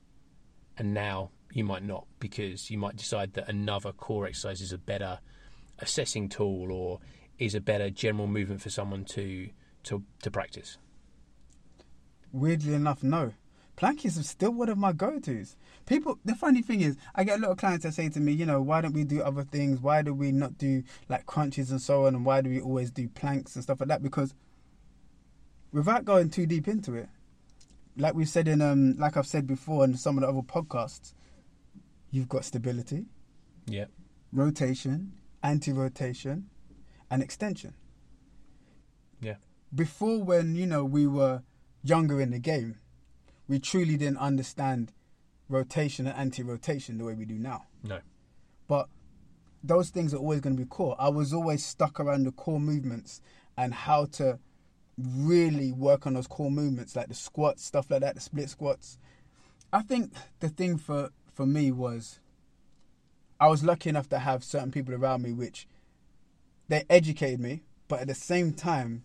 and 0.77 0.93
now 0.93 1.31
you 1.51 1.63
might 1.63 1.83
not 1.83 2.05
because 2.19 2.69
you 2.69 2.77
might 2.77 2.95
decide 2.95 3.33
that 3.33 3.49
another 3.49 3.91
core 3.91 4.27
exercise 4.27 4.61
is 4.61 4.71
a 4.71 4.77
better 4.77 5.19
assessing 5.79 6.29
tool 6.29 6.71
or 6.71 6.99
is 7.37 7.55
a 7.55 7.61
better 7.61 7.89
general 7.89 8.27
movement 8.27 8.61
for 8.61 8.69
someone 8.69 9.05
to 9.05 9.49
to 9.83 10.03
to 10.21 10.31
practice. 10.31 10.77
Weirdly 12.31 12.73
enough, 12.73 13.01
no. 13.01 13.33
Plank 13.75 14.03
is 14.05 14.27
still 14.27 14.51
one 14.51 14.67
of 14.67 14.77
my 14.77 14.91
go-tos. 14.91 15.55
People, 15.85 16.19
the 16.25 16.35
funny 16.35 16.61
thing 16.61 16.81
is, 16.81 16.97
I 17.15 17.23
get 17.23 17.39
a 17.39 17.41
lot 17.41 17.51
of 17.51 17.57
clients 17.57 17.85
that 17.85 17.93
say 17.93 18.09
to 18.09 18.19
me, 18.19 18.33
you 18.33 18.45
know, 18.45 18.61
why 18.61 18.81
don't 18.81 18.93
we 18.93 19.05
do 19.05 19.21
other 19.21 19.43
things? 19.43 19.79
Why 19.79 20.01
do 20.01 20.13
we 20.13 20.33
not 20.33 20.57
do 20.57 20.83
like 21.07 21.25
crunches 21.25 21.71
and 21.71 21.81
so 21.81 22.05
on? 22.05 22.13
And 22.13 22.25
why 22.25 22.41
do 22.41 22.49
we 22.49 22.59
always 22.59 22.91
do 22.91 23.07
planks 23.07 23.55
and 23.55 23.63
stuff 23.63 23.79
like 23.79 23.87
that? 23.87 24.03
Because 24.03 24.35
without 25.71 26.03
going 26.03 26.29
too 26.29 26.45
deep 26.45 26.67
into 26.67 26.93
it, 26.93 27.07
like 27.99 28.15
we've 28.15 28.29
said 28.29 28.47
in, 28.47 28.61
um, 28.61 28.95
like 28.97 29.17
I've 29.17 29.27
said 29.27 29.45
before 29.45 29.83
in 29.83 29.95
some 29.97 30.17
of 30.17 30.21
the 30.21 30.29
other 30.29 30.41
podcasts, 30.41 31.13
you've 32.11 32.29
got 32.29 32.45
stability, 32.45 33.05
Yeah. 33.67 33.85
rotation, 34.31 35.13
anti-rotation, 35.43 36.49
and 37.11 37.21
extension. 37.21 37.73
Yeah. 39.21 39.35
Before, 39.73 40.23
when 40.23 40.55
you 40.55 40.65
know 40.65 40.83
we 40.85 41.05
were 41.07 41.43
younger 41.83 42.19
in 42.21 42.31
the 42.31 42.39
game, 42.39 42.79
we 43.47 43.59
truly 43.59 43.97
didn't 43.97 44.17
understand 44.17 44.93
rotation 45.49 46.07
and 46.07 46.15
anti-rotation 46.17 46.97
the 46.97 47.03
way 47.05 47.13
we 47.15 47.25
do 47.25 47.37
now. 47.37 47.65
No. 47.83 47.99
But 48.67 48.87
those 49.63 49.89
things 49.89 50.13
are 50.13 50.17
always 50.17 50.39
going 50.39 50.55
to 50.55 50.61
be 50.61 50.67
core. 50.67 50.95
I 50.99 51.09
was 51.09 51.33
always 51.33 51.65
stuck 51.65 51.99
around 51.99 52.23
the 52.25 52.31
core 52.31 52.59
movements 52.59 53.21
and 53.57 53.73
how 53.73 54.05
to 54.05 54.39
really 54.99 55.71
work 55.71 56.05
on 56.05 56.13
those 56.13 56.27
core 56.27 56.51
movements, 56.51 56.95
like 56.95 57.07
the 57.07 57.13
squats, 57.13 57.63
stuff 57.63 57.89
like 57.89 58.01
that, 58.01 58.15
the 58.15 58.21
split 58.21 58.49
squats. 58.49 58.97
I 59.71 59.81
think 59.81 60.13
the 60.39 60.49
thing 60.49 60.77
for 60.77 61.11
for 61.33 61.45
me 61.45 61.71
was 61.71 62.19
I 63.39 63.47
was 63.47 63.63
lucky 63.63 63.89
enough 63.89 64.09
to 64.09 64.19
have 64.19 64.43
certain 64.43 64.71
people 64.71 64.93
around 64.93 65.21
me 65.21 65.31
which 65.31 65.67
they 66.67 66.83
educated 66.89 67.39
me, 67.39 67.63
but 67.87 68.01
at 68.01 68.07
the 68.07 68.15
same 68.15 68.53
time 68.53 69.03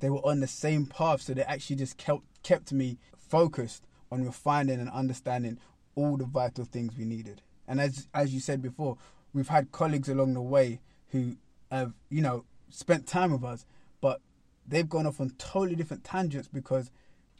they 0.00 0.10
were 0.10 0.24
on 0.24 0.40
the 0.40 0.46
same 0.46 0.86
path, 0.86 1.22
so 1.22 1.34
they 1.34 1.42
actually 1.42 1.76
just 1.76 1.96
kept 1.96 2.22
kept 2.42 2.72
me 2.72 2.98
focused 3.16 3.84
on 4.10 4.24
refining 4.24 4.80
and 4.80 4.90
understanding 4.90 5.58
all 5.94 6.16
the 6.16 6.24
vital 6.24 6.64
things 6.64 6.96
we 6.96 7.04
needed. 7.04 7.42
And 7.66 7.80
as 7.80 8.08
as 8.14 8.32
you 8.32 8.40
said 8.40 8.62
before, 8.62 8.96
we've 9.32 9.48
had 9.48 9.72
colleagues 9.72 10.08
along 10.08 10.34
the 10.34 10.40
way 10.40 10.80
who 11.10 11.36
have 11.70 11.92
you 12.08 12.22
know 12.22 12.44
spent 12.70 13.06
time 13.06 13.32
with 13.32 13.44
us, 13.44 13.66
but 14.00 14.20
they've 14.68 14.88
gone 14.88 15.06
off 15.06 15.20
on 15.20 15.30
totally 15.38 15.74
different 15.76 16.04
tangents 16.04 16.48
because 16.48 16.90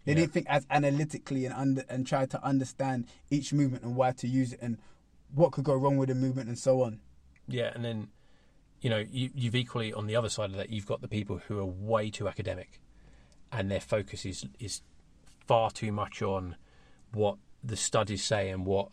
they 0.05 0.13
Yeah. 0.13 0.21
didn't 0.21 0.33
think 0.33 0.47
as 0.49 0.67
analytically 0.71 1.45
and 1.45 1.55
under 1.55 1.85
and 1.89 2.07
try 2.07 2.25
to 2.27 2.43
understand 2.43 3.07
each 3.31 3.53
movement 3.53 3.85
and 3.85 3.95
why 3.95 4.13
to 4.13 4.27
use 4.27 4.53
it 4.55 4.61
and 4.63 4.79
what 5.35 5.53
could 5.53 5.65
go 5.65 5.75
wrong 5.75 5.97
with 5.99 6.09
the 6.09 6.15
movement 6.15 6.49
and 6.49 6.59
so 6.59 6.83
on. 6.83 7.01
Yeah, 7.47 7.71
and 7.75 7.85
then 7.85 8.09
you 8.81 8.89
know 8.91 9.05
you, 9.11 9.31
you've 9.35 9.55
equally 9.55 9.93
on 9.93 10.07
the 10.07 10.17
other 10.17 10.29
side 10.29 10.51
of 10.51 10.57
that 10.57 10.71
you've 10.71 10.87
got 10.87 11.01
the 11.03 11.09
people 11.09 11.39
who 11.49 11.59
are 11.59 11.67
way 11.67 12.11
too 12.11 12.29
academic, 12.29 12.81
and 13.53 13.71
their 13.71 13.81
focus 13.81 14.25
is 14.25 14.47
is 14.59 14.83
far 15.47 15.71
too 15.71 15.93
much 15.93 16.23
on 16.23 16.57
what 17.13 17.37
the 17.65 17.77
studies 17.77 18.23
say 18.23 18.51
and 18.51 18.65
what 18.67 18.89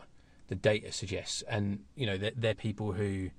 the 0.48 0.54
data 0.54 0.92
suggests, 0.92 1.42
and 1.48 1.84
you 1.94 2.06
know 2.06 2.16
they're, 2.18 2.32
they're 2.36 2.54
people 2.54 2.92
who 2.92 3.30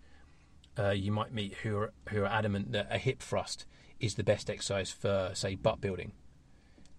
uh, 0.79 0.89
you 0.91 1.11
might 1.11 1.33
meet 1.33 1.53
who 1.55 1.77
are 1.77 1.93
who 2.09 2.23
are 2.23 2.27
adamant 2.27 2.71
that 2.71 2.87
a 2.89 2.97
hip 2.97 3.19
thrust 3.21 3.65
is 3.99 4.15
the 4.15 4.23
best 4.23 4.49
exercise 4.49 4.91
for 4.91 5.31
say 5.33 5.55
butt 5.55 5.81
building, 5.81 6.11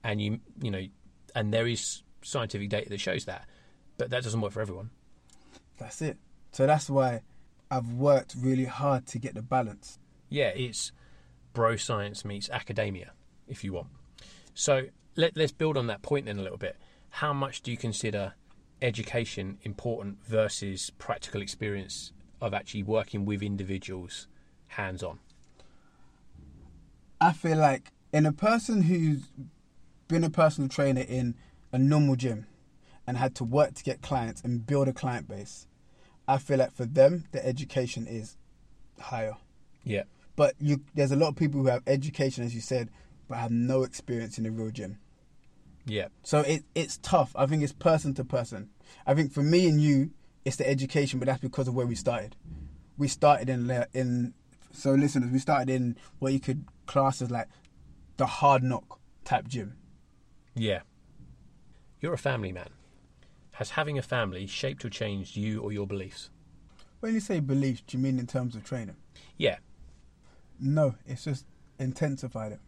and 0.03 0.21
you 0.21 0.41
you 0.61 0.71
know, 0.71 0.87
and 1.35 1.53
there 1.53 1.67
is 1.67 2.03
scientific 2.23 2.69
data 2.69 2.89
that 2.89 3.01
shows 3.01 3.25
that, 3.27 3.47
but 3.97 4.11
that 4.11 4.23
doesn't 4.25 4.41
work 4.41 4.53
for 4.53 4.61
everyone. 4.61 4.91
That's 5.79 6.03
it. 6.03 6.17
So 6.53 6.67
that's 6.67 6.91
why 6.91 7.23
I've 7.71 7.93
worked 7.93 8.35
really 8.39 8.65
hard 8.65 9.07
to 9.09 9.19
get 9.19 9.35
the 9.35 9.43
balance. 9.43 9.99
yeah, 10.29 10.49
it's 10.49 10.93
bro 11.53 11.77
science 11.77 12.25
meets 12.25 12.49
academia, 12.51 13.13
if 13.47 13.65
you 13.65 13.73
want. 13.73 13.89
So 14.55 14.87
let, 15.17 15.37
let's 15.37 15.53
build 15.53 15.77
on 15.77 15.87
that 15.89 16.03
point 16.03 16.27
then 16.27 16.39
a 16.39 16.43
little 16.43 16.59
bit. 16.59 16.77
How 17.11 17.33
much 17.33 17.63
do 17.63 17.71
you 17.71 17.77
consider 17.77 18.35
education 18.83 19.59
important 19.63 20.19
versus 20.25 20.91
practical 20.99 21.43
experience 21.43 22.13
of 22.41 22.55
actually 22.55 22.83
working 22.83 23.25
with 23.25 23.43
individuals 23.43 24.29
hands 24.69 25.03
on? 25.03 25.19
I 27.21 27.33
feel 27.33 27.59
like 27.59 27.93
in 28.13 28.27
a 28.27 28.33
person 28.33 28.83
who's 28.83 29.29
been 30.07 30.25
a 30.25 30.31
personal 30.31 30.69
trainer 30.69 31.03
in 31.03 31.35
a 31.73 31.79
normal 31.79 32.17
gym 32.17 32.47
and 33.07 33.17
had 33.17 33.35
to 33.37 33.45
work 33.45 33.75
to 33.75 33.85
get 33.85 34.03
clients 34.03 34.41
and 34.43 34.67
build 34.67 34.89
a 34.89 34.93
client 34.93 35.29
base, 35.29 35.67
I 36.27 36.39
feel 36.39 36.59
like 36.59 36.73
for 36.73 36.85
them 36.85 37.25
the 37.33 37.45
education 37.45 38.07
is 38.07 38.37
higher. 39.01 39.37
Yeah. 39.85 40.05
But 40.37 40.55
you, 40.61 40.83
there's 40.95 41.11
a 41.11 41.17
lot 41.17 41.29
of 41.29 41.37
people 41.37 41.61
who 41.61 41.67
have 41.69 41.83
education, 41.87 42.45
as 42.45 42.55
you 42.55 42.61
said, 42.61 42.91
but 43.29 43.39
have 43.39 43.51
no 43.51 43.83
experience 43.83 44.39
in 44.39 44.47
a 44.47 44.51
real 44.51 44.71
gym. 44.71 44.99
Yeah. 45.85 46.09
So 46.23 46.41
it 46.41 46.65
it's 46.75 46.99
tough. 46.99 47.33
I 47.35 47.47
think 47.47 47.63
it's 47.63 47.73
person 47.73 48.15
to 48.15 48.25
person. 48.25 48.71
I 49.07 49.15
think 49.15 49.33
for 49.33 49.43
me 49.43 49.69
and 49.69 49.81
you, 49.81 50.11
it's 50.45 50.57
the 50.57 50.69
education, 50.69 51.19
but 51.19 51.27
that's 51.27 51.41
because 51.41 51.67
of 51.67 51.75
where 51.75 51.87
we 51.87 51.95
started. 51.95 52.37
We 52.97 53.09
started 53.09 53.49
in 53.49 53.87
in 53.95 54.35
so 54.73 54.93
listeners, 54.93 55.31
we 55.31 55.39
started 55.39 55.71
in 55.71 55.97
what 56.19 56.33
you 56.33 56.41
could 56.41 56.65
class 56.87 57.23
as 57.23 57.31
like 57.31 57.49
the 58.17 58.27
hard 58.27 58.63
knock 58.63 59.01
type 59.25 59.49
gym. 59.49 59.77
Yeah. 60.55 60.81
You're 62.01 62.15
a 62.15 62.19
family 62.19 62.53
man. 62.53 62.71
Has 63.53 63.71
having 63.71 63.99
a 63.99 64.03
family 64.03 64.47
shaped 64.47 64.85
or 64.85 64.91
changed 64.91 65.37
you 65.37 65.61
or 65.61 65.73
your 65.73 65.87
beliefs? 65.87 66.31
When 67.01 67.15
you 67.15 67.21
say 67.21 67.41
beliefs, 67.41 67.83
do 67.87 67.97
you 67.97 68.03
mean 68.03 68.19
in 68.19 68.27
terms 68.27 68.55
of 68.55 68.65
training? 68.65 68.97
Yeah. 69.37 69.59
No, 70.61 70.95
it's 71.07 71.25
just 71.25 71.47
intensified 71.79 72.53
it. 72.53 72.61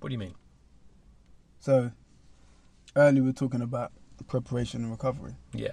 What 0.00 0.08
do 0.08 0.12
you 0.12 0.18
mean? 0.18 0.34
So 1.60 1.92
earlier 2.96 3.22
we 3.22 3.28
were 3.28 3.34
talking 3.34 3.62
about 3.62 3.92
preparation 4.26 4.82
and 4.82 4.90
recovery. 4.90 5.34
Yeah. 5.52 5.72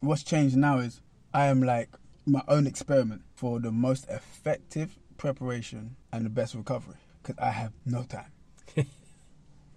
what's 0.00 0.22
changed 0.22 0.56
now 0.56 0.78
is 0.78 1.00
I 1.34 1.46
am 1.46 1.62
like 1.62 1.90
my 2.26 2.42
own 2.48 2.66
experiment 2.66 3.22
for 3.34 3.58
the 3.60 3.72
most 3.72 4.06
effective 4.08 4.98
preparation 5.16 5.96
and 6.12 6.24
the 6.24 6.30
best 6.30 6.54
recovery 6.54 6.96
because 7.22 7.38
I 7.38 7.50
have 7.50 7.72
no 7.84 8.02
time. 8.04 8.32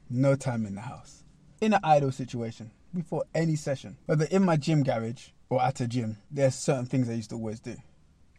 no 0.10 0.36
time 0.36 0.66
in 0.66 0.76
the 0.76 0.82
house. 0.82 1.24
In 1.62 1.74
an 1.74 1.80
idle 1.84 2.12
situation, 2.12 2.72
before 2.94 3.24
any 3.34 3.56
session, 3.56 3.98
whether 4.06 4.26
in 4.26 4.44
my 4.44 4.58
gym 4.58 4.84
garage 4.84 5.30
or 5.50 5.62
at 5.62 5.80
a 5.82 5.88
gym, 5.88 6.18
there's 6.32 6.56
certain 6.56 6.86
things 6.86 7.10
I 7.10 7.14
used 7.14 7.30
to 7.32 7.36
always 7.36 7.60
do. 7.60 7.76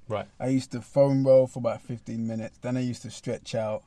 Right. 0.09 0.27
I 0.38 0.49
used 0.49 0.71
to 0.73 0.81
foam 0.81 1.27
roll 1.27 1.47
for 1.47 1.59
about 1.59 1.83
15 1.83 2.27
minutes. 2.27 2.59
Then 2.59 2.77
I 2.77 2.81
used 2.81 3.03
to 3.03 3.11
stretch 3.11 3.55
out, 3.55 3.83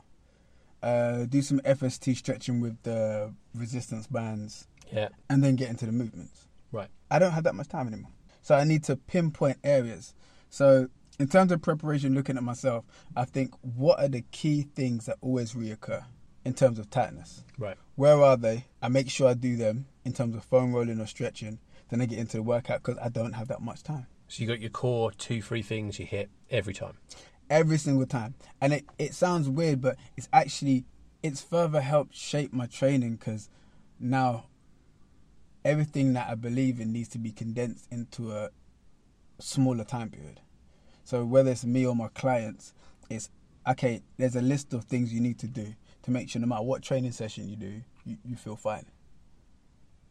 uh, 0.84 1.26
do 1.26 1.42
some 1.42 1.60
FST 1.62 2.16
stretching 2.18 2.60
with 2.60 2.82
the 2.84 3.34
resistance 3.56 4.08
bands, 4.08 4.68
Yeah. 4.92 5.10
and 5.30 5.44
then 5.44 5.56
get 5.56 5.70
into 5.70 5.86
the 5.86 5.92
movements. 5.94 6.48
Right. 6.72 6.90
I 7.10 7.20
don't 7.20 7.32
have 7.32 7.46
that 7.46 7.56
much 7.56 7.68
time 7.70 7.88
anymore. 7.88 8.12
So 8.42 8.56
I 8.56 8.64
need 8.64 8.84
to 8.86 8.96
pinpoint 8.96 9.58
areas. 9.64 10.14
So 10.50 10.88
in 11.20 11.28
terms 11.28 11.52
of 11.52 11.62
preparation, 11.62 12.16
looking 12.16 12.38
at 12.38 12.44
myself, 12.44 12.86
I 13.16 13.26
think 13.26 13.54
what 13.62 14.00
are 14.00 14.08
the 14.08 14.24
key 14.32 14.64
things 14.76 15.06
that 15.06 15.18
always 15.22 15.54
reoccur 15.54 16.04
in 16.46 16.54
terms 16.54 16.80
of 16.80 16.90
tightness? 16.90 17.44
Right. 17.58 17.78
Where 17.96 18.22
are 18.24 18.38
they? 18.38 18.66
I 18.82 18.88
make 18.88 19.10
sure 19.10 19.28
I 19.28 19.34
do 19.34 19.56
them 19.58 19.86
in 20.06 20.14
terms 20.14 20.36
of 20.36 20.44
foam 20.44 20.74
rolling 20.74 21.00
or 21.02 21.06
stretching. 21.08 21.60
Then 21.90 22.02
I 22.02 22.06
get 22.06 22.20
into 22.20 22.38
the 22.38 22.44
workout 22.44 22.84
because 22.84 22.98
I 23.04 23.10
don't 23.10 23.34
have 23.34 23.48
that 23.50 23.62
much 23.62 23.84
time. 23.84 24.08
So 24.28 24.42
you 24.42 24.48
got 24.48 24.62
your 24.62 24.70
core 24.70 25.12
two, 25.12 25.42
three 25.42 25.62
things 25.62 26.00
you 26.00 26.06
hit 26.06 26.30
every 26.50 26.74
time. 26.74 26.98
every 27.50 27.78
single 27.78 28.06
time. 28.06 28.36
And 28.62 28.74
it, 28.74 28.86
it 28.98 29.14
sounds 29.14 29.50
weird, 29.50 29.82
but 29.82 29.98
it's 30.16 30.30
actually 30.32 30.86
it's 31.22 31.42
further 31.42 31.82
helped 31.82 32.16
shape 32.16 32.54
my 32.54 32.66
training 32.68 33.16
because 33.16 33.50
now 34.00 34.46
everything 35.64 36.14
that 36.14 36.30
I 36.30 36.36
believe 36.36 36.80
in 36.80 36.92
needs 36.92 37.10
to 37.10 37.18
be 37.18 37.32
condensed 37.32 37.88
into 37.92 38.32
a 38.32 38.50
smaller 39.40 39.84
time 39.84 40.10
period. 40.10 40.42
So 41.04 41.26
whether 41.26 41.52
it's 41.52 41.66
me 41.66 41.86
or 41.86 41.96
my 41.96 42.10
clients, 42.10 42.74
it's 43.10 43.30
okay. 43.68 44.02
There's 44.18 44.36
a 44.36 44.42
list 44.42 44.74
of 44.74 44.86
things 44.86 45.14
you 45.14 45.22
need 45.22 45.40
to 45.40 45.48
do 45.48 45.74
to 46.04 46.12
make 46.12 46.30
sure 46.30 46.42
no 46.42 46.48
matter 46.48 46.64
what 46.64 46.82
training 46.82 47.12
session 47.12 47.50
you 47.50 47.56
do, 47.56 47.82
you, 48.06 48.18
you 48.24 48.36
feel 48.36 48.56
fine. 48.56 48.86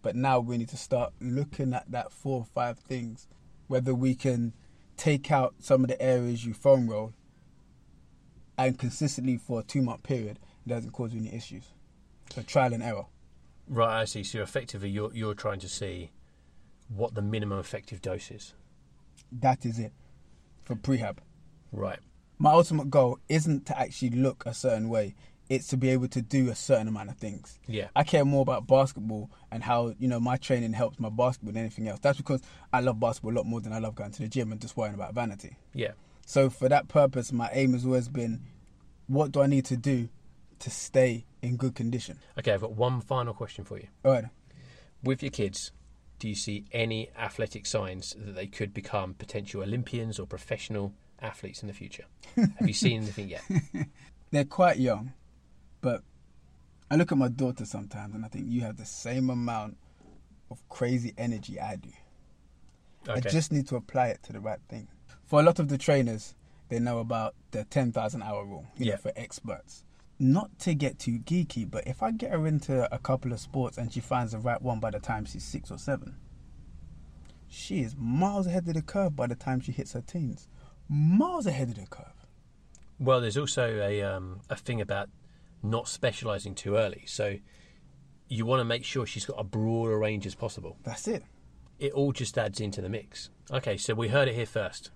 But 0.03 0.17
now 0.17 0.41
we 0.41 0.59
need 0.59 0.69
to 0.71 0.77
start 0.77 1.13
looking 1.21 1.73
at 1.75 1.91
that 1.91 2.13
four 2.13 2.41
or 2.41 2.47
five 2.47 2.79
things, 2.79 3.27
whether 3.67 3.95
we 3.95 4.15
can 4.15 4.53
take 4.97 5.31
out 5.31 5.55
some 5.61 5.83
of 5.83 5.89
the 5.89 6.01
areas 6.01 6.45
you 6.45 6.55
foam 6.55 6.89
roll 6.89 7.13
and 8.57 8.79
consistently 8.79 9.37
for 9.37 9.61
a 9.61 9.63
two 9.63 9.83
month 9.83 10.03
period, 10.03 10.39
it 10.67 10.69
doesn't 10.69 10.91
cause 10.91 11.15
any 11.15 11.33
issues. 11.33 11.65
So 12.35 12.43
trial 12.43 12.75
and 12.75 12.83
error. 12.83 13.07
Right, 13.69 14.01
I 14.01 14.05
see. 14.05 14.23
So 14.25 14.41
effectively, 14.41 14.89
you're 14.89 15.15
you're 15.15 15.35
trying 15.35 15.61
to 15.61 15.69
see 15.69 16.11
what 16.89 17.15
the 17.15 17.23
minimum 17.23 17.59
effective 17.59 18.01
dose 18.01 18.31
is. 18.31 18.55
That 19.31 19.67
is 19.67 19.79
it 19.79 19.93
for 20.65 20.75
prehab. 20.75 21.19
Right. 21.71 21.99
My 22.39 22.53
ultimate 22.53 22.89
goal 22.89 23.19
isn't 23.29 23.67
to 23.67 23.79
actually 23.79 24.11
look 24.11 24.45
a 24.47 24.55
certain 24.55 24.89
way. 24.89 25.15
It's 25.49 25.67
to 25.69 25.77
be 25.77 25.89
able 25.91 26.09
to 26.09 26.21
do 26.21 26.51
a 26.51 26.55
certain 26.55 26.89
amount 26.89 27.09
of 27.11 27.17
things. 27.17 27.59
Yeah. 27.67 27.89
I 27.97 28.05
care 28.05 28.25
more 28.25 28.43
about 28.43 28.67
basketball 28.67 29.31
and 29.51 29.63
how 29.63 29.95
you 29.99 30.09
know 30.09 30.21
my 30.21 30.37
training 30.37 30.73
helps 30.73 31.01
my 31.01 31.11
basketball 31.11 31.53
than 31.53 31.63
anything 31.63 31.89
else. 31.89 32.01
That's 32.01 32.19
because 32.19 32.43
I 32.73 32.81
love 32.81 33.01
basketball 33.01 33.33
a 33.33 33.37
lot 33.37 33.47
more 33.47 33.61
than 33.61 33.73
I 33.73 33.79
love 33.79 33.95
going 33.95 34.13
to 34.13 34.23
the 34.23 34.29
gym 34.29 34.53
and 34.53 34.61
just 34.61 34.77
worrying 34.77 34.95
about 34.95 35.15
vanity. 35.15 35.57
Yeah. 35.75 35.93
So 36.27 36.51
for 36.51 36.69
that 36.69 36.89
purpose, 36.89 37.33
my 37.33 37.49
aim 37.53 37.73
has 37.73 37.87
always 37.87 38.09
been, 38.11 38.43
what 39.07 39.33
do 39.33 39.41
I 39.41 39.47
need 39.47 39.65
to 39.67 39.79
do 39.79 40.11
to 40.59 40.71
stay 40.71 41.25
in 41.43 41.57
good 41.57 41.75
condition? 41.75 42.19
Okay, 42.39 42.53
I've 42.53 42.61
got 42.61 42.73
one 42.73 43.01
final 43.01 43.35
question 43.35 43.65
for 43.65 43.79
you. 43.79 43.89
All 44.05 44.13
right. 44.13 44.25
With 45.03 45.23
your 45.23 45.31
kids, 45.31 45.73
do 46.19 46.29
you 46.29 46.35
see 46.35 46.65
any 46.73 47.11
athletic 47.17 47.67
signs 47.67 48.15
that 48.19 48.35
they 48.35 48.47
could 48.47 48.75
become 48.75 49.15
potential 49.15 49.63
Olympians 49.63 50.19
or 50.19 50.27
professional 50.27 50.93
athletes 51.21 51.63
in 51.63 51.69
the 51.69 51.75
future? 51.75 52.05
Have 52.37 52.67
you 52.67 52.75
seen 52.75 53.03
anything 53.03 53.29
yet? 53.29 53.43
They're 54.31 54.45
quite 54.45 54.79
young, 54.79 55.13
but 55.81 56.03
I 56.91 56.97
look 56.97 57.13
at 57.13 57.19
my 57.19 57.29
daughter 57.29 57.65
sometimes 57.65 58.15
and 58.15 58.25
I 58.25 58.29
think 58.29 58.47
you 58.49 58.63
have 58.63 58.77
the 58.77 58.85
same 58.85 59.31
amount 59.31 59.77
of 60.51 60.67
crazy 60.69 61.15
energy 61.17 61.61
I 61.61 61.77
do. 61.77 61.91
I 63.09 63.21
just 63.21 63.53
need 63.53 63.69
to 63.69 63.77
apply 63.77 64.09
it 64.09 64.23
to 64.25 64.33
the 64.33 64.41
right 64.41 64.59
thing. 64.69 64.89
For 65.25 65.41
a 65.41 65.43
lot 65.43 65.59
of 65.59 65.69
the 65.69 65.79
trainers, 65.79 66.35
they 66.69 66.79
know 66.79 66.99
about 66.99 67.35
the 67.53 67.65
10,000 67.65 68.23
hour 68.23 68.45
rule, 68.45 68.67
Yeah. 68.77 68.95
know, 68.95 68.99
for 68.99 69.13
experts. 69.17 69.85
Not 70.19 70.59
to 70.61 70.75
get 70.75 70.99
too 70.99 71.21
geeky, 71.21 71.71
but 71.71 71.87
if 71.87 72.03
I 72.03 72.11
get 72.11 72.33
her 72.33 72.47
into 72.47 72.93
a 72.93 72.99
couple 72.99 73.33
of 73.33 73.39
sports 73.39 73.79
and 73.79 73.93
she 73.93 74.01
finds 74.01 74.33
the 74.33 74.39
right 74.39 74.61
one 74.61 74.81
by 74.81 74.91
the 74.91 74.99
time 74.99 75.25
she's 75.25 75.45
six 75.45 75.71
or 75.71 75.79
seven, 75.79 76.17
she 77.47 77.81
is 77.81 77.95
miles 77.97 78.47
ahead 78.47 78.67
of 78.69 78.75
the 78.75 78.83
curve 78.83 79.15
by 79.15 79.27
the 79.27 79.37
time 79.37 79.61
she 79.61 79.73
hits 79.73 79.93
her 79.93 80.01
teens. 80.01 80.49
Miles 80.89 81.47
ahead 81.47 81.69
of 81.69 81.77
the 81.77 81.87
curve. 81.87 82.27
Well, 82.99 83.21
there's 83.21 83.37
also 83.37 83.79
a 83.79 84.03
um, 84.03 84.41
a 84.51 84.57
thing 84.57 84.81
about 84.81 85.09
not 85.63 85.89
specialising 85.89 86.55
too 86.55 86.77
early. 86.77 87.05
So 87.07 87.37
you 88.29 88.45
want 88.45 88.61
to 88.61 88.65
make 88.65 88.85
sure 88.85 89.07
she's 89.07 89.25
got 89.25 89.39
a 89.39 89.45
broader 89.45 89.99
range 89.99 90.27
as 90.27 90.35
possible. 90.35 90.77
That's 90.83 91.09
it. 91.09 91.23
It 91.79 91.93
all 91.93 92.13
just 92.13 92.37
adds 92.37 92.61
into 92.61 92.83
the 92.83 92.89
mix. 92.89 93.31
Okay, 93.51 93.77
so 93.77 93.95
we 93.95 94.09
heard 94.09 94.29
it 94.29 94.35
here 94.35 94.47
first. 94.47 94.91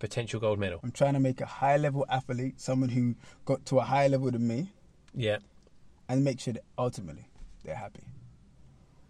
Potential 0.00 0.40
gold 0.40 0.58
medal. 0.58 0.80
I'm 0.82 0.90
trying 0.92 1.12
to 1.14 1.20
make 1.20 1.40
a 1.40 1.46
high 1.46 1.76
level 1.76 2.04
athlete, 2.08 2.58
someone 2.60 2.88
who 2.88 3.14
got 3.44 3.64
to 3.66 3.78
a 3.78 3.82
higher 3.82 4.08
level 4.08 4.30
than 4.30 4.48
me, 4.48 4.72
Yeah. 5.14 5.38
and 6.08 6.24
make 6.24 6.40
sure 6.40 6.54
that 6.54 6.64
ultimately 6.78 7.28
they're 7.64 7.76
happy. 7.76 8.04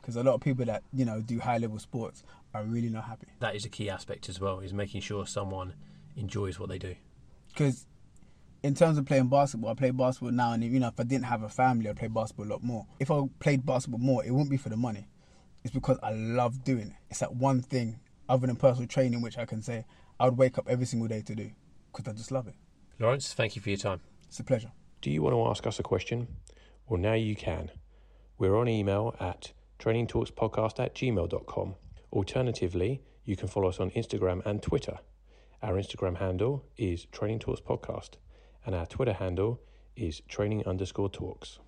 Because 0.00 0.16
a 0.16 0.22
lot 0.24 0.34
of 0.34 0.40
people 0.40 0.64
that 0.66 0.82
you 0.92 1.04
know 1.04 1.20
do 1.22 1.38
high 1.38 1.58
level 1.58 1.78
sports 1.78 2.24
are 2.52 2.64
really 2.64 2.88
not 2.90 3.04
happy. 3.04 3.28
That 3.38 3.54
is 3.54 3.64
a 3.64 3.68
key 3.68 3.88
aspect 3.88 4.28
as 4.28 4.40
well, 4.40 4.58
is 4.58 4.72
making 4.74 5.02
sure 5.02 5.24
someone 5.26 5.74
enjoys 6.16 6.58
what 6.58 6.68
they 6.68 6.78
do. 6.78 6.96
Because 7.48 7.86
in 8.64 8.74
terms 8.74 8.98
of 8.98 9.06
playing 9.06 9.28
basketball, 9.28 9.70
I 9.70 9.74
play 9.74 9.90
basketball 9.92 10.32
now, 10.32 10.52
and 10.54 10.64
you 10.64 10.80
know 10.80 10.88
if 10.88 10.98
I 10.98 11.04
didn't 11.04 11.26
have 11.26 11.44
a 11.44 11.48
family, 11.48 11.88
I'd 11.88 11.96
play 11.96 12.08
basketball 12.08 12.46
a 12.46 12.50
lot 12.54 12.64
more. 12.64 12.86
If 12.98 13.12
I 13.12 13.22
played 13.38 13.64
basketball 13.64 14.00
more, 14.00 14.24
it 14.24 14.32
wouldn't 14.32 14.50
be 14.50 14.56
for 14.56 14.70
the 14.70 14.76
money. 14.76 15.06
It's 15.62 15.72
because 15.72 15.98
I 16.02 16.10
love 16.10 16.64
doing 16.64 16.88
it. 16.88 16.96
It's 17.10 17.20
that 17.20 17.36
one 17.36 17.62
thing 17.62 18.00
other 18.28 18.48
than 18.48 18.56
personal 18.56 18.88
training, 18.88 19.22
which 19.22 19.38
I 19.38 19.44
can 19.44 19.62
say 19.62 19.84
I 20.20 20.26
would 20.26 20.36
wake 20.36 20.58
up 20.58 20.68
every 20.68 20.84
single 20.84 21.08
day 21.08 21.22
to 21.22 21.34
do 21.34 21.50
because 21.90 22.06
I 22.06 22.14
just 22.14 22.30
love 22.30 22.46
it. 22.46 22.54
Lawrence, 22.98 23.32
thank 23.32 23.56
you 23.56 23.62
for 23.62 23.70
your 23.70 23.78
time. 23.78 24.00
It's 24.28 24.38
a 24.38 24.44
pleasure. 24.44 24.70
Do 25.00 25.10
you 25.10 25.22
want 25.22 25.34
to 25.34 25.46
ask 25.46 25.66
us 25.66 25.78
a 25.78 25.82
question? 25.82 26.28
Well, 26.86 27.00
now 27.00 27.14
you 27.14 27.34
can. 27.34 27.70
We're 28.36 28.54
on 28.54 28.68
email 28.68 29.16
at 29.18 29.52
trainingtalkspodcast 29.78 30.78
at 30.78 30.94
gmail.com. 30.94 31.74
Alternatively, 32.12 33.00
you 33.24 33.34
can 33.34 33.48
follow 33.48 33.68
us 33.68 33.80
on 33.80 33.90
Instagram 33.92 34.44
and 34.44 34.62
Twitter. 34.62 34.98
Our 35.62 35.74
Instagram 35.74 36.18
handle 36.18 36.66
is 36.76 37.06
Training 37.06 37.38
Talks 37.38 37.60
Podcast, 37.60 38.16
and 38.66 38.74
our 38.74 38.84
Twitter 38.84 39.14
handle 39.14 39.60
is 39.96 40.20
Training 40.28 40.66
underscore 40.66 41.08
Talks. 41.08 41.60